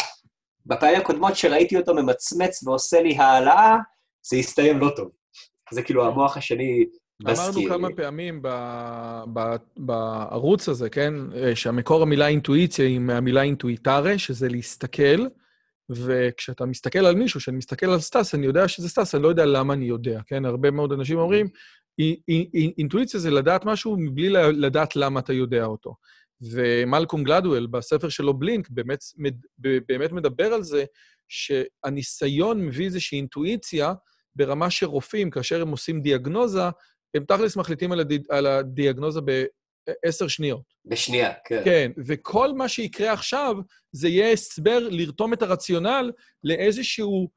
[0.65, 3.75] בפעמים הקודמות שראיתי אותו ממצמץ ועושה לי העלאה,
[4.25, 5.09] זה יסתיים לא טוב.
[5.71, 6.85] זה כאילו המוח השני
[7.27, 8.47] אמרנו כמה פעמים ב,
[9.33, 11.13] ב, בערוץ הזה, כן,
[11.55, 15.25] שהמקור המילה אינטואיציה היא מהמילה אינטואיטרה, שזה להסתכל,
[15.89, 19.45] וכשאתה מסתכל על מישהו, כשאני מסתכל על סטאס, אני יודע שזה סטאס, אני לא יודע
[19.45, 20.45] למה אני יודע, כן?
[20.45, 21.47] הרבה מאוד אנשים אומרים,
[22.77, 25.95] אינטואיציה זה לדעת משהו מבלי לדעת למה אתה יודע אותו.
[26.51, 28.99] ומלקולם גלדוול, בספר שלו Blink, באמת,
[29.87, 30.85] באמת מדבר על זה
[31.29, 33.93] שהניסיון מביא איזושהי אינטואיציה
[34.35, 36.69] ברמה שרופאים, כאשר הם עושים דיאגנוזה,
[37.13, 40.73] הם תכלס מחליטים על, הדי, על הדיאגנוזה בעשר שניות.
[40.85, 41.61] בשנייה, כן.
[41.65, 43.55] כן, וכל מה שיקרה עכשיו,
[43.91, 46.11] זה יהיה הסבר לרתום את הרציונל
[46.43, 47.29] לאיזשהו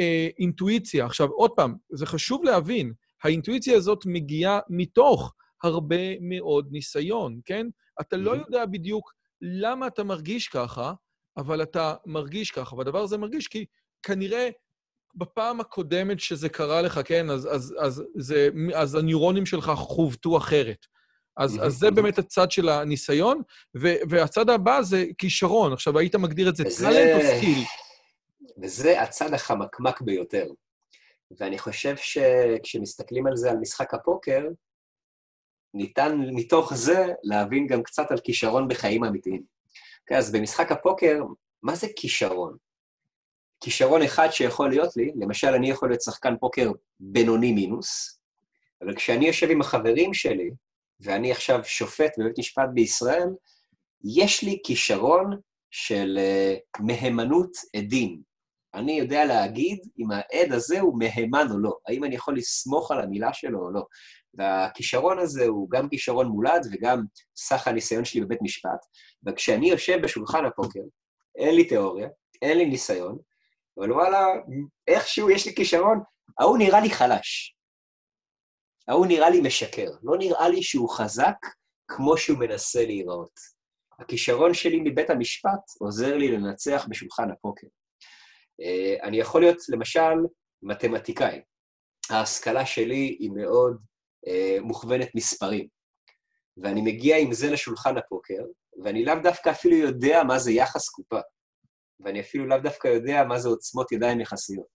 [0.00, 1.06] אה, אינטואיציה.
[1.06, 2.92] עכשיו, עוד פעם, זה חשוב להבין,
[3.24, 7.66] האינטואיציה הזאת מגיעה מתוך הרבה מאוד ניסיון, כן?
[8.00, 9.12] אתה לא יודע בדיוק
[9.42, 10.92] למה אתה מרגיש ככה,
[11.36, 13.64] אבל אתה מרגיש ככה, והדבר הזה מרגיש כי
[14.02, 14.48] כנראה
[15.18, 20.86] בפעם הקודמת שזה קרה לך, כן, אז, אז, אז, זה, אז הניורונים שלך חווטו אחרת.
[21.36, 23.42] אז, אז זה באמת הצד של הניסיון,
[23.76, 25.72] ו, והצד הבא זה כישרון.
[25.72, 27.64] עכשיו, היית מגדיר את זה talent או skill?
[28.62, 30.46] וזה הצד החמקמק ביותר.
[31.40, 34.42] ואני חושב שכשמסתכלים על זה, על משחק הפוקר,
[35.74, 39.42] ניתן מתוך זה להבין גם קצת על כישרון בחיים אמיתיים.
[39.42, 41.22] Okay, אוקיי, אז במשחק הפוקר,
[41.62, 42.56] מה זה כישרון?
[43.60, 46.70] כישרון אחד שיכול להיות לי, למשל, אני יכול להיות שחקן פוקר
[47.00, 48.20] בינוני מינוס,
[48.82, 50.50] אבל כשאני יושב עם החברים שלי,
[51.00, 53.28] ואני עכשיו שופט בבית משפט בישראל,
[54.04, 55.40] יש לי כישרון
[55.70, 58.22] של uh, מהימנות עדים.
[58.74, 63.00] אני יודע להגיד אם העד הזה הוא מהימן או לא, האם אני יכול לסמוך על
[63.00, 63.82] המילה שלו או לא.
[64.34, 67.02] והכישרון הזה הוא גם כישרון מולד וגם
[67.36, 68.86] סך הניסיון שלי בבית משפט.
[69.26, 70.80] וכשאני יושב בשולחן הפוקר,
[71.36, 72.08] אין לי תיאוריה,
[72.42, 73.18] אין לי ניסיון,
[73.78, 74.26] אבל וואלה,
[74.88, 76.00] איכשהו יש לי כישרון,
[76.40, 77.56] ההוא נראה לי חלש.
[78.88, 79.90] ההוא נראה לי משקר.
[80.02, 81.36] לא נראה לי שהוא חזק
[81.88, 83.58] כמו שהוא מנסה להיראות.
[83.98, 87.66] הכישרון שלי מבית המשפט עוזר לי לנצח בשולחן הפוקר.
[88.60, 90.16] אה, אני יכול להיות, למשל,
[90.62, 91.40] מתמטיקאי.
[92.10, 93.76] ההשכלה שלי היא מאוד
[94.26, 95.68] אה, מוכוונת מספרים.
[96.62, 98.42] ואני מגיע עם זה לשולחן הפוקר,
[98.84, 101.20] ואני לאו דווקא אפילו יודע מה זה יחס קופה,
[102.00, 104.66] ואני אפילו לאו דווקא יודע מה זה עוצמות ידיים יחסיות.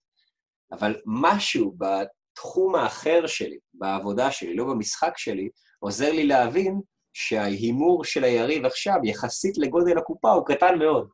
[0.72, 5.48] אבל משהו בתחום האחר שלי, בעבודה שלי, לא במשחק שלי,
[5.78, 6.80] עוזר לי להבין
[7.12, 11.08] שההימור של היריב עכשיו, יחסית לגודל הקופה, הוא קטן מאוד.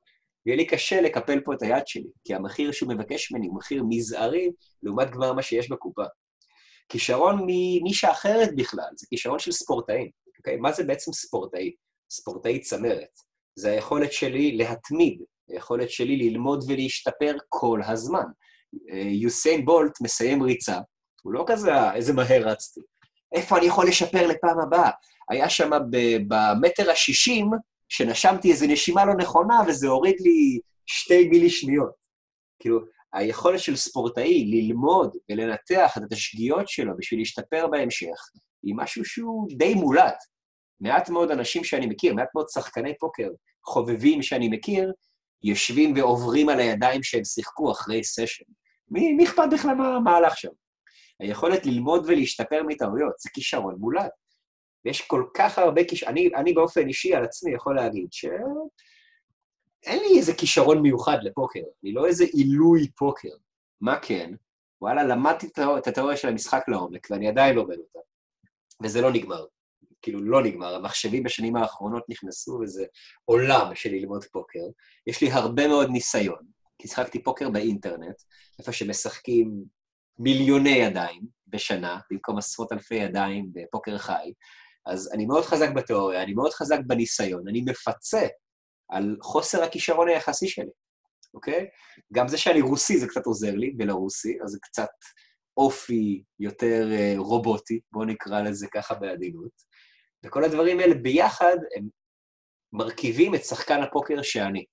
[0.47, 3.83] ויהיה לי קשה לקפל פה את היד שלי, כי המחיר שהוא מבקש ממני הוא מחיר
[3.89, 4.51] מזערי
[4.83, 6.05] לעומת כבר מה שיש בקופה.
[6.89, 10.57] כישרון מנישה אחרת בכלל, זה כישרון של ספורטאים, אוקיי?
[10.57, 11.75] מה זה בעצם ספורטאי?
[12.11, 13.09] ספורטאי צמרת.
[13.59, 18.25] זה היכולת שלי להתמיד, היכולת שלי ללמוד ולהשתפר כל הזמן.
[18.93, 20.79] אה, יוסיין בולט מסיים ריצה,
[21.23, 22.81] הוא לא כזה, איזה מהר רצתי.
[23.35, 24.91] איפה אני יכול לשפר לפעם הבאה?
[25.31, 25.71] היה שם
[26.29, 27.51] במטר השישים,
[27.89, 31.93] שנשמתי איזו נשימה לא נכונה, וזה הוריד לי שתי מילי שניות.
[32.61, 32.81] כאילו,
[33.13, 38.17] היכולת של ספורטאי ללמוד ולנתח את השגיאות שלו בשביל להשתפר בהמשך,
[38.63, 40.15] היא משהו שהוא די מולד.
[40.81, 43.29] מעט מאוד אנשים שאני מכיר, מעט מאוד שחקני פוקר
[43.65, 44.93] חובבים שאני מכיר,
[45.43, 48.45] יושבים ועוברים על הידיים שהם שיחקו אחרי סשן.
[48.89, 50.49] מי, אכפת בכלל מה הלך שם?
[51.21, 54.09] היכולת ללמוד ולהשתפר מטעויות, זה כישרון מולד.
[54.85, 58.25] ויש כל כך הרבה כישרון, אני, אני באופן אישי על עצמי יכול להגיד ש...
[59.83, 63.29] אין לי איזה כישרון מיוחד לפוקר, אני לא איזה עילוי פוקר.
[63.81, 64.35] מה כן?
[64.81, 65.47] וואלה, למדתי
[65.79, 67.99] את התיאוריה של המשחק לעומק, ואני עדיין לומד אותה.
[68.83, 69.45] וזה לא נגמר.
[70.03, 70.75] כאילו, לא נגמר.
[70.75, 72.85] המחשבים בשנים האחרונות נכנסו, וזה
[73.25, 74.65] עולם של ללמוד פוקר.
[75.07, 76.47] יש לי הרבה מאוד ניסיון,
[76.79, 78.17] כי שחקתי פוקר באינטרנט,
[78.59, 79.65] איפה שמשחקים
[80.19, 84.33] מיליוני ידיים בשנה, במקום עשרות אלפי ידיים בפוקר חי.
[84.87, 88.27] אז אני מאוד חזק בתיאוריה, אני מאוד חזק בניסיון, אני מפצה
[88.89, 90.71] על חוסר הכישרון היחסי שלי,
[91.35, 91.67] אוקיי?
[92.13, 94.89] גם זה שאני רוסי זה קצת עוזר לי, בלרוסי, אז זה קצת
[95.57, 99.70] אופי יותר uh, רובוטי, בואו נקרא לזה ככה בעדינות.
[100.27, 101.89] וכל הדברים האלה ביחד הם
[102.73, 104.65] מרכיבים את שחקן הפוקר שאני.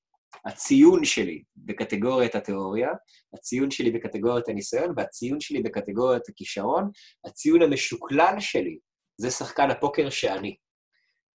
[0.45, 2.90] הציון שלי בקטגוריית התיאוריה,
[3.34, 6.90] הציון שלי בקטגוריית הניסיון והציון שלי בקטגוריית הכישרון,
[7.26, 8.78] הציון המשוקלל שלי
[9.18, 10.56] זה שחקן הפוקר שאני.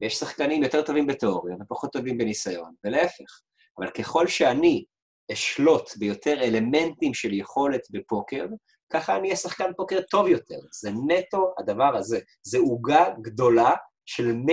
[0.00, 3.40] ויש שחקנים יותר טובים בתיאוריה ופחות טובים בניסיון, ולהפך.
[3.78, 4.84] אבל ככל שאני
[5.32, 8.46] אשלוט ביותר אלמנטים של יכולת בפוקר,
[8.92, 10.58] ככה אני אהיה שחקן פוקר טוב יותר.
[10.80, 12.20] זה נטו הדבר הזה.
[12.42, 13.74] זה עוגה גדולה
[14.06, 14.52] של 100%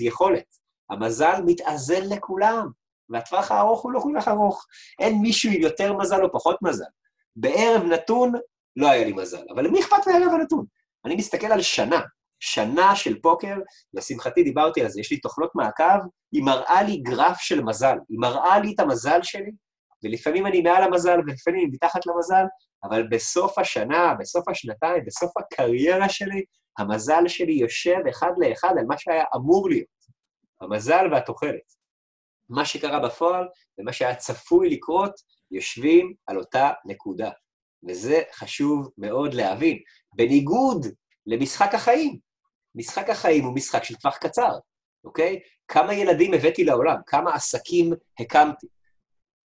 [0.00, 0.44] יכולת.
[0.90, 2.66] המזל מתאזן לכולם,
[3.08, 4.66] והטווח הארוך הוא לא כל כך ארוך.
[4.98, 6.84] אין מישהו עם יותר מזל או פחות מזל.
[7.36, 8.32] בערב נתון
[8.76, 10.64] לא היה לי מזל, אבל למי אכפת מערב הנתון?
[11.04, 12.00] אני מסתכל על שנה,
[12.40, 13.56] שנה של פוקר,
[13.94, 15.98] לשמחתי דיברתי על זה, יש לי תוכנות מעקב,
[16.32, 19.50] היא מראה לי גרף של מזל, היא מראה לי את המזל שלי,
[20.04, 22.44] ולפעמים אני מעל המזל ולפעמים אני מתחת למזל,
[22.84, 26.44] אבל בסוף השנה, בסוף השנתיים, בסוף הקריירה שלי,
[26.78, 29.86] המזל שלי יושב אחד לאחד על מה שהיה אמור להיות,
[30.60, 31.82] המזל והתוחלת.
[32.48, 35.12] מה שקרה בפועל ומה שהיה צפוי לקרות
[35.50, 37.30] יושבים על אותה נקודה,
[37.88, 39.78] וזה חשוב מאוד להבין.
[40.14, 40.86] בניגוד
[41.26, 42.18] למשחק החיים.
[42.74, 44.58] משחק החיים הוא משחק של טווח קצר,
[45.04, 45.40] אוקיי?
[45.68, 48.66] כמה ילדים הבאתי לעולם, כמה עסקים הקמתי,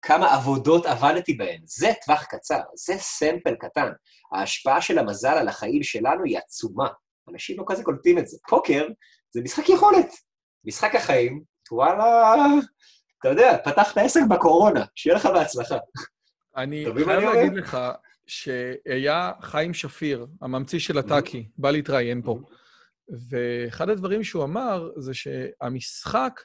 [0.02, 1.62] כמה עבודות עבדתי בהן.
[1.66, 3.92] זה טווח קצר, זה סמפל קטן.
[4.34, 6.88] ההשפעה של המזל על החיים שלנו היא עצומה.
[7.30, 8.38] אנשים לא כזה קולטים את זה.
[8.50, 8.88] פוקר
[9.32, 10.10] זה משחק יכולת.
[10.66, 12.36] משחק החיים, וואלה,
[13.20, 15.78] אתה יודע, פתחת עסק בקורונה, שיהיה לך בהצלחה.
[16.58, 17.78] אני חייב להגיד לך
[18.28, 22.40] שהיה חיים שפיר, הממציא של הטאקי, בא להתראיין פה.
[23.30, 26.42] ואחד הדברים שהוא אמר זה שהמשחק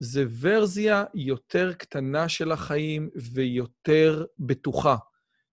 [0.00, 4.96] זה ורזיה יותר קטנה של החיים ויותר בטוחה.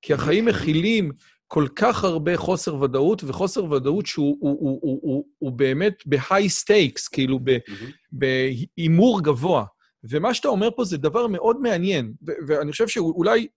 [0.02, 1.12] כי החיים מכילים
[1.54, 6.64] כל כך הרבה חוסר ודאות, וחוסר ודאות שהוא הוא, הוא, הוא, הוא, הוא באמת ב-high
[6.64, 7.40] stakes, כאילו
[8.12, 9.66] בהימור גבוה.
[10.04, 12.14] ומה שאתה אומר פה זה דבר מאוד מעניין,
[12.48, 13.48] ואני חושב שאולי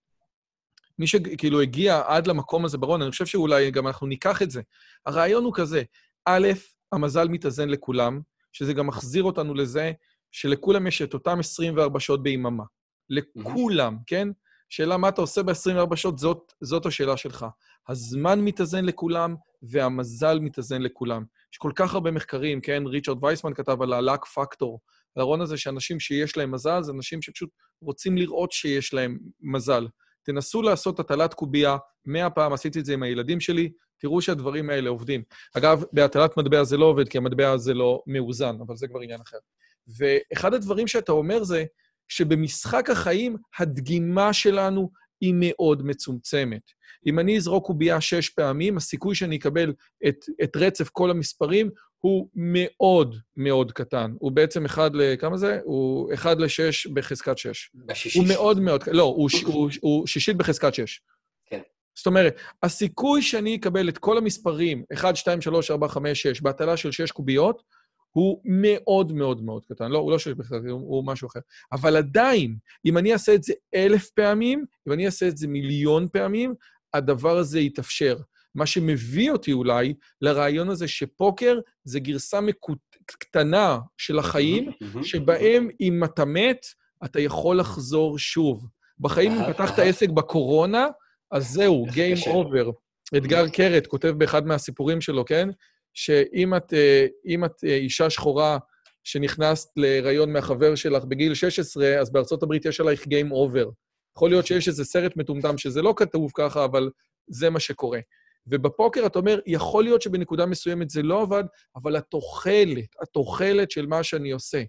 [0.99, 4.63] מי שכאילו הגיע עד למקום הזה ברון, אני חושב שאולי גם אנחנו ניקח את זה.
[5.07, 5.83] הרעיון הוא כזה,
[6.25, 6.49] א',
[6.93, 8.21] המזל מתאזן לכולם,
[8.53, 9.93] שזה גם מחזיר אותנו לזה
[10.33, 12.65] שלכולם יש את אותם 24 שעות ביממה.
[13.11, 14.29] לכולם, כן?
[14.69, 17.47] שאלה מה אתה עושה ב-24 שעות, זאת, זאת השאלה שלך.
[17.89, 21.25] הזמן מתאזן לכולם, והמזל מתאזן לכולם.
[21.53, 22.83] יש כל כך הרבה מחקרים, כן?
[22.87, 24.79] ריצ'רד וייסמן כתב על ה-luck factor,
[25.15, 27.51] על הרעיון הזה שאנשים שיש להם מזל, זה אנשים שפשוט
[27.83, 29.87] רוצים לראות שיש להם מזל.
[30.23, 31.77] תנסו לעשות הטלת קובייה,
[32.07, 35.23] מאה פעם עשיתי את זה עם הילדים שלי, תראו שהדברים האלה עובדים.
[35.57, 39.21] אגב, בהטלת מטבע זה לא עובד, כי המטבע הזה לא מאוזן, אבל זה כבר עניין
[39.21, 39.37] אחר.
[39.99, 41.65] ואחד הדברים שאתה אומר זה
[42.09, 44.91] שבמשחק החיים הדגימה שלנו
[45.21, 46.63] היא מאוד מצומצמת.
[47.07, 49.73] אם אני אזרוק קובייה שש פעמים, הסיכוי שאני אקבל
[50.09, 54.13] את, את רצף כל המספרים הוא מאוד מאוד קטן.
[54.19, 55.17] הוא בעצם אחד ל...
[55.17, 55.61] כמה זה?
[55.65, 57.71] הוא אחד לשש בחזקת שש.
[57.75, 58.23] בשישית.
[58.23, 58.83] הוא מאוד מאוד...
[58.93, 61.01] לא, הוא, הוא, הוא שישית בחזקת שש.
[61.47, 61.61] כן.
[61.97, 66.77] זאת אומרת, הסיכוי שאני אקבל את כל המספרים, 1, 2, 3, 4, 5, 6, בהטלה
[66.77, 67.63] של 6 קוביות,
[68.17, 69.91] הוא מאוד מאוד מאוד קטן.
[69.91, 71.41] לא, הוא לא 6 בחזקת, הוא, הוא משהו אחר.
[71.73, 76.09] אבל עדיין, אם אני אעשה את זה אלף פעמים, אם אני אעשה את זה מיליון
[76.13, 76.55] פעמים,
[76.95, 78.17] הדבר הזה יתאפשר.
[78.55, 82.79] מה שמביא אותי אולי לרעיון הזה שפוקר זה גרסה מקוט...
[83.07, 84.71] קטנה של החיים,
[85.03, 86.67] שבהם אם אתה מת,
[87.05, 88.67] אתה יכול לחזור שוב.
[89.01, 90.87] בחיים, אם פתחת עסק בקורונה,
[91.31, 92.73] אז זהו, Game Over.
[93.17, 95.49] אתגר קרת כותב באחד מהסיפורים שלו, כן?
[95.97, 97.07] שאם את, אה,
[97.47, 98.59] את אה, אישה שחורה
[99.05, 103.71] שנכנסת להיריון מהחבר שלך בגיל 16, אז בארצות הברית יש עלייך Game Over.
[104.17, 106.91] יכול להיות שיש איזה סרט מטומטם שזה לא כתוב ככה, אבל
[107.29, 108.01] זה מה שקורה.
[108.47, 111.45] ובפוקר אתה אומר, יכול להיות שבנקודה מסוימת זה לא עבד,
[111.77, 114.63] אבל התוחלת, התוחלת של מה שאני עושה.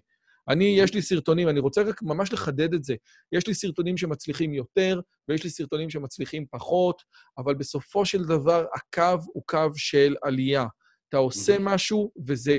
[0.48, 2.94] אני, יש לי סרטונים, אני רוצה רק ממש לחדד את זה.
[3.32, 7.02] יש לי סרטונים שמצליחים יותר, ויש לי סרטונים שמצליחים פחות,
[7.38, 10.66] אבל בסופו של דבר, הקו הוא קו של עלייה.
[11.08, 12.58] אתה עושה משהו, וזה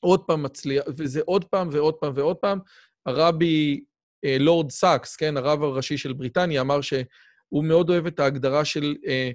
[0.00, 2.58] עוד פעם מצליח, וזה עוד פעם ועוד פעם ועוד פעם.
[3.06, 3.80] הרבי
[4.24, 8.96] אה, לורד סאקס, כן, הרב הראשי של בריטניה, אמר שהוא מאוד אוהב את ההגדרה של,
[9.06, 9.30] אה,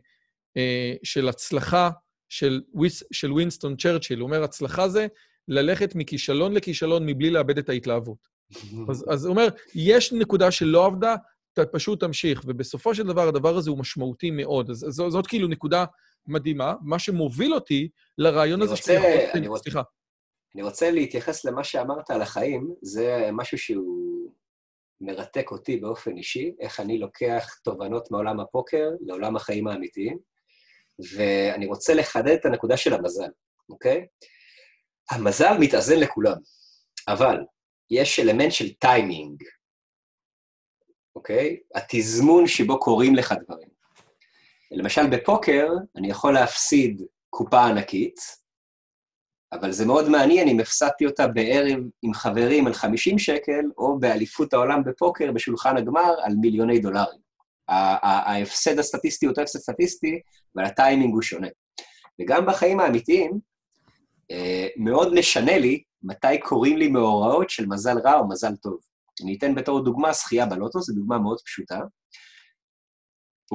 [0.58, 1.90] אה, של הצלחה
[2.30, 4.20] של, וויס, של ווינסטון צ'רצ'יל.
[4.20, 5.08] הוא אומר, הצלחה זה
[5.48, 8.28] ללכת מכישלון לכישלון מבלי לאבד את ההתלהבות.
[8.90, 11.16] אז, אז הוא אומר, יש נקודה שלא עבדה,
[11.54, 14.70] אתה פשוט תמשיך, ובסופו של דבר הדבר הזה הוא משמעותי מאוד.
[14.70, 15.86] אז זאת, זאת כאילו נקודה
[16.28, 19.32] מדהימה, מה שמוביל אותי לרעיון הזה רוצה, שאני...
[19.34, 19.82] אני רוצה, סליחה.
[20.56, 24.32] אני רוצה להתייחס למה שאמרת על החיים, זה משהו שהוא
[25.02, 30.18] מרתק אותי באופן אישי, איך אני לוקח תובנות מעולם הפוקר לעולם החיים האמיתיים,
[31.16, 33.30] ואני רוצה לחדד את הנקודה של המזל,
[33.70, 34.08] אוקיי?
[35.12, 36.38] המזל מתאזן לכולם,
[37.08, 37.38] אבל
[37.92, 39.44] יש אלמנט של טיימינג,
[41.16, 41.60] אוקיי?
[41.76, 43.73] התזמון שבו קורים לך דברים.
[44.74, 48.20] למשל, בפוקר אני יכול להפסיד קופה ענקית,
[49.54, 54.54] אבל זה מאוד מעניין אם הפסדתי אותה בערב עם חברים על 50 שקל, או באליפות
[54.54, 57.24] העולם בפוקר בשולחן הגמר על מיליוני דולרים.
[57.70, 60.20] ההפסד הסטטיסטי הוא אותו הפסד סטטיסטי,
[60.56, 61.48] אבל הטיימינג הוא שונה.
[62.22, 63.40] וגם בחיים האמיתיים,
[64.32, 68.78] אה, מאוד משנה לי מתי קוראים לי מאורעות של מזל רע או מזל טוב.
[69.24, 71.80] אני אתן בתור דוגמה זכייה בלוטו, זו דוגמה מאוד פשוטה.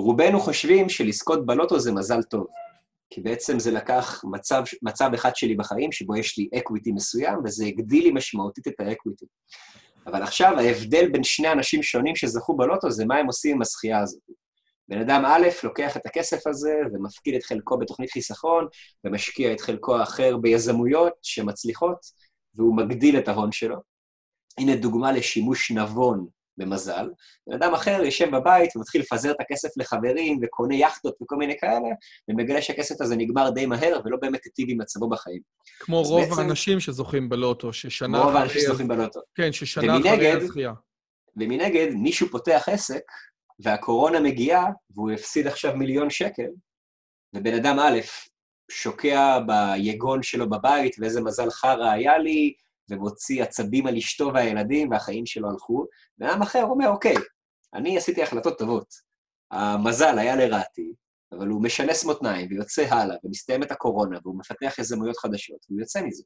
[0.00, 2.46] רובנו חושבים שלזכות בלוטו זה מזל טוב,
[3.10, 7.66] כי בעצם זה לקח מצב, מצב אחד שלי בחיים שבו יש לי equity מסוים, וזה
[7.66, 9.26] הגדיל לי משמעותית את ה equity.
[10.06, 14.00] אבל עכשיו ההבדל בין שני אנשים שונים שזכו בלוטו זה מה הם עושים עם הזכייה
[14.00, 14.20] הזאת.
[14.88, 18.66] בן אדם א' לוקח את הכסף הזה ומפקיד את חלקו בתוכנית חיסכון,
[19.04, 21.98] ומשקיע את חלקו האחר ביזמויות שמצליחות,
[22.54, 23.76] והוא מגדיל את ההון שלו.
[24.58, 26.26] הנה דוגמה לשימוש נבון
[26.58, 27.08] במזל,
[27.46, 31.88] בן אדם אחר יושב בבית ומתחיל לפזר את הכסף לחברים וקונה יכטות וכל מיני כאלה,
[32.28, 35.40] ומגלה שהכסף הזה נגמר די מהר ולא באמת היטיב עם מצבו בחיים.
[35.80, 38.26] כמו רוב בעצם, האנשים שזוכים בלוטו, ששנה אחרי...
[38.26, 39.20] רוב האנשים שזוכים בלוטו.
[39.34, 40.72] כן, ששנה אחרי הזכייה.
[41.36, 43.02] ומנגד, מישהו פותח עסק,
[43.60, 46.48] והקורונה מגיעה, והוא הפסיד עכשיו מיליון שקל,
[47.36, 47.98] ובן אדם א',
[48.70, 52.52] שוקע ביגון שלו בבית, ואיזה מזל חרא היה לי,
[52.90, 55.86] ומוציא עצבים על אשתו והילדים, והחיים שלו הלכו,
[56.18, 57.14] ואדם אחר אומר, אוקיי,
[57.74, 58.94] אני עשיתי החלטות טובות.
[59.50, 60.92] המזל היה לרעתי,
[61.32, 66.02] אבל הוא משנס מותניים ויוצא הלאה, ומסתיים את הקורונה, והוא מפתח יזמויות חדשות, והוא יוצא
[66.02, 66.22] מזה.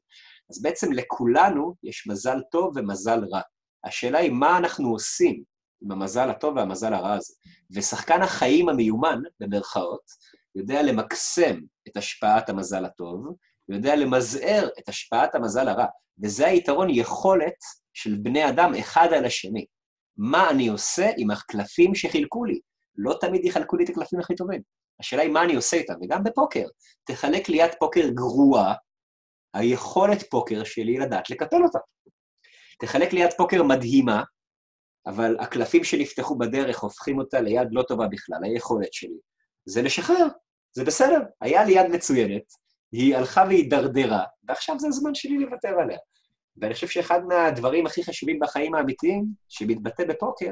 [0.49, 3.41] אז בעצם לכולנו יש מזל טוב ומזל רע.
[3.83, 5.43] השאלה היא מה אנחנו עושים
[5.81, 7.33] עם המזל הטוב והמזל הרע הזה.
[7.71, 10.03] ושחקן החיים המיומן, במרכאות,
[10.55, 13.35] יודע למקסם את השפעת המזל הטוב,
[13.69, 15.85] ויודע למזער את השפעת המזל הרע.
[16.23, 17.55] וזה היתרון יכולת
[17.93, 19.65] של בני אדם אחד על השני.
[20.17, 22.59] מה אני עושה עם הקלפים שחילקו לי?
[22.97, 24.61] לא תמיד יחלקו לי את הקלפים הכי טובים.
[24.99, 26.67] השאלה היא מה אני עושה איתם, וגם בפוקר.
[27.03, 28.73] תחלק לי יד פוקר גרועה,
[29.53, 31.79] היכולת פוקר שלי לדעת לקפל אותה.
[32.79, 34.23] תחלק לי יד פוקר מדהימה,
[35.05, 39.17] אבל הקלפים שנפתחו בדרך הופכים אותה ליד לא טובה בכלל, היכולת שלי.
[39.65, 40.27] זה לשחרר,
[40.73, 41.19] זה בסדר.
[41.41, 42.43] היה לי יד מצוינת,
[42.93, 45.97] היא הלכה והידרדרה, ועכשיו זה הזמן שלי לוותר עליה.
[46.57, 50.51] ואני חושב שאחד מהדברים הכי חשובים בחיים האמיתיים, שמתבטא בפוקר,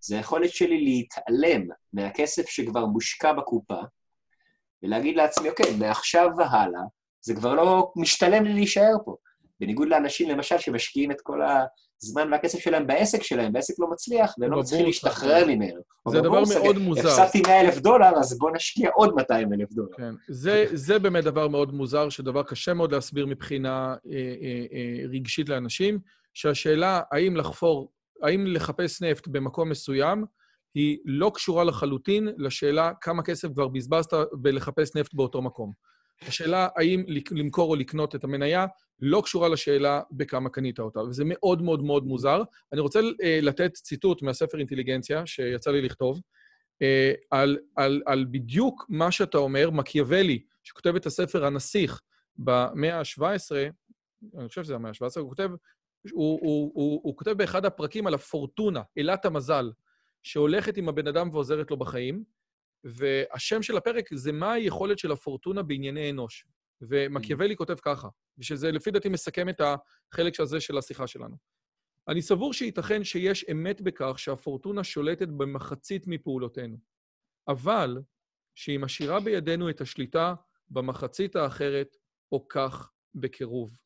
[0.00, 3.78] זה היכולת שלי להתעלם מהכסף שכבר מושקע בקופה,
[4.82, 6.80] ולהגיד לעצמי, אוקיי, מעכשיו והלאה,
[7.20, 9.16] זה כבר לא משתלם לי להישאר פה.
[9.62, 11.40] בניגוד לאנשים, למשל, שמשקיעים את כל
[12.02, 15.80] הזמן והכסף שלהם בעסק שלהם, והעסק לא מצליח, והם לא מצליחים להשתחרר ממנו.
[16.08, 17.08] זה דבר מאוד מוזר.
[17.08, 19.96] הפסדתי 100 אלף דולר, אז בואו נשקיע עוד 200 אלף דולר.
[19.96, 25.06] כן, זה, זה באמת דבר מאוד מוזר, שדבר קשה מאוד להסביר מבחינה אה, אה, אה,
[25.08, 25.98] רגשית לאנשים,
[26.34, 30.24] שהשאלה האם לחפור, האם לחפש נפט במקום מסוים,
[30.74, 35.72] היא לא קשורה לחלוטין לשאלה כמה כסף כבר בזבזת בלחפש נפט באותו מקום.
[36.28, 38.66] השאלה האם למכור או לקנות את המניה
[39.00, 42.42] לא קשורה לשאלה בכמה קנית אותה, וזה מאוד מאוד מאוד מוזר.
[42.72, 46.86] אני רוצה uh, לתת ציטוט מהספר אינטליגנציה, שיצא לי לכתוב, uh,
[47.30, 52.00] על, על, על בדיוק מה שאתה אומר, מקיאוולי, שכותב את הספר הנסיך
[52.36, 53.22] במאה ה-17,
[54.38, 55.50] אני חושב שזה המאה ה-17, הוא כותב,
[56.12, 59.72] הוא, הוא, הוא, הוא כותב באחד הפרקים על הפורטונה, אלת המזל,
[60.22, 62.24] שהולכת עם הבן אדם ועוזרת לו בחיים,
[62.84, 66.46] והשם של הפרק זה מה היכולת של הפורטונה בענייני אנוש.
[66.88, 71.36] ומקיאוולי כותב ככה, ושזה לפי דעתי מסכם את החלק הזה של השיחה שלנו.
[72.08, 76.76] אני סבור שייתכן שיש אמת בכך שהפורטונה שולטת במחצית מפעולותינו,
[77.48, 77.98] אבל
[78.54, 80.34] שהיא משאירה בידינו את השליטה
[80.68, 81.96] במחצית האחרת,
[82.32, 83.76] או כך בקירוב.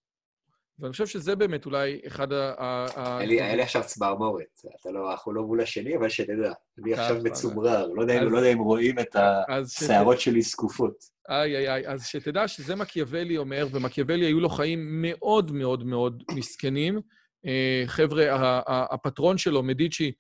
[0.79, 2.87] ואני חושב שזה באמת אולי אחד ה...
[3.21, 4.61] היה לי עכשיו צמרמורת.
[4.81, 6.53] אתה לא, אנחנו לא מול השני, אבל שנדע.
[6.83, 7.87] אני עכשיו מצומרר.
[7.87, 9.17] לא, לא יודע אם רואים את
[9.49, 10.95] השערות שלי זקופות.
[11.29, 11.89] איי, איי, איי.
[11.89, 17.01] אז שתדע שזה מקיאוולי אומר, ומקיאוולי היו לו חיים מאוד מאוד מאוד מסכנים.
[17.47, 20.13] אה, חבר'ה, הפטרון שלו, מדיצ'י,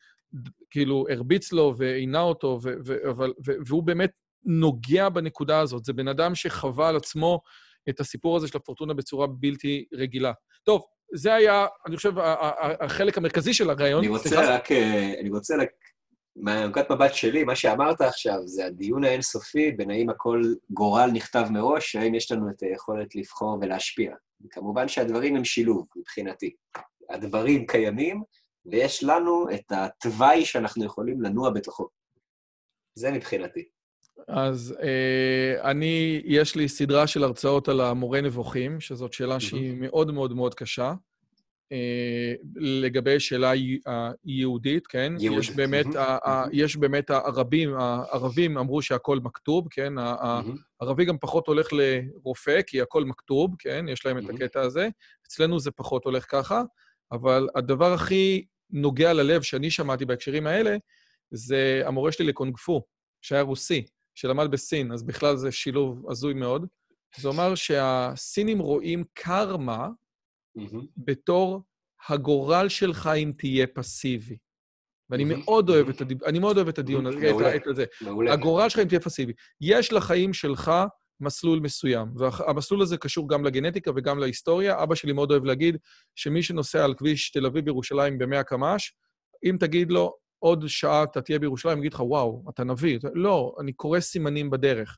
[0.70, 2.60] כאילו, הרביץ לו ועינה אותו,
[3.66, 4.10] והוא באמת
[4.44, 5.84] נוגע בנקודה הזאת.
[5.84, 7.40] זה בן אדם שחווה על עצמו
[7.88, 10.32] את הסיפור הזה של הפורטונה בצורה בלתי רגילה.
[10.64, 10.82] טוב,
[11.14, 12.12] זה היה, אני חושב,
[12.80, 13.98] החלק המרכזי של הרעיון.
[13.98, 15.68] אני רוצה רק, אה, אני רוצה רק,
[16.36, 21.96] מהנקודת מבט שלי, מה שאמרת עכשיו זה הדיון האינסופי בין האם הכל גורל נכתב מראש,
[21.96, 24.14] האם יש לנו את היכולת לבחור ולהשפיע.
[24.44, 26.54] וכמובן שהדברים הם שילוב, מבחינתי.
[27.10, 28.22] הדברים קיימים,
[28.66, 31.88] ויש לנו את התוואי שאנחנו יכולים לנוע בתוכו.
[32.94, 33.68] זה מבחינתי.
[34.28, 40.10] אז אה, אני, יש לי סדרה של הרצאות על המורה נבוכים, שזאת שאלה שהיא מאוד
[40.10, 40.94] מאוד מאוד קשה.
[41.72, 43.52] אה, לגבי שאלה
[44.24, 45.12] היהודית, כן?
[45.18, 45.42] יהודית.
[45.42, 45.86] יש באמת,
[46.52, 49.92] יש באמת הרבים, הערבים אמרו שהכל מכתוב, כן?
[50.80, 53.86] הערבי גם פחות הולך לרופא, כי הכל מכתוב, כן?
[53.88, 54.88] יש להם את הקטע הזה.
[55.26, 56.62] אצלנו זה פחות הולך ככה,
[57.12, 60.76] אבל הדבר הכי נוגע ללב שאני שמעתי בהקשרים האלה,
[61.30, 62.82] זה המורה שלי לקונג פו,
[63.22, 63.86] שהיה רוסי.
[64.16, 66.66] שלמד בסין, אז בכלל זה שילוב הזוי מאוד.
[67.16, 69.88] זה אומר שהסינים רואים קרמה.
[70.96, 71.62] בתור
[72.08, 74.36] הגורל שלך אם תהיה פסיבי.
[75.10, 75.24] ואני.
[75.24, 76.24] מאוד אוהב את הדיב...
[76.24, 77.84] אני מאוד אוהב את הדיון הזה, את, זה.
[78.32, 79.32] הגורל שלך אם תהיה פסיבי.
[79.60, 80.72] יש לחיים שלך
[81.20, 84.82] מסלול מסוים, והמסלול הזה קשור גם לגנטיקה וגם להיסטוריה.
[84.82, 85.76] אבא שלי מאוד אוהב להגיד
[86.14, 88.92] שמי שנוסע על כביש תל אביב-ירושלים ב-100 קמ"ש,
[89.44, 92.98] אם תגיד לו, עוד שעה אתה תהיה בירושלים, אני אגיד לך, וואו, אתה נביא.
[93.14, 94.96] לא, אני קורא סימנים בדרך.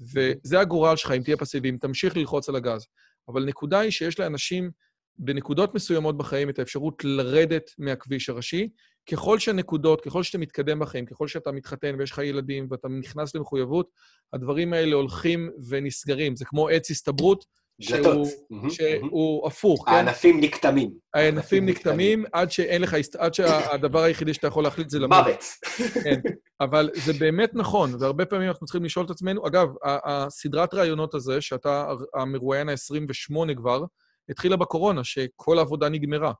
[0.00, 2.86] וזה הגורל שלך, אם תהיה פסיבי, אם תמשיך ללחוץ על הגז.
[3.28, 4.70] אבל הנקודה היא שיש לאנשים
[5.18, 8.68] בנקודות מסוימות בחיים את האפשרות לרדת מהכביש הראשי,
[9.10, 13.90] ככל שהנקודות, ככל שאתה מתקדם בחיים, ככל שאתה מתחתן ויש לך ילדים ואתה נכנס למחויבות,
[14.32, 16.36] הדברים האלה הולכים ונסגרים.
[16.36, 17.44] זה כמו עץ הסתברות,
[17.80, 18.26] שהוא,
[18.70, 19.92] שהוא הפוך, כן?
[19.92, 20.90] הענפים נקטמים.
[21.14, 25.18] הענפים נקטמים עד שאין לך, עד שהדבר היחידי שאתה יכול להחליט זה למות.
[25.26, 25.44] מוות.
[26.04, 26.20] כן,
[26.60, 31.40] אבל זה באמת נכון, והרבה פעמים אנחנו צריכים לשאול את עצמנו, אגב, הסדרת ראיונות הזה,
[31.40, 33.84] שאתה המרואיין ה-28 כבר,
[34.28, 36.32] התחילה בקורונה, שכל העבודה נגמרה.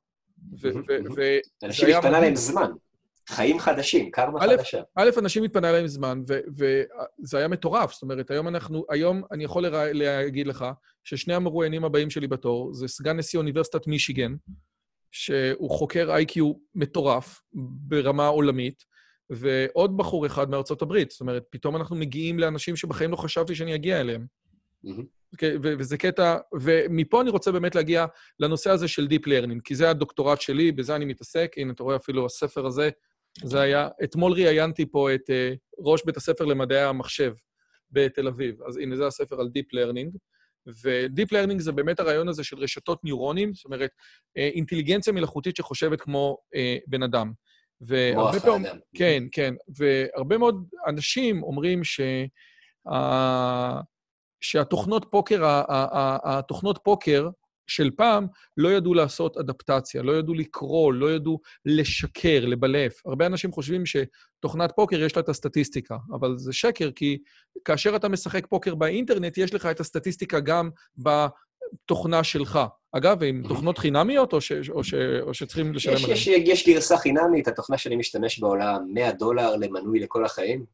[1.63, 2.71] אנשים התפנה להם זמן.
[3.29, 4.83] חיים חדשים, קרמה חדשה.
[4.95, 6.23] א', אנשים התפנה להם זמן,
[6.57, 7.93] וזה היה מטורף.
[7.93, 10.65] זאת אומרת, היום אנחנו, היום אני יכול להגיד לך
[11.05, 14.35] ששני המרואיינים הבאים שלי בתור זה סגן נשיא אוניברסיטת מישיגן,
[15.11, 17.41] שהוא חוקר איי-קיו מטורף
[17.89, 18.85] ברמה עולמית,
[19.31, 21.11] ועוד בחור אחד מארצות הברית.
[21.11, 24.27] זאת אומרת, פתאום אנחנו מגיעים לאנשים שבחיים לא חשבתי שאני אגיע אליהם.
[25.63, 28.07] וזה קטע, ומפה אני רוצה באמת להגיע
[28.41, 31.53] לנושא הזה של Deep Learning, כי זה הדוקטורט שלי, בזה אני מתעסק.
[31.57, 32.91] הנה, אתה רואה אפילו הספר הזה,
[33.45, 33.89] זה היה...
[34.05, 37.33] אתמול ראיינתי פה את uh, ראש בית הספר למדעי המחשב
[37.91, 38.63] בתל אביב.
[38.63, 40.17] אז הנה, זה הספר על Deep Learning.
[40.85, 43.91] ו-Deep Learning זה באמת הרעיון הזה של רשתות ניורונים, זאת אומרת,
[44.37, 47.33] אה, אינטליגנציה מלאכותית שחושבת כמו אה, בן אדם.
[47.81, 48.73] והרבה פעמים...
[48.95, 49.55] כן, כן.
[49.77, 52.01] והרבה מאוד אנשים אומרים ש...
[54.41, 55.43] שהתוכנות פוקר,
[56.25, 57.29] התוכנות פוקר
[57.69, 58.27] של פעם
[58.57, 63.07] לא ידעו לעשות אדפטציה, לא ידעו לקרוא, לא ידעו לשקר, לבלף.
[63.07, 67.19] הרבה אנשים חושבים שתוכנת פוקר יש לה את הסטטיסטיקה, אבל זה שקר, כי
[67.65, 72.59] כאשר אתה משחק פוקר באינטרנט, יש לך את הסטטיסטיקה גם בתוכנה שלך.
[72.93, 76.13] אגב, עם תוכנות חינמיות, או, ש, או, ש, או שצריכים לשלם עליהן?
[76.13, 80.65] יש, יש, יש גרסה חינמית, התוכנה שאני משתמש בה עולה 100 דולר למנוי לכל החיים,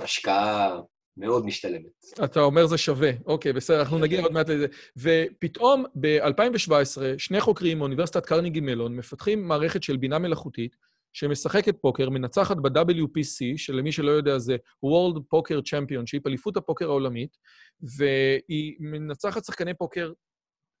[0.00, 0.80] השקעה
[1.16, 2.04] מאוד משתלמת.
[2.24, 3.10] אתה אומר זה שווה.
[3.26, 4.66] אוקיי, בסדר, אנחנו נגיע עוד מעט לזה.
[4.96, 10.76] ופתאום, ב-2017, שני חוקרים מאוניברסיטת קרניגי מלון מפתחים מערכת של בינה מלאכותית
[11.12, 17.36] שמשחקת פוקר, מנצחת ב-WPC, שלמי שלא יודע זה World Poker Championship, אליפות הפוקר העולמית,
[17.80, 20.12] והיא מנצחת שחקני פוקר,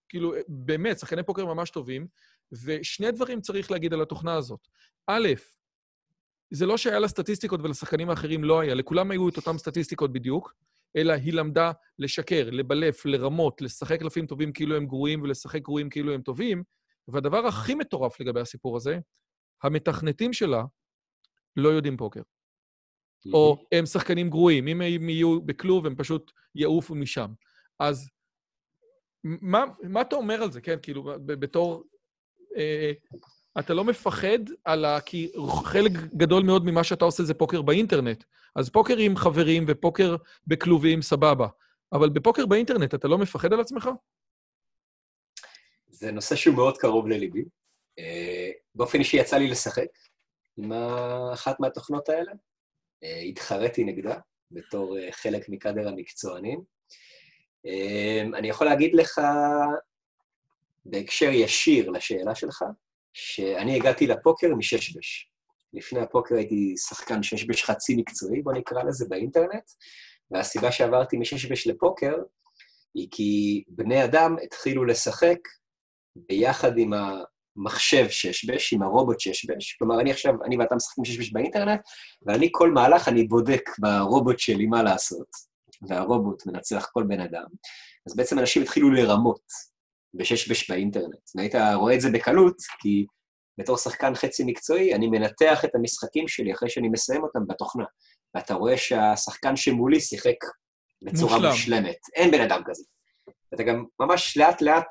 [0.08, 2.06] כאילו, באמת, שחקני פוקר ממש טובים,
[2.64, 4.60] ושני דברים צריך להגיד על התוכנה הזאת.
[5.06, 5.28] א',
[6.50, 10.54] זה לא שהיה לה סטטיסטיקות ולשחקנים האחרים לא היה, לכולם היו את אותן סטטיסטיקות בדיוק,
[10.96, 16.12] אלא היא למדה לשקר, לבלף, לרמות, לשחק קלפים טובים כאילו הם גרועים ולשחק גרועים כאילו
[16.12, 16.62] הם טובים.
[17.08, 18.98] והדבר הכי מטורף לגבי הסיפור הזה,
[19.62, 20.64] המתכנתים שלה
[21.56, 22.22] לא יודעים פוקר.
[23.32, 24.68] או הם שחקנים גרועים.
[24.68, 27.32] אם הם יהיו בכלוב, הם פשוט יעופו משם.
[27.78, 28.10] אז
[29.24, 30.76] מה, מה אתה אומר על זה, כן?
[30.82, 31.84] כאילו, בתור
[32.56, 32.92] אה,
[33.58, 35.00] אתה לא מפחד על ה...
[35.00, 35.32] כי
[35.64, 38.24] חלק גדול מאוד ממה שאתה עושה זה פוקר באינטרנט.
[38.56, 40.16] אז פוקר עם חברים ופוקר
[40.46, 41.46] בכלובים, סבבה.
[41.92, 43.90] אבל בפוקר באינטרנט אתה לא מפחד על עצמך?
[45.86, 47.44] זה נושא שהוא מאוד קרוב לליבי.
[47.98, 49.88] אה, באופן אישי יצא לי לשחק
[50.56, 50.72] עם
[51.32, 52.32] אחת מהתוכנות האלה.
[53.04, 54.18] אה, התחרתי נגדה
[54.50, 56.74] בתור אה, חלק מקאדר המקצוענים.
[58.34, 59.20] אני יכול להגיד לך,
[60.84, 62.64] בהקשר ישיר לשאלה שלך,
[63.14, 65.30] שאני הגעתי לפוקר מששבש.
[65.72, 69.70] לפני הפוקר הייתי שחקן ששבש חצי מקצועי, בוא נקרא לזה, באינטרנט,
[70.30, 72.14] והסיבה שעברתי מששבש לפוקר
[72.94, 75.38] היא כי בני אדם התחילו לשחק
[76.16, 76.92] ביחד עם
[77.56, 79.72] המחשב ששבש, עם הרובוט ששבש.
[79.72, 81.80] כלומר, אני עכשיו, אני ואתה משחקים ששבש באינטרנט,
[82.26, 85.28] ואני כל מהלך אני בודק ברובוט שלי מה לעשות,
[85.88, 87.46] והרובוט מנצח כל בן אדם.
[88.06, 89.73] אז בעצם אנשים התחילו לרמות.
[90.14, 91.30] בשש באינטרנט.
[91.34, 93.06] והיית רואה את זה בקלות, כי
[93.58, 97.84] בתור שחקן חצי מקצועי, אני מנתח את המשחקים שלי אחרי שאני מסיים אותם בתוכנה.
[98.34, 100.36] ואתה רואה שהשחקן שמולי שיחק
[101.02, 101.50] בצורה מושלם.
[101.50, 101.96] מושלמת.
[102.14, 102.84] אין בן אדם כזה.
[103.52, 104.88] ואתה גם ממש לאט-לאט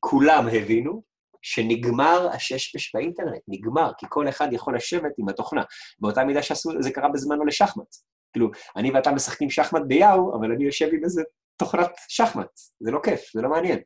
[0.00, 1.02] כולם הבינו
[1.42, 5.62] שנגמר הששבש באינטרנט, נגמר, כי כל אחד יכול לשבת עם התוכנה.
[5.98, 7.96] באותה מידה שעשו, זה קרה בזמנו לשחמט.
[8.32, 11.22] כאילו, אני ואתה משחקים שחמט ביאו, אבל אני יושב עם איזה
[11.56, 12.50] תוכנת שחמט.
[12.80, 13.78] זה לא כיף, זה לא מעניין.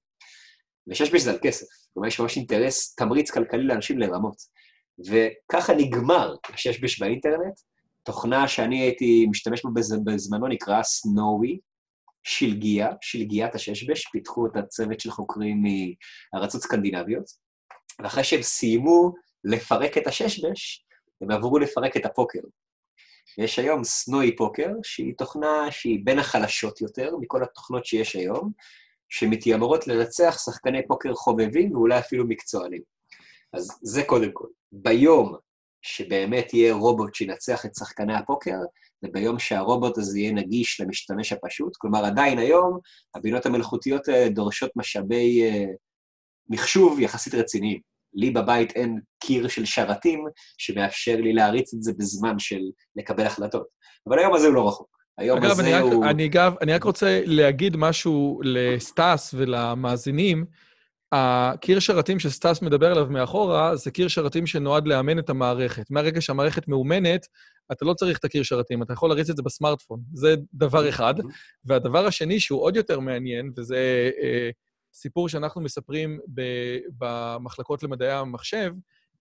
[0.89, 1.67] ושש בזה על כסף.
[1.95, 4.37] כלומר, יש ממש אינטרס, תמריץ כלכלי לאנשים לרמות.
[5.07, 7.61] וככה נגמר השש בש באינטרנט,
[8.03, 9.71] תוכנה שאני הייתי משתמש בה
[10.05, 11.59] בזמנו נקרא סנואי,
[12.23, 15.63] שלגיה, שלגיית הששבש, פיתחו את הצוות של חוקרים
[16.35, 17.25] מארצות סקנדינביות,
[18.03, 19.13] ואחרי שהם סיימו
[19.45, 20.87] לפרק את הששבש,
[21.21, 22.41] הם עברו לפרק את הפוקר.
[23.39, 28.53] יש היום סנואי פוקר, שהיא תוכנה שהיא בין החלשות יותר מכל התוכנות שיש היום,
[29.11, 32.83] שמתיימרות לנצח שחקני פוקר חובבים ואולי אפילו מקצוענים.
[33.53, 34.47] אז זה קודם כל.
[34.73, 35.37] ביום
[35.83, 38.57] שבאמת יהיה רובוט שינצח את שחקני הפוקר,
[39.05, 42.79] וביום שהרובוט הזה יהיה נגיש למשתמש הפשוט, כלומר עדיין היום
[43.15, 45.69] הבינות המלאכותיות דורשות משאבי uh,
[46.49, 47.81] מחשוב יחסית רציניים.
[48.15, 50.25] לי בבית אין קיר של שרתים
[50.59, 52.61] שמאפשר לי להריץ את זה בזמן של
[52.97, 53.67] לקבל החלטות.
[54.09, 55.00] אבל היום הזה הוא לא רחוק.
[55.21, 56.07] היום אגב, הזה אני רק, הוא...
[56.07, 60.45] אני, אגב, אני רק רוצה להגיד משהו לסטאס ולמאזינים.
[61.13, 65.91] הקיר שרתים שסטאס מדבר עליו מאחורה, זה קיר שרתים שנועד לאמן את המערכת.
[65.91, 67.27] מהרגע שהמערכת מאומנת,
[67.73, 70.01] אתה לא צריך את הקיר שרתים, אתה יכול להריץ את זה בסמארטפון.
[70.13, 71.15] זה דבר אחד.
[71.65, 74.51] והדבר השני, שהוא עוד יותר מעניין, וזה אה,
[74.95, 78.73] סיפור שאנחנו מספרים ב- במחלקות למדעי המחשב,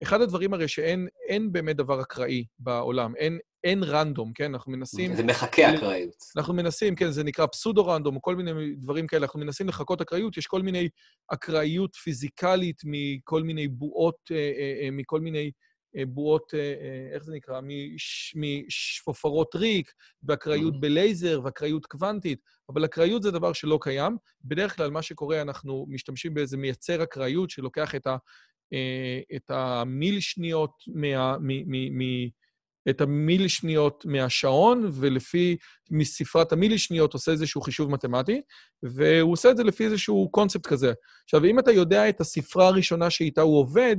[0.04, 4.54] אחד הדברים הרי שאין אין באמת דבר אקראי בעולם, אין, אין רנדום, כן?
[4.54, 5.16] אנחנו מנסים...
[5.16, 6.16] זה מחכה אקראיות.
[6.38, 10.38] אנחנו מנסים, כן, זה נקרא פסודו-רנדום, או כל מיני דברים כאלה, אנחנו מנסים לחכות אקראיות,
[10.38, 10.90] יש כל מיני
[11.28, 15.52] אקראיות פיזיקלית מכל מיני בועות, אה, אה, אה, מכל מיני
[15.98, 17.62] אה, בועות, אה, אה, איך זה נקרא?
[17.64, 19.92] מש, משפופרות ריק,
[20.24, 22.40] ואקראיות בלייזר, ואקראיות קוונטית,
[22.70, 24.18] אבל אקראיות זה דבר שלא קיים.
[24.44, 28.18] בדרך כלל מה שקורה, אנחנו משתמשים באיזה מייצר אקראיות שלוקח את, ה,
[29.36, 31.38] את המיל שניות מה...
[31.38, 32.30] מ, מ, מ,
[32.90, 35.58] את המיל שניות מהשעון, ולפי
[35.92, 38.42] מספרת המיל שניות עושה איזשהו חישוב מתמטי,
[38.84, 40.94] והוא עושה את זה לפי איזשהו קונספט כזה.
[41.24, 43.96] עכשיו, אם אתה יודע את הספרה הראשונה שאיתה הוא עובד,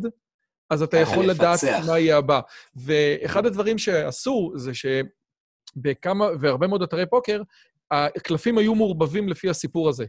[0.71, 1.85] אז אתה יכול לדעת לפצח.
[1.87, 2.41] מה יהיה הבא.
[2.77, 7.43] ואחד הדברים שעשו זה שבכמה, והרבה מאוד אתרי פוקר,
[7.91, 10.05] הקלפים היו מעורבבים לפי הסיפור הזה.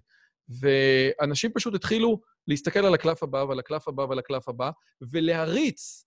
[0.49, 6.05] ואנשים פשוט התחילו להסתכל על הקלף הבא ועל הקלף הבא ועל הקלף הבא, ולהריץ,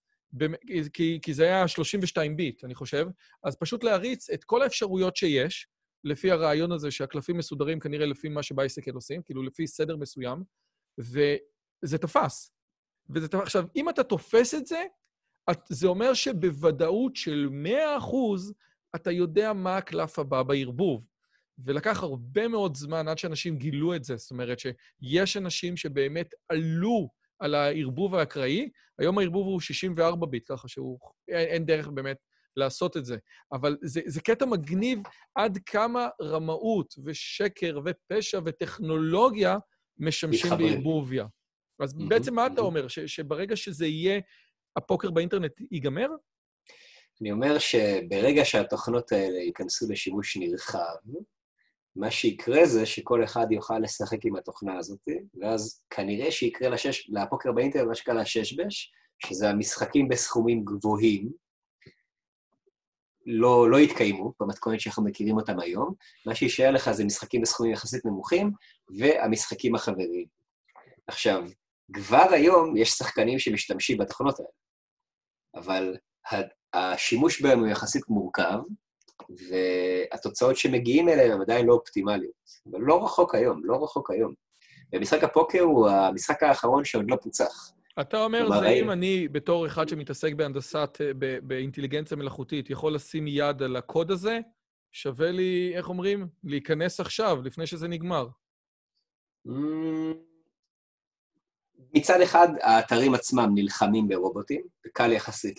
[0.92, 3.06] כי, כי זה היה 32 ביט, אני חושב,
[3.44, 5.68] אז פשוט להריץ את כל האפשרויות שיש,
[6.04, 10.44] לפי הרעיון הזה שהקלפים מסודרים כנראה לפי מה שבייסקל עושים, כאילו לפי סדר מסוים,
[10.98, 12.50] וזה תפס.
[13.10, 13.40] וזה תפס.
[13.42, 14.84] עכשיו, אם אתה תופס את זה,
[15.50, 17.70] את, זה אומר שבוודאות של 100%
[18.96, 21.06] אתה יודע מה הקלף הבא בערבוב.
[21.58, 24.16] ולקח הרבה מאוד זמן עד שאנשים גילו את זה.
[24.16, 27.08] זאת אומרת שיש אנשים שבאמת עלו
[27.38, 30.98] על הערבוב האקראי, היום הערבוב הוא 64 ביט, ככה שהוא...
[31.28, 32.16] אין, אין דרך באמת
[32.56, 33.16] לעשות את זה.
[33.52, 34.98] אבל זה, זה קטע מגניב
[35.34, 39.56] עד כמה רמאות ושקר ופשע וטכנולוגיה
[39.98, 40.50] משמשים.
[40.58, 41.26] בערבוביה.
[41.80, 42.66] אז מהמם, בעצם מה אתה מהמם.
[42.66, 42.88] אומר?
[42.88, 44.20] ש, שברגע שזה יהיה,
[44.76, 46.08] הפוקר באינטרנט ייגמר?
[47.20, 50.96] אני אומר שברגע שהתוכנות האלה ייכנסו לשימוש נרחב,
[51.96, 55.08] מה שיקרה זה שכל אחד יוכל לשחק עם התוכנה הזאת,
[55.40, 58.92] ואז כנראה שיקרה לשש, לפוקר באינטרנט מה שקרה לששבש,
[59.26, 61.32] שזה המשחקים בסכומים גבוהים,
[63.26, 65.94] לא, לא יתקיימו במתכונת שאנחנו מכירים אותם היום.
[66.26, 68.52] מה שיישאר לך זה משחקים בסכומים יחסית נמוכים,
[68.98, 70.26] והמשחקים החבריים.
[71.06, 71.44] עכשיו,
[71.92, 74.48] כבר היום יש שחקנים שמשתמשים בתוכנות האלה,
[75.54, 75.96] אבל
[76.74, 78.58] השימוש בהם הוא יחסית מורכב,
[79.30, 82.32] והתוצאות שמגיעים אליהם הן עדיין לא אופטימליות.
[82.70, 84.34] אבל לא רחוק היום, לא רחוק היום.
[84.92, 87.70] ומשחק הפוקר הוא המשחק האחרון שעוד לא פוצח.
[88.00, 88.68] אתה אומר, זה.
[88.68, 94.38] אם אני, בתור אחד שמתעסק בהנדסת, אה, באינטליגנציה מלאכותית, יכול לשים יד על הקוד הזה,
[94.92, 96.28] שווה לי, איך אומרים?
[96.44, 98.28] להיכנס עכשיו, לפני שזה נגמר.
[101.94, 105.58] מצד אחד, האתרים עצמם נלחמים ברובוטים, וקל יחסית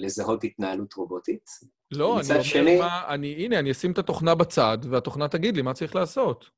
[0.00, 1.50] לזהות התנהלות רובוטית.
[1.90, 3.14] לא, אני אומר שני- מה...
[3.14, 6.50] אני, הנה, אני אשים את התוכנה בצד, והתוכנה תגיד לי מה צריך לעשות.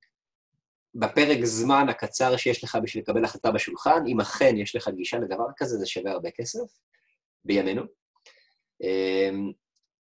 [0.95, 5.47] בפרק זמן הקצר שיש לך בשביל לקבל החלטה בשולחן, אם אכן יש לך גישה לדבר
[5.57, 6.61] כזה, זה שווה הרבה כסף,
[7.45, 7.83] בימינו.
[8.83, 9.53] אמ,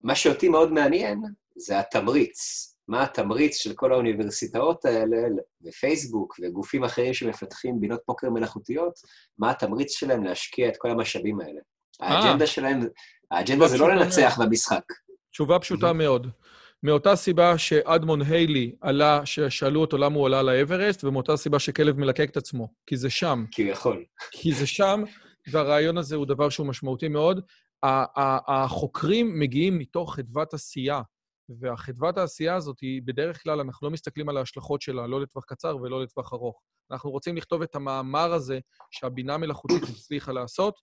[0.03, 1.23] מה שאותי מאוד מעניין
[1.57, 2.73] זה התמריץ.
[2.89, 5.17] מה התמריץ של כל האוניברסיטאות האלה,
[5.65, 8.93] ופייסבוק וגופים אחרים שמפתחים בינות פוקר מלאכותיות,
[9.39, 11.61] מה התמריץ שלהם להשקיע את כל המשאבים האלה.
[12.01, 12.81] האג'נדה שלהם,
[13.31, 14.83] האג'נדה זה לא לנצח במשחק.
[15.31, 16.27] תשובה פשוטה מאוד.
[16.83, 22.31] מאותה סיבה שאדמון היילי עלה, ששאלו אותו למה הוא עלה לאברסט, ומאותה סיבה שכלב מלקק
[22.31, 23.45] את עצמו, כי זה שם.
[23.51, 24.05] כי הוא יכול.
[24.31, 25.03] כי זה שם,
[25.51, 27.41] והרעיון הזה הוא דבר שהוא משמעותי מאוד.
[28.47, 31.01] החוקרים מגיעים מתוך חדוות עשייה,
[31.48, 35.77] והחדוות העשייה הזאת היא, בדרך כלל אנחנו לא מסתכלים על ההשלכות שלה, לא לטווח קצר
[35.77, 36.62] ולא לטווח ארוך.
[36.90, 38.59] אנחנו רוצים לכתוב את המאמר הזה
[38.90, 40.74] שהבינה המלאכותית הצליחה לעשות,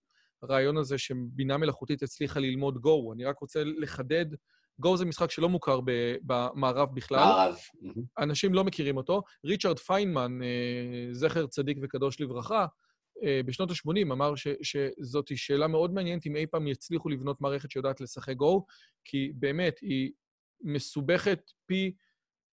[0.42, 3.12] הרעיון הזה שבינה מלאכותית הצליחה ללמוד Go.
[3.14, 4.26] אני רק רוצה לחדד,
[4.86, 5.80] Go זה משחק שלא מוכר
[6.22, 7.18] במערב בכלל.
[7.18, 7.56] מערב.
[8.18, 9.22] אנשים לא מכירים אותו.
[9.44, 12.66] ריצ'רד פיינמן, אה, זכר צדיק וקדוש לברכה,
[13.24, 17.70] אה, בשנות ה-80 אמר ש, שזאת שאלה מאוד מעניינת אם אי פעם יצליחו לבנות מערכת
[17.70, 18.66] שיודעת לשחק גו,
[19.04, 20.10] כי באמת, היא
[20.64, 21.94] מסובכת פי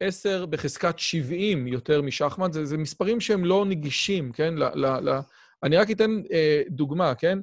[0.01, 2.53] 10 בחזקת 70 יותר משחמט.
[2.53, 4.55] זה, זה מספרים שהם לא נגישים, כן?
[4.55, 5.21] ל, ל, ל...
[5.63, 7.39] אני רק אתן אה, דוגמה, כן?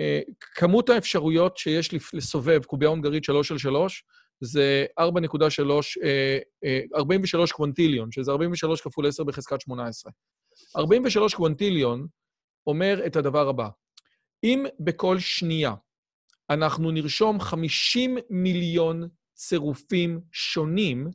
[0.00, 4.04] אה, כמות האפשרויות שיש לסובב קובייה הונגרית 3 על 3,
[4.40, 5.04] זה 4.3,
[6.04, 10.12] אה, אה, 43 קוונטיליון, שזה 43 כפול 10 בחזקת 18.
[10.76, 12.06] 43 קוונטיליון
[12.66, 13.68] אומר את הדבר הבא:
[14.44, 15.74] אם בכל שנייה
[16.50, 21.10] אנחנו נרשום 50 מיליון צירופים שונים,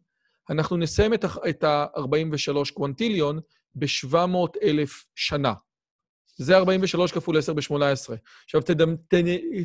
[0.49, 1.13] אנחנו נסיים
[1.49, 3.39] את ה-43 קוונטיליון
[3.75, 4.17] ב-700
[4.63, 5.53] אלף שנה.
[6.37, 8.15] זה 43 כפול 10 ב-18.
[8.43, 8.95] עכשיו, תדמ,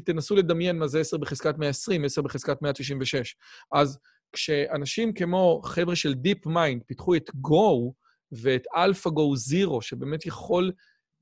[0.04, 3.36] תנסו לדמיין מה זה 10 בחזקת 120, 10 בחזקת 196.
[3.72, 3.98] אז
[4.32, 7.92] כשאנשים כמו חבר'ה של Deep Mind פיתחו את Go
[8.32, 10.72] ואת AlphaGo Zero, שבאמת יכול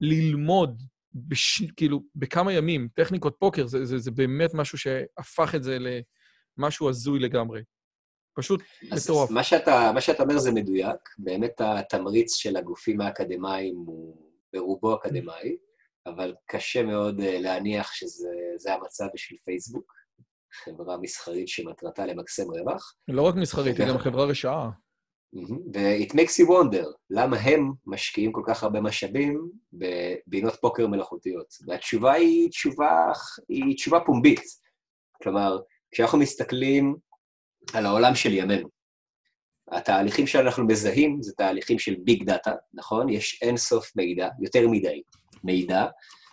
[0.00, 0.82] ללמוד
[1.14, 1.62] בש...
[1.76, 5.78] כאילו, בכמה ימים, טכניקות פוקר, זה, זה, זה באמת משהו שהפך את זה
[6.58, 7.62] למשהו הזוי לגמרי.
[8.34, 9.30] פשוט מטורף.
[9.30, 10.98] מה שאתה, מה שאתה אומר זה מדויק.
[11.18, 14.16] באמת התמריץ של הגופים האקדמיים הוא
[14.52, 15.56] ברובו אקדמאי,
[16.06, 19.92] אבל קשה מאוד אה, להניח שזה המצב בשביל פייסבוק,
[20.64, 22.96] חברה מסחרית שמטרתה למקסם רווח.
[23.08, 24.70] לא רק מסחרית, היא גם חברה רשעה.
[25.74, 31.54] ו-it makes you wonder, למה הם משקיעים כל כך הרבה משאבים בבינות פוקר מלאכותיות?
[31.66, 33.12] והתשובה היא תשובה,
[33.48, 34.40] היא תשובה פומבית.
[35.22, 35.58] כלומר,
[35.94, 36.96] כשאנחנו מסתכלים
[37.74, 38.68] על העולם של ימינו,
[39.70, 43.08] התהליכים שאנחנו מזהים זה תהליכים של ביג דאטה, נכון?
[43.08, 45.02] יש אינסוף מידע, יותר מדי
[45.44, 45.86] מידע,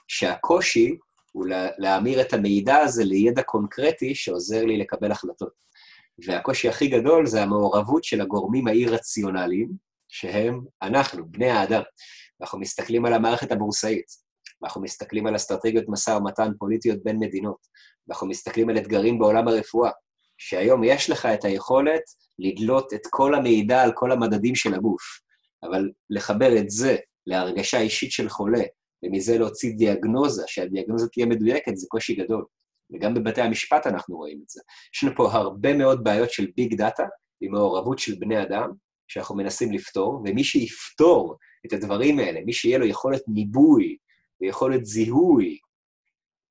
[0.08, 0.96] שהקושי
[1.32, 1.46] הוא
[1.78, 5.54] להמיר את המידע הזה לידע קונקרטי שעוזר לי לקבל החלטות.
[6.26, 9.72] והקושי הכי גדול זה המעורבות של הגורמים האי-רציונליים,
[10.10, 11.82] שהם אנחנו, בני האדם.
[12.42, 14.06] אנחנו מסתכלים על המערכת הבורסאית,
[14.64, 17.68] אנחנו מסתכלים על אסטרטגיות משא ומתן פוליטיות בין מדינות,
[18.10, 19.92] אנחנו מסתכלים על אתגרים בעולם הרפואה,
[20.38, 22.02] שהיום יש לך את היכולת
[22.40, 25.02] לדלות את כל המידע על כל המדדים של הגוף,
[25.64, 26.96] אבל לחבר את זה
[27.28, 28.64] להרגשה אישית של חולה,
[29.04, 32.46] ומזה להוציא דיאגנוזה, שהדיאגנוזה תהיה מדויקת, זה קושי גדול.
[32.94, 34.62] וגם בבתי המשפט אנחנו רואים את זה.
[34.96, 37.04] יש לנו פה הרבה מאוד בעיות של ביג דאטה,
[37.42, 38.70] עם מעורבות של בני אדם,
[39.08, 43.98] שאנחנו מנסים לפתור, ומי שיפתור את הדברים האלה, מי שיהיה לו יכולת ניבוי
[44.42, 45.58] ויכולת זיהוי,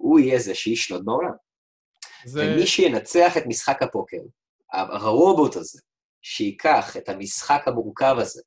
[0.00, 1.32] הוא יהיה זה שישלוט בעולם.
[2.26, 2.52] זה...
[2.54, 4.16] ומי שינצח את משחק הפוקר,
[4.72, 5.80] הרובוט הזה,
[6.22, 8.42] שייקח את המשחק המורכב הזה,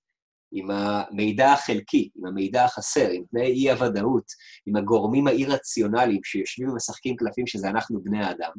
[0.51, 4.25] עם המידע החלקי, עם המידע החסר, עם תנאי אי-הוודאות,
[4.65, 8.51] עם הגורמים האי-רציונליים שיושבים ומשחקים קלפים, שזה אנחנו בני האדם,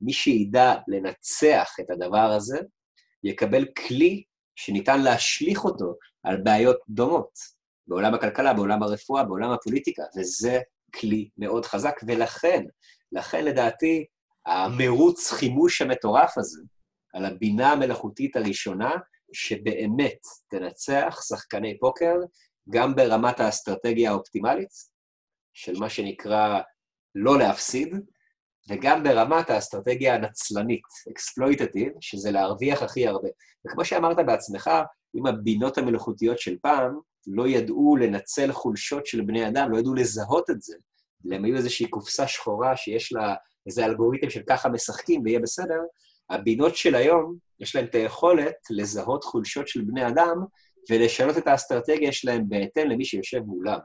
[0.00, 2.58] מי שידע לנצח את הדבר הזה,
[3.24, 4.22] יקבל כלי
[4.56, 7.38] שניתן להשליך אותו על בעיות דומות,
[7.86, 10.60] בעולם הכלכלה, בעולם הרפואה, בעולם הפוליטיקה, וזה
[11.00, 12.64] כלי מאוד חזק, ולכן,
[13.12, 14.04] לכן לדעתי,
[14.46, 16.62] המרוץ חימוש המטורף הזה,
[17.14, 18.90] על הבינה המלאכותית הראשונה,
[19.32, 20.18] שבאמת
[20.50, 22.14] תנצח שחקני פוקר,
[22.70, 24.92] גם ברמת האסטרטגיה האופטימלית,
[25.54, 26.60] של מה שנקרא
[27.14, 27.94] לא להפסיד,
[28.68, 33.28] וגם ברמת האסטרטגיה הנצלנית, אקספלויטטיב, שזה להרוויח הכי הרבה.
[33.66, 34.70] וכמו שאמרת בעצמך,
[35.14, 40.50] אם הבינות המלאכותיות של פעם לא ידעו לנצל חולשות של בני אדם, לא ידעו לזהות
[40.50, 40.76] את זה,
[41.24, 43.34] להם היו איזושהי קופסה שחורה שיש לה
[43.66, 45.80] איזה אלגוריתם של ככה משחקים ויהיה בסדר,
[46.30, 50.36] הבינות של היום, יש להן את היכולת לזהות חולשות של בני אדם
[50.90, 53.78] ולשנות את האסטרטגיה שלהם בהתאם למי שיושב מולם.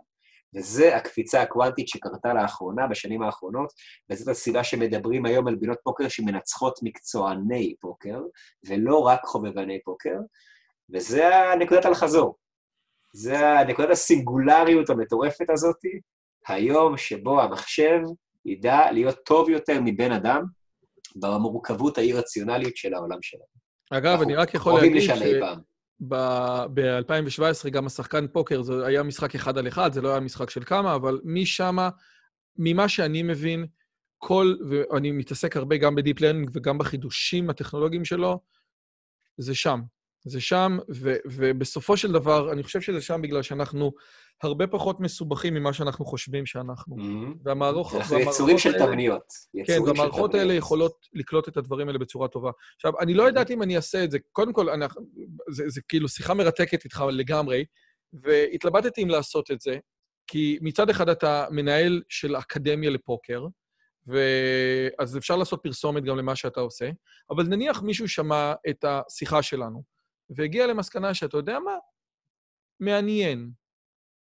[0.56, 3.74] וזה הקפיצה הקוונטית שקרתה לאחרונה, בשנים האחרונות,
[4.10, 8.20] וזאת הסיבה שמדברים היום על בינות פוקר שמנצחות מקצועני פוקר,
[8.68, 10.16] ולא רק חובבני פוקר,
[10.94, 12.36] וזה הנקודת אל-חזור.
[13.14, 15.76] זה הנקודת הסינגולריות המטורפת הזאת,
[16.48, 18.00] היום שבו המחשב
[18.46, 20.44] ידע להיות טוב יותר מבן אדם
[21.16, 23.58] במורכבות האי-רציונלית של העולם שלנו.
[23.92, 29.94] אגב, אני רק יכול להגיד שב-2017 גם השחקן פוקר, זה היה משחק אחד על אחד,
[29.94, 31.78] זה לא היה משחק של כמה, אבל משם,
[32.58, 33.66] ממה שאני מבין,
[34.18, 38.40] כל, ואני מתעסק הרבה גם ב deep learning וגם בחידושים הטכנולוגיים שלו,
[39.38, 39.82] זה שם.
[40.26, 43.92] זה שם, ו, ובסופו של דבר, אני חושב שזה שם בגלל שאנחנו
[44.44, 46.96] הרבה פחות מסובכים ממה שאנחנו חושבים שאנחנו.
[46.96, 47.38] Mm-hmm.
[47.44, 48.02] והמערכות...
[48.02, 49.24] אנחנו יצורים של תבניות.
[49.66, 52.52] כן, והמערכות האלה יכולות לקלוט את הדברים האלה בצורה טובה.
[52.76, 54.18] עכשיו, אני לא ידעתי אם אני אעשה את זה.
[54.32, 54.86] קודם כל, אני,
[55.50, 57.66] זה, זה כאילו שיחה מרתקת איתך לגמרי,
[58.14, 59.78] והתלבטתי אם לעשות את זה,
[60.28, 63.46] כי מצד אחד אתה מנהל של אקדמיה לפוקר,
[64.08, 66.90] ואז אפשר לעשות פרסומת גם למה שאתה עושה,
[67.30, 69.97] אבל נניח מישהו שמע את השיחה שלנו,
[70.30, 71.76] והגיע למסקנה שאתה יודע מה?
[72.80, 73.52] מעניין.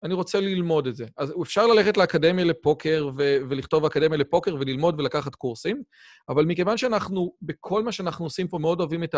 [0.03, 1.07] אני רוצה ללמוד את זה.
[1.17, 5.83] אז אפשר ללכת לאקדמיה לפוקר ו- ולכתוב אקדמיה לפוקר וללמוד ולקחת קורסים,
[6.29, 9.15] אבל מכיוון שאנחנו, בכל מה שאנחנו עושים פה, מאוד אוהבים את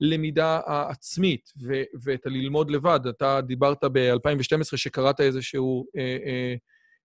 [0.00, 3.00] הלמידה העצמית ו- ואת הללמוד לבד.
[3.08, 6.54] אתה דיברת ב-2012 שקראת איזשהו, אה, אה,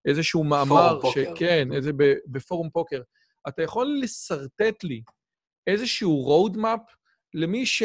[0.05, 1.33] איזשהו מאמר, פורום פוקר.
[1.35, 1.91] כן, איזה
[2.27, 3.01] בפורום פוקר.
[3.47, 5.01] אתה יכול לשרטט לי
[5.67, 6.91] איזשהו roadmap
[7.33, 7.83] למי ש...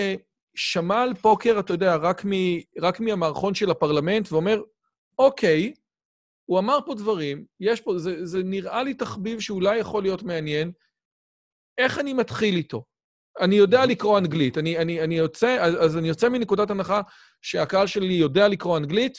[0.54, 2.30] שמע על פוקר, אתה יודע, רק, מ,
[2.80, 4.62] רק מהמערכון של הפרלמנט, ואומר,
[5.18, 5.72] אוקיי,
[6.44, 10.72] הוא אמר פה דברים, יש פה, זה, זה נראה לי תחביב שאולי יכול להיות מעניין.
[11.78, 12.84] איך אני מתחיל איתו?
[13.40, 14.58] אני יודע לקרוא אנגלית.
[14.58, 17.00] אני, אני, אני יוצא, אז, אז אני יוצא מנקודת הנחה
[17.42, 19.18] שהקהל שלי יודע לקרוא אנגלית.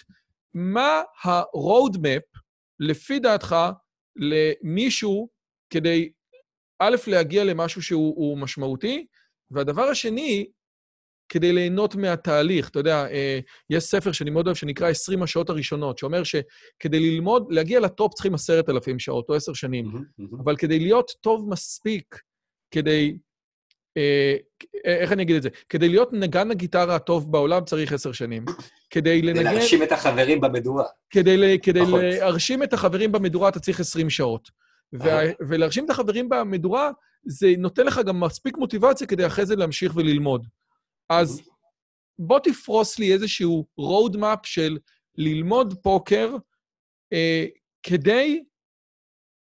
[0.53, 2.39] מה ה-road map,
[2.79, 3.55] לפי דעתך,
[4.15, 5.29] למישהו
[5.69, 6.11] כדי,
[6.79, 9.05] א', להגיע למשהו שהוא משמעותי,
[9.51, 10.47] והדבר השני,
[11.29, 12.69] כדי ליהנות מהתהליך.
[12.69, 13.39] אתה יודע, אה,
[13.69, 18.33] יש ספר שאני מאוד אוהב שנקרא 20 השעות הראשונות, שאומר שכדי ללמוד, להגיע לטופ צריכים
[18.33, 19.85] עשרת אלפים שעות או עשר שנים,
[20.43, 22.19] אבל כדי להיות טוב מספיק,
[22.71, 23.17] כדי...
[23.97, 24.35] אה,
[24.85, 25.49] איך אני אגיד את זה?
[25.69, 28.45] כדי להיות נגן הגיטרה הטוב בעולם צריך עשר שנים.
[28.89, 29.39] כדי לנגן...
[29.39, 30.85] כדי להרשים את החברים במדורה.
[31.09, 31.79] כדי, כדי
[32.19, 34.49] להרשים את החברים במדורה אתה צריך עשרים שעות.
[34.93, 36.91] וה, ולהרשים את החברים במדורה,
[37.25, 40.47] זה נותן לך גם מספיק מוטיבציה כדי אחרי זה להמשיך וללמוד.
[41.09, 41.41] אז
[42.19, 44.77] בוא תפרוס לי איזשהו road map של
[45.15, 46.35] ללמוד פוקר
[47.13, 47.45] אה,
[47.83, 48.43] כדי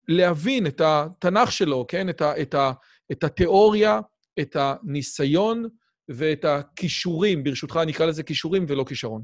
[0.07, 2.09] להבין את התנ"ך שלו, כן?
[2.09, 2.71] את, ה, את, ה,
[3.11, 3.99] את התיאוריה,
[4.39, 5.69] את הניסיון
[6.09, 7.43] ואת הכישורים.
[7.43, 9.23] ברשותך, אני אקרא לזה כישורים ולא כישרון.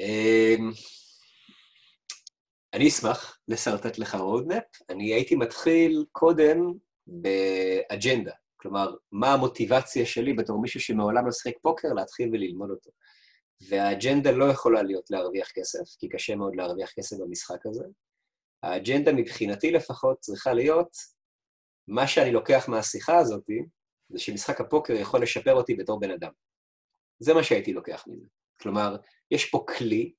[0.00, 0.70] אמ,
[2.74, 4.84] אני אשמח לשרטט לך roadmap.
[4.90, 6.72] אני הייתי מתחיל קודם
[7.06, 8.32] באג'נדה.
[8.56, 12.90] כלומר, מה המוטיבציה שלי בתור מישהו שמעולם לא שיחק פוקר להתחיל וללמוד אותו.
[13.68, 17.84] והאג'נדה לא יכולה להיות להרוויח כסף, כי קשה מאוד להרוויח כסף במשחק הזה.
[18.62, 20.96] האג'נדה מבחינתי לפחות צריכה להיות,
[21.88, 23.44] מה שאני לוקח מהשיחה הזאת,
[24.08, 26.30] זה שמשחק הפוקר יכול לשפר אותי בתור בן אדם.
[27.18, 28.26] זה מה שהייתי לוקח מזה.
[28.60, 28.96] כלומר,
[29.30, 30.12] יש פה כלי,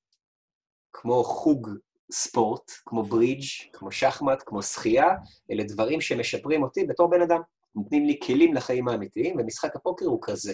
[0.92, 1.68] כמו חוג
[2.12, 5.08] ספורט, כמו ברידג', כמו שחמט, כמו שחייה,
[5.50, 7.40] אלה דברים שמשפרים אותי בתור בן אדם.
[7.78, 10.52] נותנים לי כלים לחיים האמיתיים, ומשחק הפוקר הוא כזה.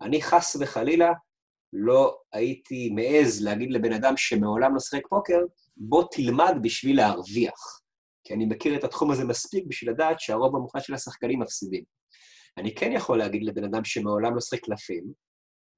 [0.00, 1.12] אני חס וחלילה
[1.72, 5.38] לא הייתי מעז להגיד לבן אדם שמעולם לא שיחק פוקר,
[5.76, 7.80] בוא תלמד בשביל להרוויח.
[8.24, 11.84] כי אני מכיר את התחום הזה מספיק בשביל לדעת שהרוב המוחלט של השחקנים מפסידים.
[12.58, 15.04] אני כן יכול להגיד לבן אדם שמעולם לא שיחק קלפים,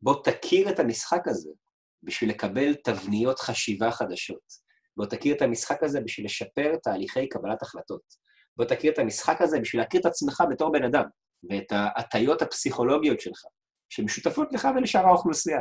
[0.02, 1.50] בוא תכיר את המשחק הזה
[2.02, 4.66] בשביל לקבל תבניות חשיבה חדשות.
[4.96, 8.25] בוא תכיר את המשחק הזה בשביל לשפר תהליכי קבלת החלטות.
[8.56, 11.04] בוא תכיר את המשחק הזה בשביל להכיר את עצמך בתור בן אדם,
[11.50, 13.44] ואת ההטיות הפסיכולוגיות שלך,
[13.88, 15.60] שמשותפות לך ולשאר האוכלוסייה.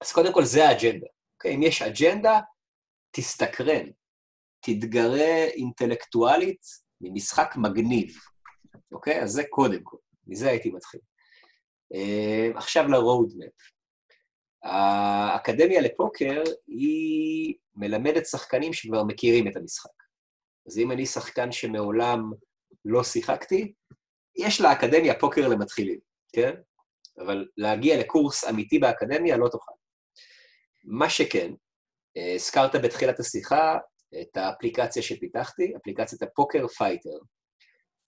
[0.00, 1.06] אז קודם כל, זה האג'נדה.
[1.34, 1.54] אוקיי?
[1.54, 2.40] אם יש אג'נדה,
[3.10, 3.86] תסתקרן,
[4.60, 6.62] תתגרה אינטלקטואלית
[7.00, 8.14] ממשחק מגניב,
[8.92, 9.22] אוקיי?
[9.22, 9.96] אז זה קודם כל,
[10.26, 11.00] מזה הייתי מתחיל.
[11.94, 13.72] Uh, עכשיו ל-roadmap.
[14.62, 20.01] האקדמיה לפוקר היא מלמדת שחקנים שכבר מכירים את המשחק.
[20.66, 22.32] אז אם אני שחקן שמעולם
[22.84, 23.72] לא שיחקתי,
[24.36, 25.98] יש לאקדמיה פוקר למתחילים,
[26.32, 26.52] כן?
[27.18, 29.72] אבל להגיע לקורס אמיתי באקדמיה לא תוכל.
[30.84, 31.52] מה שכן,
[32.16, 33.78] אה, הזכרת בתחילת השיחה
[34.20, 37.18] את האפליקציה שפיתחתי, אפליקציית ה Poker Fighter.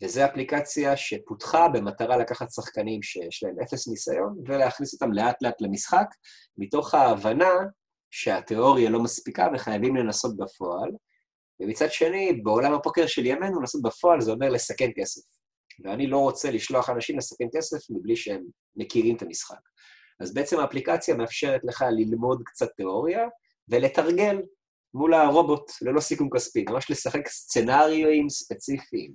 [0.02, 6.06] וזו אפליקציה שפותחה במטרה לקחת שחקנים שיש להם אפס ניסיון ולהכניס אותם לאט-לאט למשחק,
[6.58, 7.52] מתוך ההבנה
[8.10, 10.90] שהתיאוריה לא מספיקה וחייבים לנסות בפועל,
[11.60, 15.22] ומצד שני, בעולם הפוקר של ימינו, לעשות בפועל זה אומר לסכן כסף.
[15.84, 18.44] ואני לא רוצה לשלוח אנשים לסכן כסף מבלי שהם
[18.76, 19.60] מכירים את המשחק.
[20.20, 23.26] אז בעצם האפליקציה מאפשרת לך ללמוד קצת תיאוריה
[23.68, 24.42] ולתרגל
[24.94, 29.12] מול הרובוט ללא סיכום כספי, ממש לשחק סצנריואים ספציפיים.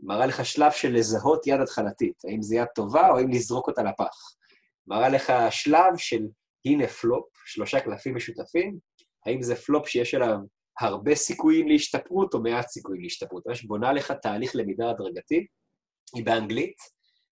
[0.00, 3.82] מראה לך שלב של לזהות יד התחלתית, האם זו יד טובה או האם לזרוק אותה
[3.82, 4.34] לפח.
[4.86, 6.22] מראה לך שלב של
[6.64, 8.78] הנה פלופ, שלושה קלפים משותפים,
[9.26, 10.36] האם זה פלופ שיש עליו
[10.80, 13.46] הרבה סיכויים להשתפרות או מעט סיכויים להשתפרות.
[13.46, 15.46] ממש בונה לך תהליך למידה הדרגתי,
[16.14, 16.76] היא באנגלית,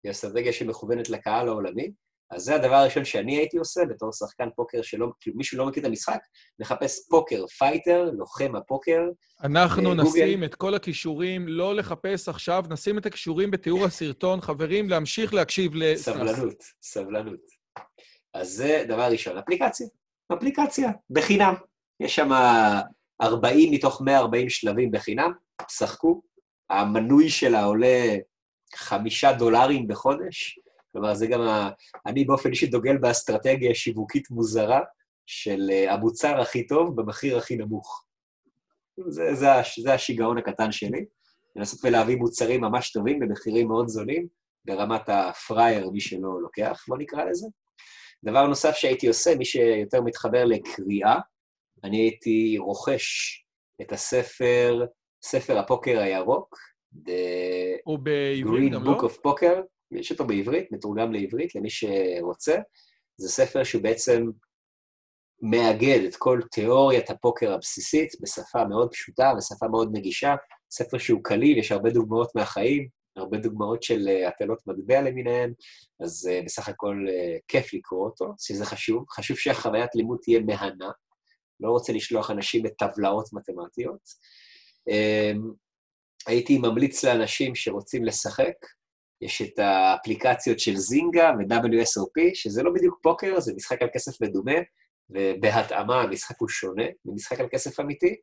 [0.03, 1.91] היא אסטרטגיה שמכוונת לקהל העולמי,
[2.31, 5.83] אז זה הדבר הראשון שאני הייתי עושה בתור שחקן פוקר שלא, כאילו מישהו לא מכיר
[5.83, 6.19] את המשחק,
[6.59, 9.01] מחפש Poker Fighter, לוחם הפוקר.
[9.43, 10.45] אנחנו נשים גוגל.
[10.45, 14.41] את כל הכישורים, לא לחפש עכשיו, נשים את הכישורים בתיאור הסרטון.
[14.41, 15.95] חברים, להמשיך להקשיב ל...
[15.95, 17.41] סבלנות, סבלנות.
[18.33, 19.37] אז זה דבר ראשון.
[19.37, 19.87] אפליקציה,
[20.33, 21.53] אפליקציה, בחינם.
[21.99, 22.29] יש שם
[23.22, 25.31] 40 מתוך 140 שלבים בחינם,
[25.72, 26.22] שחקו.
[26.69, 28.15] המנוי שלה עולה
[28.76, 30.60] חמישה דולרים בחודש.
[30.91, 31.69] כלומר, זה גם ה...
[32.06, 34.80] אני באופן אישי דוגל באסטרטגיה שיווקית מוזרה
[35.26, 38.06] של אה, המוצר הכי טוב במחיר הכי נמוך.
[39.07, 41.06] זה, זה, זה השיגעון הקטן שלי,
[41.56, 44.27] לנסות ולהביא מוצרים ממש טובים במחירים מאוד זולים,
[44.65, 47.48] ברמת הפראייר, מי שלא לוקח, בוא נקרא לזה.
[48.23, 51.19] דבר נוסף שהייתי עושה, מי שיותר מתחבר לקריאה,
[51.84, 53.39] אני הייתי רוכש
[53.81, 54.85] את הספר,
[55.23, 56.57] ספר הפוקר הירוק,
[56.95, 57.10] The
[57.84, 58.91] הוא בעברית גם לא?
[58.91, 59.61] Book of Poker,
[59.91, 62.57] יש אותו בעברית, מתורגם לעברית למי שרוצה.
[63.18, 64.26] זה ספר שהוא בעצם
[65.41, 70.35] מאגד את כל תיאוריית הפוקר הבסיסית בשפה מאוד פשוטה ושפה מאוד נגישה,
[70.72, 75.53] ספר שהוא קליל, יש הרבה דוגמאות מהחיים, הרבה דוגמאות של אה, הטלות מטבע למיניהן,
[75.99, 79.05] אז uh, בסך הכל uh, כיף לקרוא אותו, שזה חשוב.
[79.10, 80.91] חשוב שהחוויית לימוד תהיה מהנה,
[81.59, 84.01] לא רוצה לשלוח אנשים לטבלאות מתמטיות.
[84.89, 85.53] Um,
[86.27, 88.53] הייתי ממליץ לאנשים שרוצים לשחק,
[89.21, 94.55] יש את האפליקציות של זינגה ו-WSOP, שזה לא בדיוק פוקר, זה משחק על כסף מדומה,
[95.09, 98.15] ובהתאמה המשחק הוא שונה ממשחק על כסף אמיתי,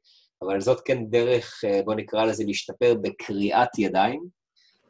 [0.42, 4.24] אבל זאת כן דרך, בוא נקרא לזה, להשתפר בקריאת ידיים,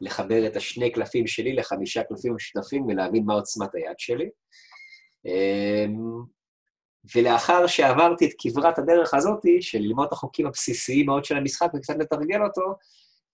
[0.01, 4.29] לחבר את השני קלפים שלי לחמישה קלפים משותפים ולהבין מה עוצמת היד שלי.
[7.15, 11.95] ולאחר שעברתי את כברת הדרך הזאת, של ללמוד את החוקים הבסיסיים מאוד של המשחק וקצת
[11.99, 12.75] לתרגל אותו,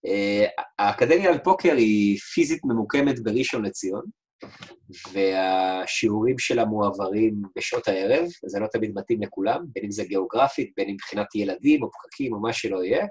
[0.06, 0.46] אה,
[0.78, 4.04] האקדמיה לפוקר היא פיזית ממוקמת בראשון לציון,
[5.12, 10.88] והשיעורים שלה מועברים בשעות הערב, וזה לא תמיד מתאים לכולם, בין אם זה גיאוגרפית, בין
[10.88, 13.06] אם מבחינת ילדים או פקקים או מה שלא יהיה.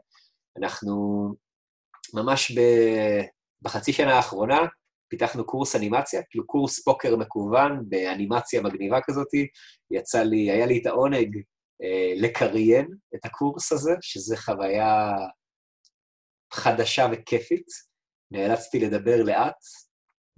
[0.59, 1.27] אנחנו
[2.13, 2.61] ממש ב...
[3.61, 4.59] בחצי שנה האחרונה
[5.07, 9.27] פיתחנו קורס אנימציה, כאילו קורס פוקר מקוון באנימציה מגניבה כזאת.
[9.91, 11.37] יצא לי, היה לי את העונג
[11.83, 15.11] אה, לקריין את הקורס הזה, שזו חוויה
[16.53, 17.67] חדשה וכיפית.
[18.31, 19.57] נאלצתי לדבר לאט,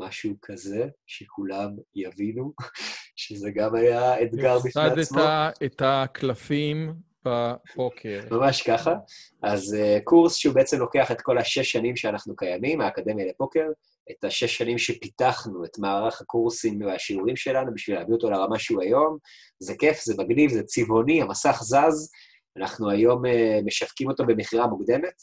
[0.01, 2.53] משהו כזה, שכולם יבינו,
[3.15, 5.19] שזה גם היה אתגר בפני עצמו.
[5.19, 6.93] הפסדת את הקלפים
[7.27, 8.21] בפוקר.
[8.31, 8.93] ממש ככה.
[9.43, 13.65] אז uh, קורס שהוא בעצם לוקח את כל השש שנים שאנחנו קיימים, האקדמיה לפוקר,
[14.11, 19.17] את השש שנים שפיתחנו את מערך הקורסים והשיעורים שלנו בשביל להביא אותו לרמה שהוא היום.
[19.59, 22.11] זה כיף, זה מגניב, זה צבעוני, המסך זז.
[22.57, 23.29] אנחנו היום uh,
[23.65, 25.21] משווקים אותו במכירה מוקדמת.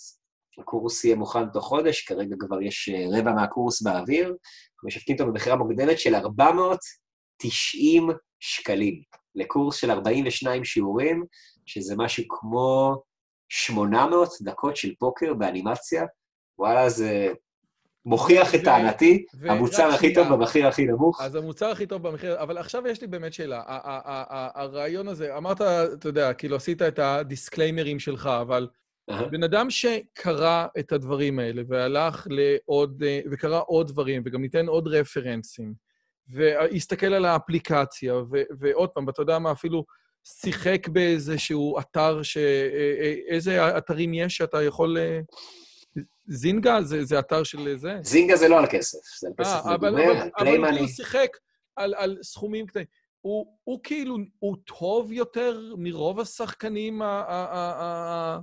[0.58, 4.26] הקורס יהיה מוכן תוך חודש, כרגע כבר יש uh, רבע מהקורס באוויר.
[4.26, 8.10] אנחנו משווקים אותו במכירה מוקדמת של 490
[8.40, 9.02] שקלים.
[9.34, 11.24] לקורס של 42 שיעורים,
[11.66, 12.96] שזה משהו כמו
[13.48, 16.04] 800 דקות של פוקר באנימציה.
[16.58, 17.32] וואלה, זה
[18.06, 21.20] מוכיח את טענתי, המוצר הכי טוב במחיר הכי נמוך.
[21.20, 23.62] אז המוצר הכי טוב במחיר, אבל עכשיו יש לי באמת שאלה.
[24.54, 28.68] הרעיון הזה, אמרת, אתה יודע, כאילו עשית את הדיסקליימרים שלך, אבל
[29.30, 35.74] בן אדם שקרא את הדברים האלה והלך לעוד, וקרא עוד דברים, וגם ניתן עוד רפרנסים,
[36.28, 38.14] והסתכל על האפליקציה,
[38.58, 39.84] ועוד פעם, ואתה יודע מה, אפילו
[40.24, 42.36] שיחק באיזשהו אתר, ש...
[43.28, 44.98] איזה אתרים יש שאתה יכול...
[46.28, 46.82] זינגה?
[46.82, 47.98] זה, זה אתר של זה?
[48.02, 50.68] זינגה זה לא על כסף, זה על כסף מדומה, על פליימני.
[50.68, 51.36] אבל הוא שיחק
[51.76, 52.86] על, על סכומים קטנים.
[53.20, 57.06] הוא, הוא כאילו, הוא טוב יותר מרוב השחקנים ה...
[57.06, 58.38] ה, ה, ה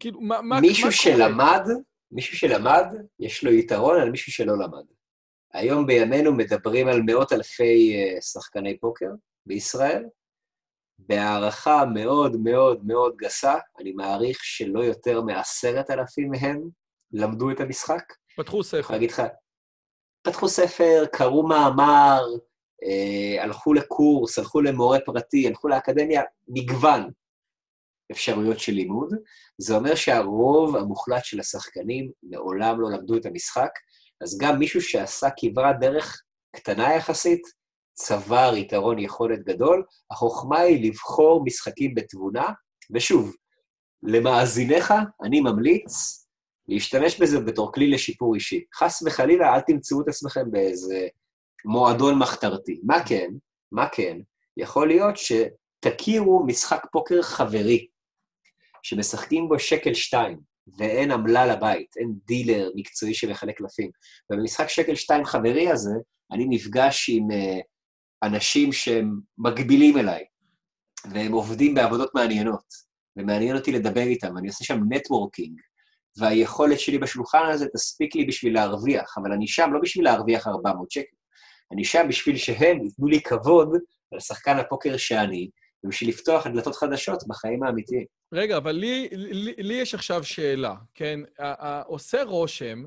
[0.00, 1.76] כאילו, מה, מה, מישהו מה שלמד, קורה?
[2.10, 2.84] מישהו שלמד,
[3.20, 4.84] יש לו יתרון על מישהו שלא למד.
[5.52, 9.10] היום בימינו מדברים על מאות אלפי שחקני פוקר
[9.46, 10.04] בישראל,
[10.98, 16.68] בהערכה מאוד מאוד מאוד גסה, אני מעריך שלא יותר מעשרת אלפים מהם
[17.12, 18.02] למדו את המשחק.
[18.36, 18.88] פתחו ספר.
[18.88, 19.22] אני אגיד לך,
[20.22, 22.22] פתחו ספר, קראו מאמר,
[22.84, 27.10] אה, הלכו לקורס, הלכו למורה פרטי, הלכו לאקדמיה, מגוון
[28.12, 29.14] אפשרויות של לימוד.
[29.58, 33.70] זה אומר שהרוב המוחלט של השחקנים מעולם לא למדו את המשחק,
[34.20, 36.22] אז גם מישהו שעשה כברת דרך
[36.56, 37.42] קטנה יחסית,
[37.98, 42.46] צבר יתרון יכולת גדול, החוכמה היא לבחור משחקים בתבונה,
[42.94, 43.34] ושוב,
[44.02, 45.92] למאזיניך אני ממליץ
[46.68, 48.64] להשתמש בזה בתור כלי לשיפור אישי.
[48.74, 51.08] חס וחלילה, אל תמצאו את עצמכם באיזה
[51.64, 52.80] מועדון מחתרתי.
[52.82, 53.30] מה כן?
[53.72, 54.18] מה כן?
[54.56, 57.86] יכול להיות שתכירו משחק פוקר חברי,
[58.82, 60.38] שמשחקים בו שקל שתיים,
[60.78, 63.90] ואין עמלה לבית, אין דילר מקצועי שמחלק קלפים.
[64.32, 65.94] ובמשחק שקל שתיים חברי הזה,
[66.32, 67.62] אני נפגש עם uh,
[68.22, 70.24] אנשים שהם מקבילים אליי,
[71.10, 72.64] והם עובדים בעבודות מעניינות,
[73.16, 75.60] ומעניין אותי לדבר איתם, אני עושה שם networking,
[76.18, 80.90] והיכולת שלי בשולחן הזה תספיק לי בשביל להרוויח, אבל אני שם לא בשביל להרוויח 400
[80.90, 81.16] שקל,
[81.72, 83.68] אני שם בשביל שהם ייתנו לי כבוד
[84.12, 85.50] על שחקן הפוקר שאני,
[85.84, 88.04] ובשביל לפתוח דלתות חדשות בחיים האמיתיים.
[88.32, 91.20] רגע, אבל לי, לי, לי יש עכשיו שאלה, כן?
[91.86, 92.84] עושה רושם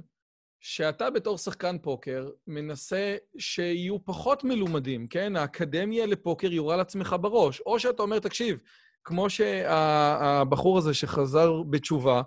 [0.61, 5.35] שאתה בתור שחקן פוקר מנסה שיהיו פחות מלומדים, כן?
[5.35, 7.61] האקדמיה לפוקר יורה לעצמך בראש.
[7.65, 8.57] או שאתה אומר, תקשיב,
[9.03, 12.21] כמו שהבחור הזה שחזר בתשובה,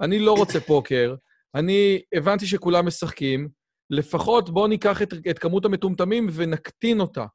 [0.00, 1.14] אני לא רוצה פוקר,
[1.54, 3.48] אני הבנתי שכולם משחקים,
[3.90, 7.26] לפחות בואו ניקח את, את כמות המטומטמים ונקטין אותה.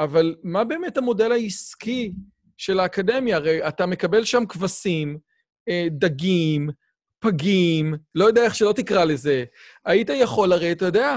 [0.00, 2.12] אבל מה באמת המודל העסקי
[2.56, 3.36] של האקדמיה?
[3.36, 5.18] הרי אתה מקבל שם כבשים,
[5.68, 6.70] אה, דגים,
[7.18, 9.44] פגים, לא יודע איך שלא תקרא לזה,
[9.84, 11.16] היית יכול הרי, אתה יודע,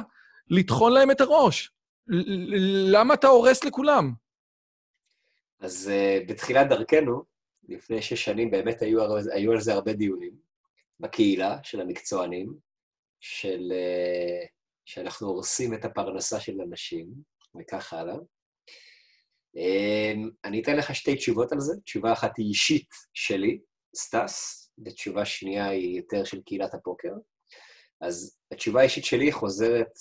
[0.49, 1.72] לטחון להם את הראש.
[2.91, 4.14] למה אתה הורס לכולם?
[5.60, 7.23] אז uh, בתחילת דרכנו,
[7.69, 10.36] לפני שש שנים, באמת היו, היו על זה הרבה דיונים
[10.99, 12.53] בקהילה של המקצוענים,
[13.19, 14.48] של, uh,
[14.86, 17.07] שאנחנו הורסים את הפרנסה של אנשים,
[17.60, 18.15] וכך הלאה.
[19.57, 21.73] Um, אני אתן לך שתי תשובות על זה.
[21.84, 23.60] תשובה אחת היא אישית שלי,
[23.95, 27.14] סטס, ותשובה שנייה היא יותר של קהילת הפוקר.
[28.02, 29.91] אז התשובה האישית שלי חוזרת,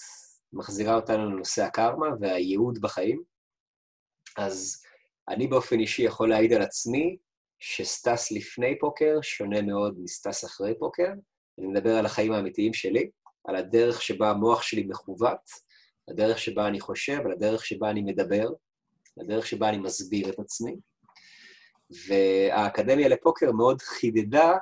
[0.52, 3.23] מחזירה אותנו לנושא הקרמה והייעוד בחיים.
[4.36, 4.82] אז
[5.28, 7.16] אני באופן אישי יכול להעיד על עצמי
[7.59, 11.09] שסטס לפני פוקר שונה מאוד מסטס אחרי פוקר.
[11.59, 13.11] אני מדבר על החיים האמיתיים שלי,
[13.44, 15.51] על הדרך שבה המוח שלי מכוות,
[16.09, 18.48] הדרך שבה אני חושב, על הדרך שבה אני מדבר,
[19.20, 20.77] הדרך שבה אני מסביר את עצמי.
[22.09, 24.52] והאקדמיה לפוקר מאוד חידדה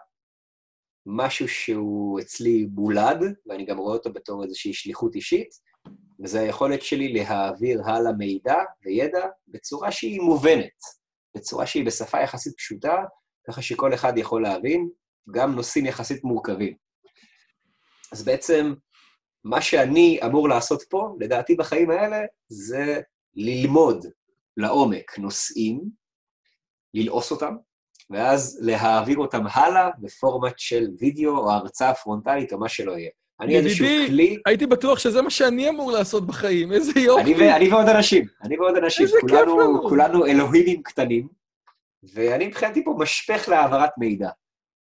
[1.11, 5.49] משהו שהוא אצלי בולד, ואני גם רואה אותו בתור איזושהי שליחות אישית,
[6.21, 10.81] וזה היכולת שלי להעביר הלאה מידע וידע בצורה שהיא מובנת,
[11.37, 13.05] בצורה שהיא בשפה יחסית פשוטה,
[13.49, 14.89] ככה שכל אחד יכול להבין,
[15.31, 16.77] גם נושאים יחסית מורכבים.
[18.13, 18.75] אז בעצם,
[19.45, 23.01] מה שאני אמור לעשות פה, לדעתי בחיים האלה, זה
[23.35, 24.07] ללמוד
[24.57, 25.81] לעומק נושאים,
[26.95, 27.57] ללעוס אותם,
[28.11, 33.11] ואז להעביר אותם הלאה בפורמט של וידאו או הרצאה פרונטלית או מה שלא יהיה.
[33.41, 34.37] אני איזשהו כלי...
[34.47, 37.23] הייתי בטוח שזה מה שאני אמור לעשות בחיים, איזה יופי.
[37.23, 37.57] אני, ו...
[37.57, 39.07] אני ועוד אנשים, אני ועוד אנשים.
[39.07, 39.89] איזה כיף לנו.
[39.89, 41.29] כולנו אלוהימים קטנים,
[42.15, 44.31] ואני מבחינתי פה משפך להעברת מידע.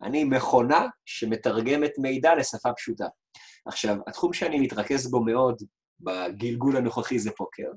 [0.02, 3.08] אני מכונה שמתרגמת מידע לשפה פשוטה.
[3.66, 5.62] עכשיו, התחום שאני מתרכז בו מאוד
[6.00, 7.68] בגלגול הנוכחי זה פוקר,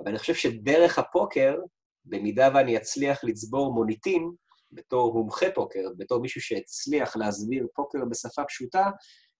[0.00, 1.56] אבל אני חושב שדרך הפוקר,
[2.04, 4.30] במידה ואני אצליח לצבור מוניטין,
[4.74, 8.90] בתור מומחה פוקר, בתור מישהו שהצליח להסביר פוקר בשפה פשוטה,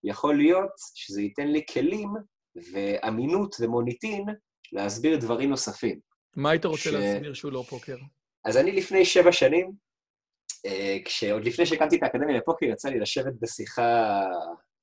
[0.03, 2.09] יכול להיות שזה ייתן לי כלים
[2.71, 4.25] ואמינות ומוניטין
[4.71, 5.99] להסביר דברים נוספים.
[6.35, 6.87] מה היית רוצה ש...
[6.87, 7.97] להסביר שהוא לא פוקר?
[8.45, 9.71] אז אני לפני שבע שנים,
[10.65, 14.21] אה, כשעוד לפני שהקמתי את האקדמיה לפוקר, יצא לי לשבת בשיחה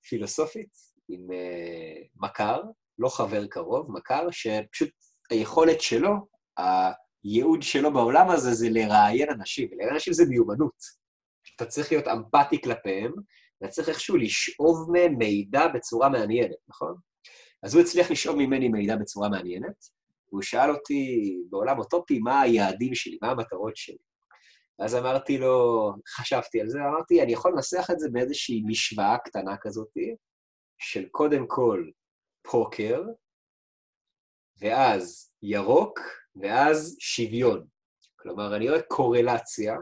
[0.09, 0.71] פילוסופית
[1.09, 2.63] עם אה, מכר,
[2.99, 4.91] לא חבר קרוב, מכר, שפשוט
[5.31, 6.13] היכולת שלו,
[7.25, 11.03] הייעוד שלו בעולם הזה זה לראיין אנשים, ולראיין אנשים זה מיומנות.
[11.57, 13.13] אתה צריך להיות אמפתי כלפיהם,
[13.61, 16.95] ואתה צריך איכשהו לשאוב מהם מידע בצורה מעניינת, נכון?
[17.63, 19.85] אז הוא הצליח לשאוב ממני מידע בצורה מעניינת,
[20.29, 23.97] והוא שאל אותי, בעולם אוטופי, מה היעדים שלי, מה המטרות שלי.
[24.79, 29.57] אז אמרתי לו, חשבתי על זה, אמרתי, אני יכול לנסח את זה באיזושהי משוואה קטנה
[29.61, 29.89] כזאת,
[30.79, 31.85] של קודם כל
[32.43, 33.03] פוקר,
[34.61, 36.01] ואז ירוק,
[36.37, 37.67] ואז שוויון.
[38.17, 39.77] כלומר, אני רואה קורלציה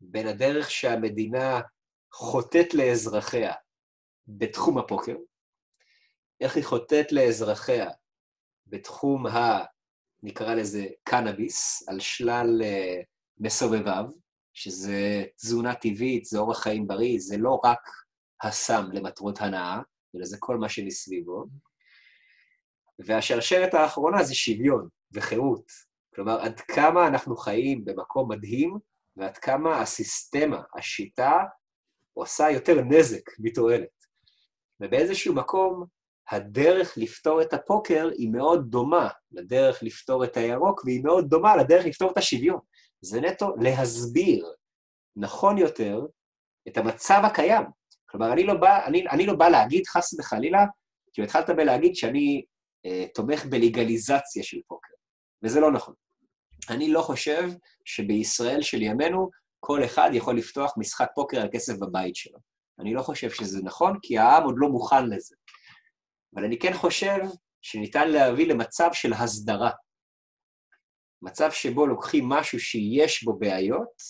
[0.00, 1.60] בין הדרך שהמדינה
[2.12, 3.52] חוטאת לאזרחיה
[4.26, 5.16] בתחום הפוקר,
[6.40, 7.90] איך היא חוטאת לאזרחיה
[8.66, 9.64] בתחום ה...
[10.22, 13.04] נקרא לזה קנאביס, על שלל uh,
[13.38, 14.04] מסובביו,
[14.54, 17.80] שזה תזונה טבעית, זה אורח חיים בריא, זה לא רק
[18.42, 19.80] הסם למטרות הנאה,
[20.16, 21.44] אלא זה כל מה שמסביבו.
[22.98, 25.70] והשרשרת האחרונה זה שוויון וחירות.
[26.14, 28.78] כלומר, עד כמה אנחנו חיים במקום מדהים,
[29.16, 31.42] ועד כמה הסיסטמה, השיטה,
[32.14, 33.88] עושה יותר נזק מתועלת.
[34.80, 35.84] ובאיזשהו מקום,
[36.30, 41.86] הדרך לפתור את הפוקר היא מאוד דומה לדרך לפתור את הירוק, והיא מאוד דומה לדרך
[41.86, 42.60] לפתור את השוויון.
[43.00, 44.52] זה נטו להסביר
[45.16, 46.00] נכון יותר
[46.68, 47.64] את המצב הקיים.
[48.10, 50.64] כלומר, אני לא בא, אני, אני לא בא להגיד, חס וחלילה,
[51.12, 52.44] כי התחלת בלהגיד שאני
[52.86, 54.94] אה, תומך בלגליזציה של פוקר,
[55.42, 55.94] וזה לא נכון.
[56.70, 57.50] אני לא חושב
[57.84, 62.38] שבישראל של ימינו כל אחד יכול לפתוח משחק פוקר על כסף בבית שלו.
[62.80, 65.36] אני לא חושב שזה נכון, כי העם עוד לא מוכן לזה.
[66.34, 67.18] אבל אני כן חושב
[67.62, 69.70] שניתן להביא למצב של הסדרה.
[71.22, 74.02] מצב שבו לוקחים משהו שיש בו בעיות,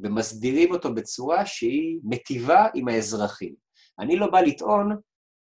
[0.00, 3.54] ומסדירים אותו בצורה שהיא מטיבה עם האזרחים.
[3.98, 4.96] אני לא בא לטעון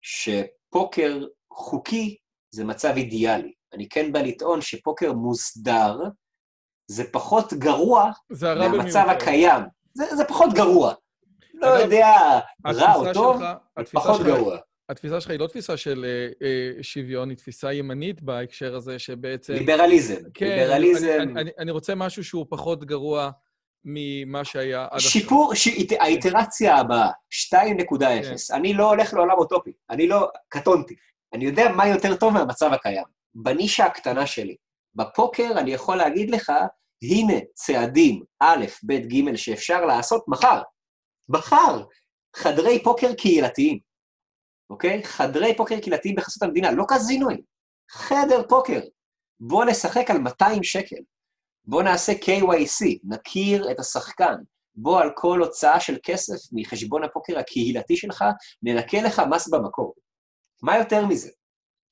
[0.02, 2.18] שפוקר חוקי
[2.49, 3.53] זה מצב אידיאלי.
[3.73, 5.99] אני כן בא לטעון שפוקר מוסדר
[6.87, 9.61] זה פחות גרוע זה מהמצב הקיים.
[9.93, 10.93] זה, זה פחות גרוע.
[11.53, 12.07] לא יודע,
[12.67, 13.41] רע או טוב,
[13.91, 14.57] פחות שלך, גרוע.
[14.89, 19.53] התפיסה שלך היא לא תפיסה של אה, אה, שוויון, היא תפיסה ימנית בהקשר הזה, שבעצם...
[19.53, 20.21] ליברליזם.
[20.33, 21.17] כן, ליברליזם.
[21.21, 23.29] אני, אני, אני רוצה משהו שהוא פחות גרוע
[23.85, 25.11] ממה שהיה עד עכשיו.
[25.11, 25.67] שיפור, ש...
[25.99, 27.09] האיטרציה הבאה,
[27.51, 27.97] 2.0.
[27.99, 28.35] כן.
[28.51, 30.29] אני לא הולך לעולם אוטופי, אני לא...
[30.49, 30.95] קטונתי.
[31.33, 33.03] אני יודע מה יותר טוב מהמצב הקיים.
[33.35, 34.55] בנישה הקטנה שלי.
[34.95, 36.51] בפוקר אני יכול להגיד לך,
[37.11, 40.61] הנה צעדים א', ב', ג', שאפשר לעשות מחר.
[41.30, 41.84] מחר.
[42.35, 43.80] חדרי פוקר קהילתיים,
[44.69, 45.03] אוקיי?
[45.03, 47.41] חדרי פוקר קהילתיים בחסות המדינה, לא קזינואים.
[47.91, 48.80] חדר פוקר.
[49.39, 50.95] בוא נשחק על 200 שקל.
[51.65, 54.35] בוא נעשה KYC, נכיר את השחקן.
[54.76, 58.23] בוא על כל הוצאה של כסף מחשבון הפוקר הקהילתי שלך,
[58.64, 59.93] ננקה לך מס במקור.
[60.61, 61.30] מה יותר מזה?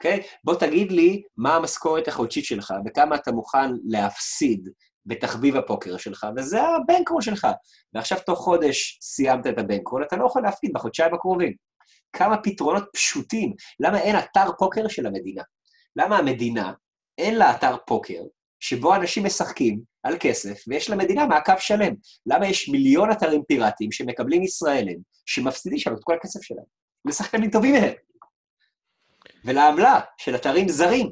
[0.01, 0.19] אוקיי?
[0.19, 0.23] Okay?
[0.43, 4.69] בוא תגיד לי מה המשכורת החודשית שלך וכמה אתה מוכן להפסיד
[5.05, 7.47] בתחביב הפוקר שלך, וזה הבנקרול שלך.
[7.93, 11.53] ועכשיו תוך חודש סיימת את הבנקרול, אתה לא יכול להפקיד בחודשיים הקרובים.
[12.13, 13.53] כמה פתרונות פשוטים.
[13.79, 15.43] למה אין אתר פוקר של המדינה?
[15.95, 16.73] למה המדינה,
[17.17, 18.21] אין לה אתר פוקר
[18.59, 21.93] שבו אנשים משחקים על כסף, ויש למדינה מעקב שלם.
[22.25, 26.65] למה יש מיליון אתרים פיראטיים שמקבלים ישראלים, שמפסידים שם את כל הכסף שלהם?
[27.05, 27.93] לשחקנים טובים מהם.
[29.45, 31.11] ולעמלה של אתרים זרים.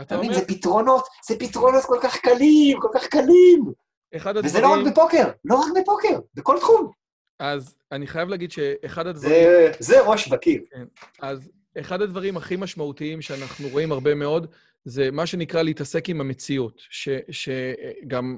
[0.00, 0.34] אתה מבין?
[0.34, 3.72] זה פתרונות, זה פתרונות כל כך קלים, כל כך קלים.
[4.16, 4.46] אחד הדברים...
[4.46, 6.90] וזה לא רק בפוקר, לא רק בפוקר, בכל תחום.
[7.38, 9.30] אז אני חייב להגיד שאחד הדברים...
[9.30, 10.62] זה, זה ראש בקיר.
[10.70, 10.84] כן.
[11.22, 14.46] אז אחד הדברים הכי משמעותיים שאנחנו רואים הרבה מאוד,
[14.84, 16.82] זה מה שנקרא להתעסק עם המציאות.
[17.30, 18.36] שגם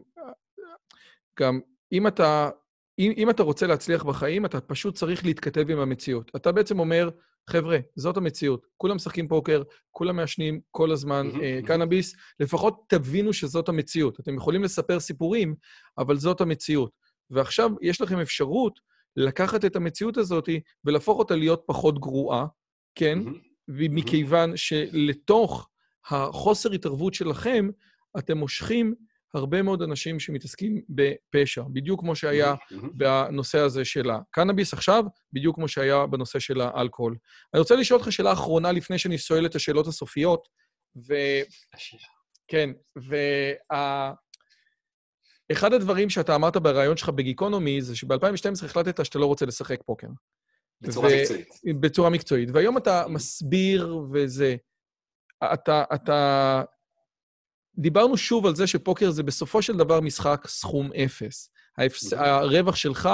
[1.40, 1.60] גם
[1.92, 2.50] אם אתה,
[2.98, 6.30] אם, אם אתה רוצה להצליח בחיים, אתה פשוט צריך להתכתב עם המציאות.
[6.36, 7.10] אתה בעצם אומר,
[7.50, 8.66] חבר'ה, זאת המציאות.
[8.76, 14.20] כולם משחקים פוקר, כולם מעשנים כל הזמן uh, קנאביס, לפחות תבינו שזאת המציאות.
[14.20, 15.54] אתם יכולים לספר סיפורים,
[15.98, 16.90] אבל זאת המציאות.
[17.30, 18.80] ועכשיו יש לכם אפשרות
[19.16, 20.48] לקחת את המציאות הזאת
[20.84, 22.46] ולהפוך אותה להיות פחות גרועה,
[22.94, 23.18] כן?
[23.68, 25.68] מכיוון שלתוך
[26.10, 27.68] החוסר התערבות שלכם,
[28.18, 28.94] אתם מושכים
[29.34, 32.54] הרבה מאוד אנשים שמתעסקים בפשע, בדיוק כמו שהיה
[32.94, 37.16] בנושא הזה של הקנאביס עכשיו, בדיוק כמו שהיה בנושא של האלכוהול.
[37.54, 40.48] אני רוצה לשאול אותך שאלה אחרונה לפני שאני שואל את השאלות הסופיות,
[41.08, 41.14] ו...
[42.48, 44.12] כן, וה...
[45.52, 50.08] אחד הדברים שאתה אמרת בריאיון שלך בגיקונומי, זה שב-2012 החלטת שאתה לא רוצה לשחק פוקר.
[50.80, 51.12] בצורה ו...
[51.20, 51.48] מקצועית.
[51.80, 52.48] בצורה מקצועית.
[52.52, 54.56] והיום אתה מסביר וזה...
[55.52, 56.62] אתה, אתה
[57.78, 61.50] דיברנו שוב על זה שפוקר זה בסופו של דבר משחק סכום אפס.
[61.78, 62.12] ההפס...
[62.12, 63.08] הרווח שלך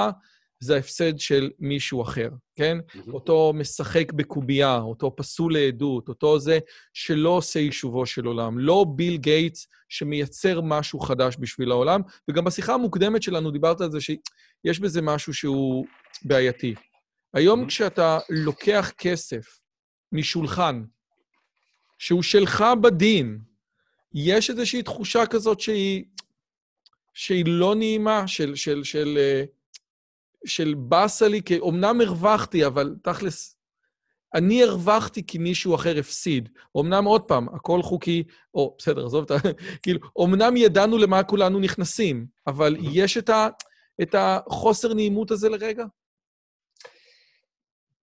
[0.59, 2.77] זה ההפסד של מישהו אחר, כן?
[3.13, 6.59] אותו משחק בקובייה, אותו פסול לעדות, אותו זה
[6.93, 8.59] שלא עושה יישובו של עולם.
[8.59, 12.01] לא ביל גייטס שמייצר משהו חדש בשביל העולם.
[12.29, 15.85] וגם בשיחה המוקדמת שלנו דיברת על זה שיש בזה משהו שהוא
[16.25, 16.75] בעייתי.
[17.33, 19.59] היום כשאתה לוקח כסף
[20.11, 20.83] משולחן,
[21.99, 23.39] שהוא שלך בדין,
[24.13, 26.05] יש איזושהי תחושה כזאת שהיא,
[27.13, 29.43] שהיא לא נעימה, של, של, של, אה,
[30.45, 33.57] של באסה לי, כי אמנם הרווחתי, אבל תכלס,
[34.33, 36.49] אני הרווחתי כי מישהו אחר הפסיד.
[36.79, 38.23] אמנם, עוד פעם, הכל חוקי,
[38.53, 39.35] או, בסדר, עזוב את ה...
[39.83, 43.49] כאילו, אמנם ידענו למה כולנו נכנסים, אבל יש את, ה,
[44.01, 45.85] את החוסר נעימות הזה לרגע?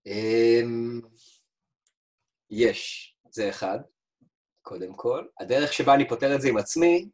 [0.07, 1.01] אמ,
[2.51, 3.79] יש, זה אחד.
[4.69, 5.27] קודם כל.
[5.41, 7.09] הדרך שבה אני פותר את זה עם עצמי,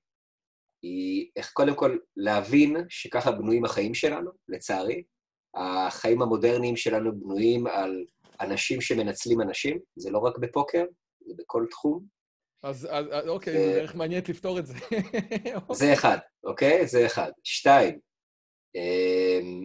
[0.83, 5.03] היא איך קודם כל להבין שככה בנויים החיים שלנו, לצערי.
[5.55, 8.05] החיים המודרניים שלנו בנויים על
[8.41, 10.85] אנשים שמנצלים אנשים, זה לא רק בפוקר,
[11.27, 12.07] זה בכל תחום.
[12.63, 14.75] אז, אז אוקיי, זה דרך מעניינת לפתור את זה.
[15.81, 16.87] זה אחד, אוקיי?
[16.87, 17.33] זה אחד.
[17.45, 17.99] שתיים,
[18.75, 19.65] אמ,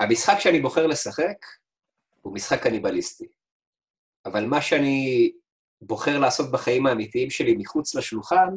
[0.00, 1.36] המשחק שאני בוחר לשחק
[2.20, 3.26] הוא משחק קניבליסטי.
[4.26, 5.32] אבל מה שאני
[5.80, 8.48] בוחר לעשות בחיים האמיתיים שלי מחוץ לשולחן,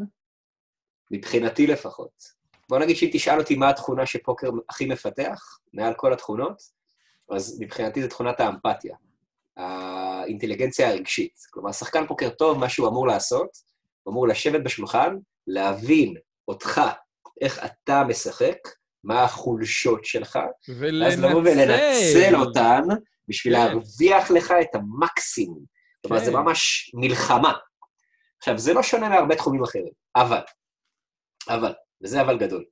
[1.11, 2.39] מבחינתי לפחות.
[2.69, 6.61] בוא נגיד שאם תשאל אותי מה התכונה שפוקר הכי מפתח, מעל כל התכונות,
[7.31, 8.95] אז מבחינתי זו תכונת האמפתיה,
[9.57, 11.33] האינטליגנציה הרגשית.
[11.49, 13.49] כלומר, שחקן פוקר טוב, מה שהוא אמור לעשות,
[14.03, 15.15] הוא אמור לשבת בשולחן,
[15.47, 16.15] להבין
[16.47, 16.81] אותך,
[17.41, 18.57] איך אתה משחק,
[19.03, 20.39] מה החולשות שלך,
[20.79, 21.03] ולנצל.
[21.03, 22.81] ואז לבוא ולנצל אותן
[23.27, 23.59] בשביל כן.
[23.59, 25.78] להרוויח לך את המקסימום.
[26.07, 26.37] כלומר, זה כן.
[26.37, 27.53] ממש מלחמה.
[28.37, 30.41] עכשיו, זה לא שונה מהרבה תחומים אחרים, אבל,
[31.49, 31.73] אבל,
[32.03, 32.65] וזה אבל גדול,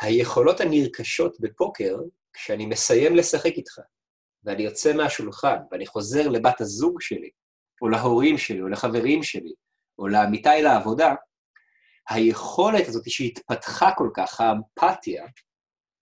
[0.00, 1.96] היכולות הנרכשות בפוקר,
[2.32, 3.80] כשאני מסיים לשחק איתך,
[4.44, 7.30] ואני יוצא מהשולחן, ואני חוזר לבת הזוג שלי,
[7.82, 9.52] או להורים שלי, או לחברים שלי,
[9.98, 11.14] או לעמיתיי לעבודה,
[12.08, 15.26] היכולת הזאת שהתפתחה כל כך, האמפתיה,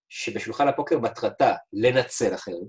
[0.08, 2.68] שבשולחן הפוקר מטרתה לנצל אחרים,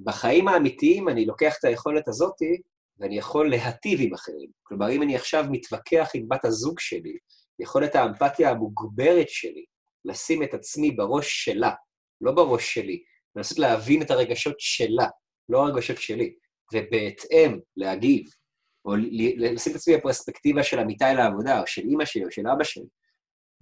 [0.00, 2.34] בחיים האמיתיים אני לוקח את היכולת הזאת
[2.98, 4.50] ואני יכול להטיב עם אחרים.
[4.62, 7.16] כלומר, אם אני עכשיו מתווכח עם בת הזוג שלי,
[7.58, 9.64] יכולת האמפתיה המוגברת שלי
[10.04, 11.70] לשים את עצמי בראש שלה,
[12.20, 13.02] לא בראש שלי,
[13.36, 15.06] לנסות להבין את הרגשות שלה,
[15.48, 16.34] לא הרגשות שלי,
[16.74, 18.26] ובהתאם להגיב,
[18.84, 18.94] או
[19.36, 22.84] לשים את עצמי בפרספקטיבה של עמיתיי לעבודה, או של אימא שלי, או של אבא שלי,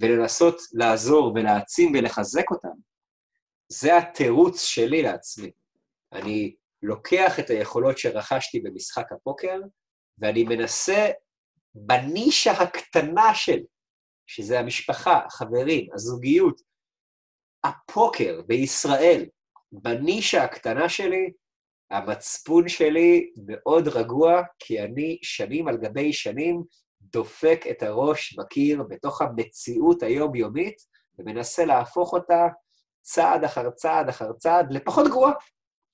[0.00, 2.68] ולנסות לעזור ולהעצים ולחזק אותם,
[3.68, 5.50] זה התירוץ שלי לעצמי.
[6.12, 9.60] אני לוקח את היכולות שרכשתי במשחק הפוקר,
[10.18, 11.10] ואני מנסה
[11.74, 13.64] בנישה הקטנה שלי,
[14.26, 16.60] שזה המשפחה, החברים, הזוגיות,
[17.64, 19.26] הפוקר בישראל,
[19.72, 21.32] בנישה הקטנה שלי,
[21.90, 26.62] המצפון שלי מאוד רגוע, כי אני שנים על גבי שנים
[27.02, 30.76] דופק את הראש בקיר בתוך המציאות היומיומית,
[31.18, 32.46] ומנסה להפוך אותה
[33.02, 35.32] צעד אחר צעד אחר צעד לפחות גרועה.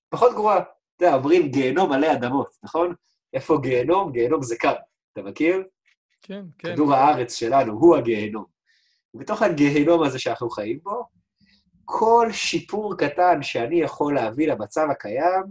[0.09, 0.59] פחות גרועה.
[0.59, 2.95] אתה יודע, אומרים גיהנום מלא אדמות, נכון?
[3.35, 4.13] איפה גיהנום?
[4.13, 4.75] גיהנום זה כאן.
[5.13, 5.63] אתה מכיר?
[6.23, 6.73] כן, כן.
[6.73, 8.45] כדור הארץ שלנו הוא הגיהנום.
[9.15, 11.05] ובתוך הגיהנום הזה שאנחנו חיים בו,
[11.85, 15.45] כל שיפור קטן שאני יכול להביא למצב הקיים,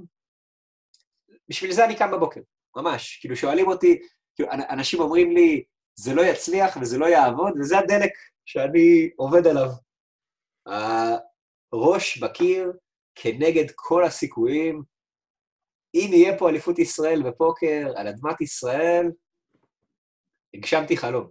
[1.50, 2.42] בשביל זה אני קם בבוקר,
[2.76, 3.18] ממש.
[3.22, 4.00] כאילו, שואלים אותי,
[4.36, 5.64] כאילו, אנשים אומרים לי,
[5.96, 8.12] זה לא יצליח וזה לא יעבוד, וזה הדלק
[8.46, 9.70] שאני עובד עליו.
[11.74, 12.72] הראש בקיר
[13.22, 14.84] כנגד כל הסיכויים.
[15.96, 19.12] אם יהיה פה אליפות ישראל בפוקר על אדמת ישראל,
[20.54, 21.28] הגשמתי חלום.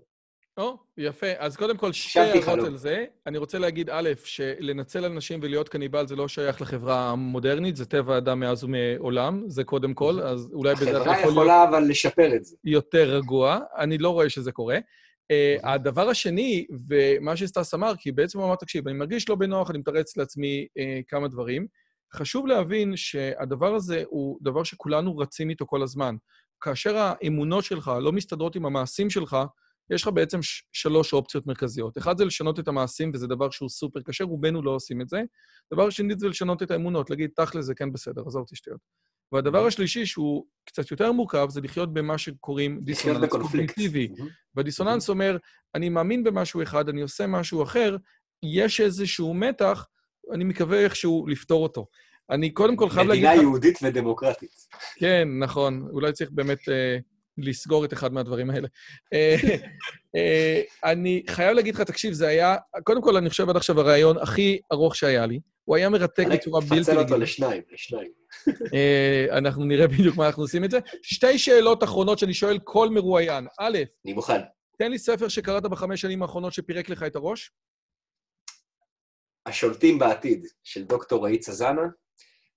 [0.58, 1.26] או, יפה.
[1.38, 3.04] אז קודם כל, שתי הערות על זה.
[3.26, 8.14] אני רוצה להגיד, א', שלנצל אנשים ולהיות קניבל זה לא שייך לחברה המודרנית, זה טבע
[8.14, 11.18] האדם מאז ומעולם, זה קודם כל, אז אולי בזה אתה יכול להיות...
[11.18, 12.56] החברה יכולה אבל לשפר את זה.
[12.64, 14.78] יותר רגוע, אני לא רואה שזה קורה.
[15.32, 19.70] Uh, הדבר השני, ומה שסטס אמר, כי בעצם הוא אמר, תקשיב, אני מרגיש לא בנוח,
[19.70, 21.66] אני מתרץ לעצמי uh, כמה דברים.
[22.15, 26.16] חשוב להבין שהדבר הזה הוא דבר שכולנו רצים איתו כל הזמן.
[26.61, 29.36] כאשר האמונות שלך לא מסתדרות עם המעשים שלך,
[29.90, 30.40] יש לך בעצם
[30.73, 31.98] שלוש אופציות מרכזיות.
[31.98, 35.23] אחד זה לשנות את המעשים, וזה דבר שהוא סופר קשה, רובנו לא עושים את זה.
[35.73, 38.81] דבר שני זה לשנות את האמונות, להגיד, תכל'ס זה כן בסדר, עזוב אותי שטויות.
[39.32, 39.66] והדבר.
[39.66, 44.09] השלישי, שהוא קצת יותר מורכב, זה לחיות במה שקוראים דיסוננס קוגניטיבי.
[44.19, 44.23] Mm-hmm.
[44.55, 45.09] והדיסוננס.
[45.09, 45.36] אומר,
[45.74, 47.97] אני מאמין במשהו אחד, אני עושה משהו אחר,
[48.43, 49.86] יש איזשהו מתח,
[50.32, 51.86] אני מקווה איכשהו לפתור אותו.
[52.31, 53.24] אני קודם כל חייב להגיד...
[53.24, 54.51] מדינה יהודית ודמוקרטית.
[54.98, 55.89] כן, נכון.
[55.93, 56.98] אולי צריך באמת אה,
[57.39, 58.69] לסגור את אחד מהדברים האלה.
[59.12, 59.36] אה,
[60.16, 62.57] אה, אני חייב להגיד לך, תקשיב, זה היה...
[62.85, 65.40] קודם כל, אני חושב עד עכשיו הרעיון הכי ארוך שהיה לי.
[65.66, 66.84] הוא היה מרתק בצורה בלתי רגילה.
[66.84, 68.10] תפצל אותו לשניים, לשניים.
[68.74, 70.78] אה, אנחנו נראה בדיוק מה אנחנו עושים את זה.
[71.02, 73.47] שתי שאלות אחרונות שאני שואל כל מרואיין.
[73.60, 74.40] א', אני מוכן.
[74.78, 77.52] תן לי ספר שקראת בחמש שנים האחרונות שפירק לך את הראש.
[79.47, 81.82] השולטים בעתיד, של דוקטור רועי צזנה.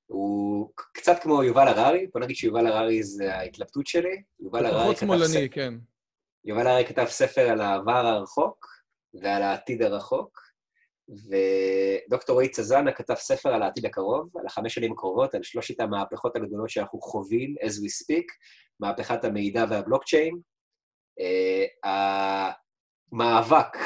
[0.06, 4.22] הוא קצת כמו יובל הררי, בוא נגיד שיובל הררי זה ההתלבטות שלי.
[4.40, 5.06] יובל הררי כתב...
[5.06, 5.74] פחות שמאלני, כן.
[6.46, 8.66] יובל הררי כתב ספר על העבר הרחוק
[9.22, 10.49] ועל העתיד הרחוק,
[11.10, 16.36] ודוקטור רועי צזנה כתב ספר על העתיד הקרוב, על החמש שנים הקרובות, על שלושת המהפכות
[16.36, 18.26] הגדולות שאנחנו חווים, as we speak,
[18.80, 20.40] מהפכת המידע והבלוקצ'יין.
[21.20, 21.90] Uh,
[23.14, 23.78] המאבק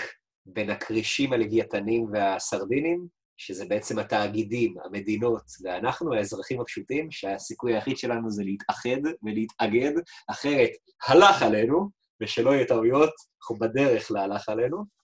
[0.46, 8.44] בין הכרישים הלוויתנים והסרדינים, שזה בעצם התאגידים, המדינות ואנחנו, האזרחים הפשוטים, שהסיכוי היחיד שלנו זה
[8.44, 9.92] להתאחד ולהתאגד,
[10.32, 10.70] אחרת
[11.08, 11.90] הלך עלינו,
[12.22, 15.03] ושלא יהיו טעויות, אנחנו בדרך להלך עלינו.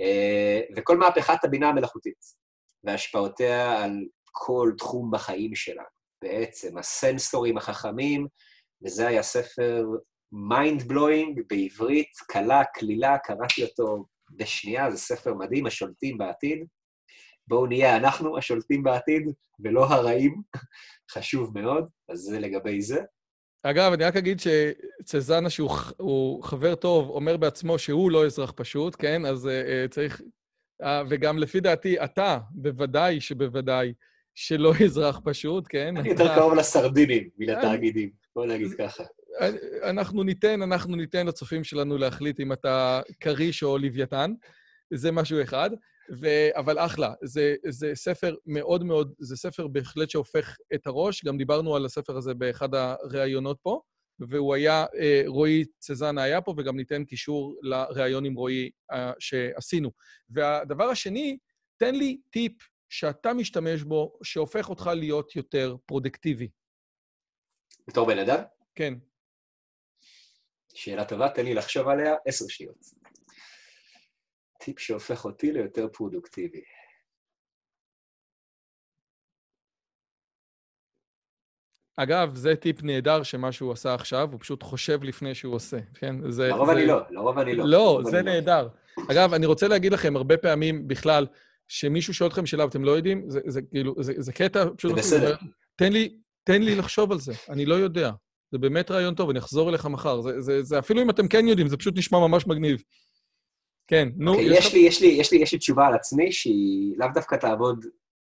[0.00, 2.18] אה, וכל מהפכת הבינה המלאכותית
[2.84, 3.92] והשפעותיה על
[4.32, 5.98] כל תחום בחיים שלנו.
[6.22, 8.26] בעצם הסנסורים החכמים,
[8.84, 9.84] וזה היה ספר
[10.34, 16.66] mind blowing בעברית, קלה, קלילה, קראתי אותו בשנייה, זה ספר מדהים, השולטים בעתיד.
[17.48, 19.22] בואו נהיה אנחנו השולטים בעתיד,
[19.64, 20.42] ולא הרעים,
[21.12, 23.00] חשוב מאוד, אז זה לגבי זה.
[23.62, 29.26] אגב, אני רק אגיד שצזנה, שהוא חבר טוב, אומר בעצמו שהוא לא אזרח פשוט, כן?
[29.26, 30.20] אז uh, צריך...
[30.82, 33.92] Uh, וגם לפי דעתי, אתה, בוודאי שבוודאי,
[34.34, 35.96] שלא אזרח פשוט, כן?
[35.96, 39.04] אני יותר קרוב לסרדינים מלתאגידים, בוא נגיד ככה.
[39.82, 44.32] אנחנו ניתן, אנחנו ניתן לצופים שלנו להחליט אם אתה כריש או לוויתן.
[44.90, 45.70] זה משהו אחד.
[46.20, 46.26] ו...
[46.56, 51.24] אבל אחלה, זה, זה ספר מאוד מאוד, זה ספר בהחלט שהופך את הראש.
[51.24, 53.80] גם דיברנו על הספר הזה באחד הראיונות פה,
[54.20, 59.90] והוא היה, אה, רועי צזנה היה פה, וגם ניתן קישור לראיון עם רועי אה, שעשינו.
[60.30, 61.38] והדבר השני,
[61.76, 62.52] תן לי טיפ
[62.88, 66.48] שאתה משתמש בו, שהופך אותך להיות יותר פרודקטיבי.
[67.88, 68.42] בתור בן אדם?
[68.74, 68.94] כן.
[70.74, 72.76] שאלה טובה, תן לי לחשוב עליה עשר שניות.
[74.58, 76.62] טיפ שהופך אותי ליותר פרודוקטיבי.
[81.96, 86.30] אגב, זה טיפ נהדר שמה שהוא עשה עכשיו, הוא פשוט חושב לפני שהוא עושה, כן?
[86.30, 86.48] זה...
[86.48, 86.72] לרוב זה...
[86.72, 87.64] אני לא, לרוב אני לא.
[87.66, 88.22] לא, זה לא.
[88.22, 88.68] נהדר.
[88.98, 89.04] לא.
[89.10, 91.26] אגב, אני רוצה להגיד לכם, הרבה פעמים בכלל,
[91.68, 94.90] שמישהו שואל אתכם שאלה ואתם לא יודעים, זה, זה כאילו, זה, זה קטע פשוט...
[94.90, 95.36] זה בסדר.
[95.76, 98.10] תן לי, תן לי לחשוב על זה, אני לא יודע.
[98.52, 100.20] זה באמת רעיון טוב, אני אחזור אליך מחר.
[100.20, 102.82] זה, זה, זה אפילו אם אתם כן יודעים, זה פשוט נשמע ממש מגניב.
[103.88, 104.34] כן, נו...
[104.34, 107.08] Okay, אוקיי, יש, לי, יש, לי, יש, לי, יש לי תשובה על עצמי שהיא לאו
[107.14, 107.86] דווקא תעבוד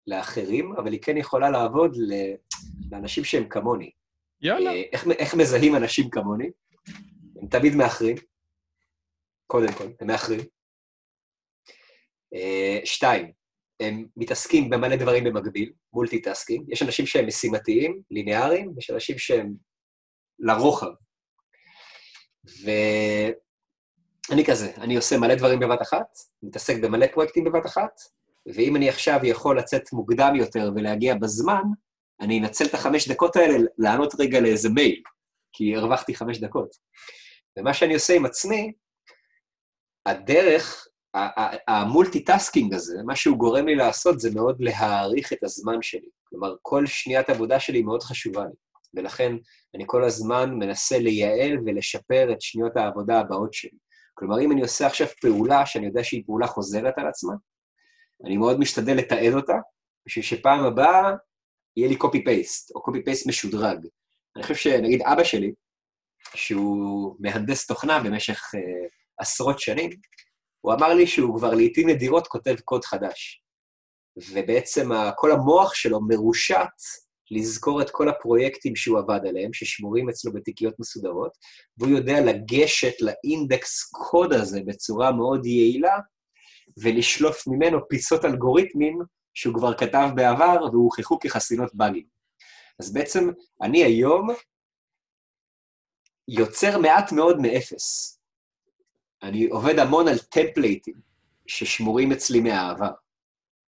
[0.07, 1.97] לאחרים, אבל היא כן יכולה לעבוד
[2.91, 3.91] לאנשים שהם כמוני.
[4.41, 4.71] יאללה.
[4.71, 6.49] אה, איך, איך מזהים אנשים כמוני?
[7.41, 8.15] הם תמיד מאחרים.
[9.47, 10.39] קודם כל, הם מאחרים.
[12.33, 13.31] אה, שתיים,
[13.79, 16.69] הם מתעסקים במלא דברים במקביל, multitasking.
[16.69, 19.53] יש אנשים שהם משימתיים, ליניאריים, ויש אנשים שהם
[20.39, 20.91] לרוחב.
[24.29, 27.99] ואני כזה, אני עושה מלא דברים בבת אחת, מתעסק במלא פרויקטים בבת אחת,
[28.55, 31.61] ואם אני עכשיו יכול לצאת מוקדם יותר ולהגיע בזמן,
[32.21, 35.01] אני אנצל את החמש דקות האלה לענות רגע לאיזה מייל,
[35.53, 36.75] כי הרווחתי חמש דקות.
[37.57, 38.71] ומה שאני עושה עם עצמי,
[40.05, 40.87] הדרך,
[41.67, 46.09] ה multitasking הזה, מה שהוא גורם לי לעשות זה מאוד להעריך את הזמן שלי.
[46.23, 48.55] כלומר, כל שניית עבודה שלי מאוד חשובה לי,
[48.93, 49.31] ולכן
[49.75, 53.86] אני כל הזמן מנסה לייעל ולשפר את שניות העבודה הבאות שלי.
[54.19, 57.33] כלומר, אם אני עושה עכשיו פעולה שאני יודע שהיא פעולה חוזרת על עצמה,
[58.25, 59.53] אני מאוד משתדל לתעד אותה,
[60.07, 61.11] בשביל שפעם הבאה
[61.77, 63.87] יהיה לי copy-paste, או copy-paste משודרג.
[64.35, 65.51] אני חושב שנגיד אבא שלי,
[66.35, 68.59] שהוא מהנדס תוכנה במשך uh,
[69.17, 69.89] עשרות שנים,
[70.61, 73.43] הוא אמר לי שהוא כבר לעיתים נדירות כותב קוד חדש.
[74.31, 76.77] ובעצם כל המוח שלו מרושת
[77.31, 81.37] לזכור את כל הפרויקטים שהוא עבד עליהם, ששמורים אצלו בתיקיות מסודרות,
[81.77, 85.97] והוא יודע לגשת לאינדקס קוד הזה בצורה מאוד יעילה,
[86.83, 88.99] ולשלוף ממנו פיסות אלגוריתמים
[89.33, 92.05] שהוא כבר כתב בעבר והוכחו כחסינות באגים.
[92.79, 93.29] אז בעצם
[93.61, 94.27] אני היום
[96.27, 98.19] יוצר מעט מאוד מאפס.
[99.23, 100.95] אני עובד המון על טמפלייטים
[101.47, 102.91] ששמורים אצלי מהעבר.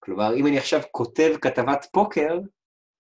[0.01, 2.39] כלומר, אם אני עכשיו כותב כתבת פוקר,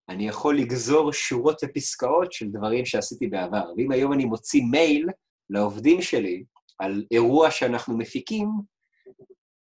[0.08, 3.64] אני יכול לגזור שורות ופסקאות של דברים שעשיתי בעבר.
[3.76, 5.08] ואם היום אני מוציא מייל
[5.50, 6.44] לעובדים שלי
[6.78, 8.48] על אירוע שאנחנו מפיקים,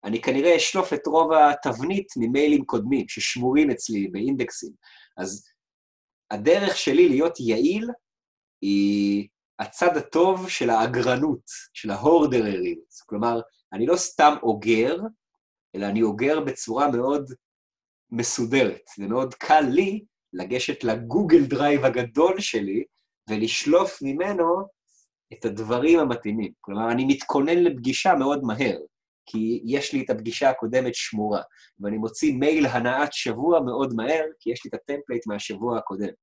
[0.04, 4.72] אני כנראה אשלוף את רוב התבנית ממיילים קודמים ששמורים אצלי באינדקסים.
[5.18, 5.46] אז
[6.32, 7.90] הדרך שלי להיות יעיל
[8.62, 9.28] היא
[9.60, 11.44] הצד הטוב של האגרנות,
[11.74, 12.94] של ההורדריות.
[13.06, 13.42] כלומר,
[13.74, 14.98] אני לא סתם אוגר,
[15.76, 17.34] אלא אני אוגר בצורה מאוד
[18.12, 18.82] מסודרת.
[18.98, 22.84] זה מאוד קל לי לגשת ל Google Drive הגדול שלי
[23.30, 24.62] ולשלוף ממנו
[25.34, 26.52] את הדברים המתאימים.
[26.62, 28.78] כלומר, אני מתכונן לפגישה מאוד מהר.
[29.26, 31.42] כי יש לי את הפגישה הקודמת שמורה,
[31.80, 36.14] ואני מוציא מייל הנעת שבוע מאוד מהר, כי יש לי את ה template מהשבוע הקודם.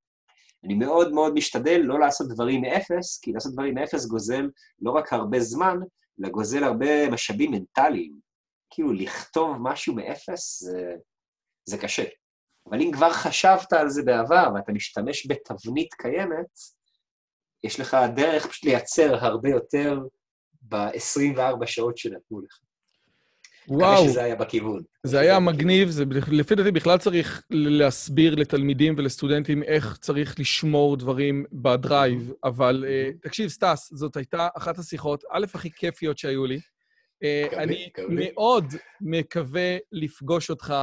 [0.65, 4.51] אני מאוד מאוד משתדל לא לעשות דברים מאפס, כי לעשות דברים מאפס גוזל
[4.83, 5.77] לא רק הרבה זמן,
[6.21, 8.19] אלא גוזל הרבה משאבים מנטליים.
[8.71, 10.95] כאילו, לכתוב משהו מאפס זה,
[11.69, 12.05] זה קשה.
[12.71, 16.59] אבל אם כבר חשבת על זה בעבר ואתה משתמש בתבנית קיימת,
[17.65, 20.01] יש לך דרך פשוט לייצר הרבה יותר
[20.63, 22.59] ב-24 שעות שנתנו לך.
[23.69, 23.93] וואו.
[23.93, 24.83] מקווה שזה היה בכיוון.
[25.07, 31.45] זה היה מגניב, זה לפי דעתי בכלל צריך להסביר לתלמידים ולסטודנטים איך צריך לשמור דברים
[31.53, 36.59] ב Drive, אבל אה, תקשיב, סטס, זאת הייתה אחת השיחות, א', הכי כיפיות שהיו לי.
[36.59, 38.65] אה, אני מאוד
[39.01, 40.75] מקווה לפגוש אותך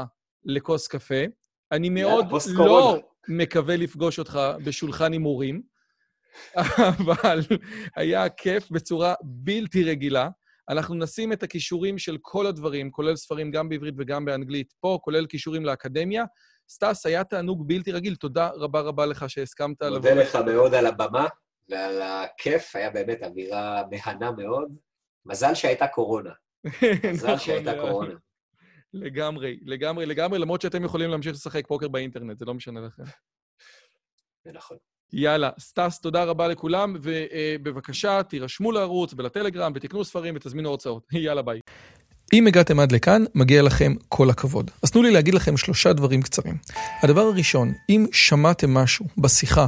[0.45, 1.23] לכוס קפה.
[1.71, 2.25] אני מאוד
[2.55, 5.61] לא מקווה לפגוש אותך בשולחן הימורים,
[6.99, 7.39] אבל
[7.95, 10.29] היה כיף בצורה בלתי רגילה.
[10.69, 15.25] אנחנו נשים את הכישורים של כל הדברים, כולל ספרים גם בעברית וגם באנגלית פה, כולל
[15.25, 16.23] כישורים לאקדמיה.
[16.69, 19.97] סטס, היה תענוג בלתי רגיל, תודה רבה רבה לך שהסכמת לבוא.
[19.97, 21.27] מודה לך מאוד על הבמה
[21.69, 24.75] ועל הכיף, היה באמת אווירה מהנה מאוד.
[25.25, 26.29] מזל שהייתה קורונה.
[27.11, 28.13] מזל נכון, שהייתה קורונה.
[28.95, 33.03] לגמרי, לגמרי, לגמרי, למרות שאתם יכולים להמשיך לשחק פוקר באינטרנט, זה לא משנה לכם.
[34.45, 34.77] זה נכון.
[35.13, 41.03] יאללה, סטס, תודה רבה לכולם, ובבקשה, תירשמו לערוץ ולטלגרם ותקנו ספרים ותזמינו הרצאות.
[41.25, 41.59] יאללה, ביי.
[42.33, 44.71] אם הגעתם עד לכאן, מגיע לכם כל הכבוד.
[44.83, 46.57] אז תנו לי להגיד לכם שלושה דברים קצרים.
[47.01, 49.67] הדבר הראשון, אם שמעתם משהו בשיחה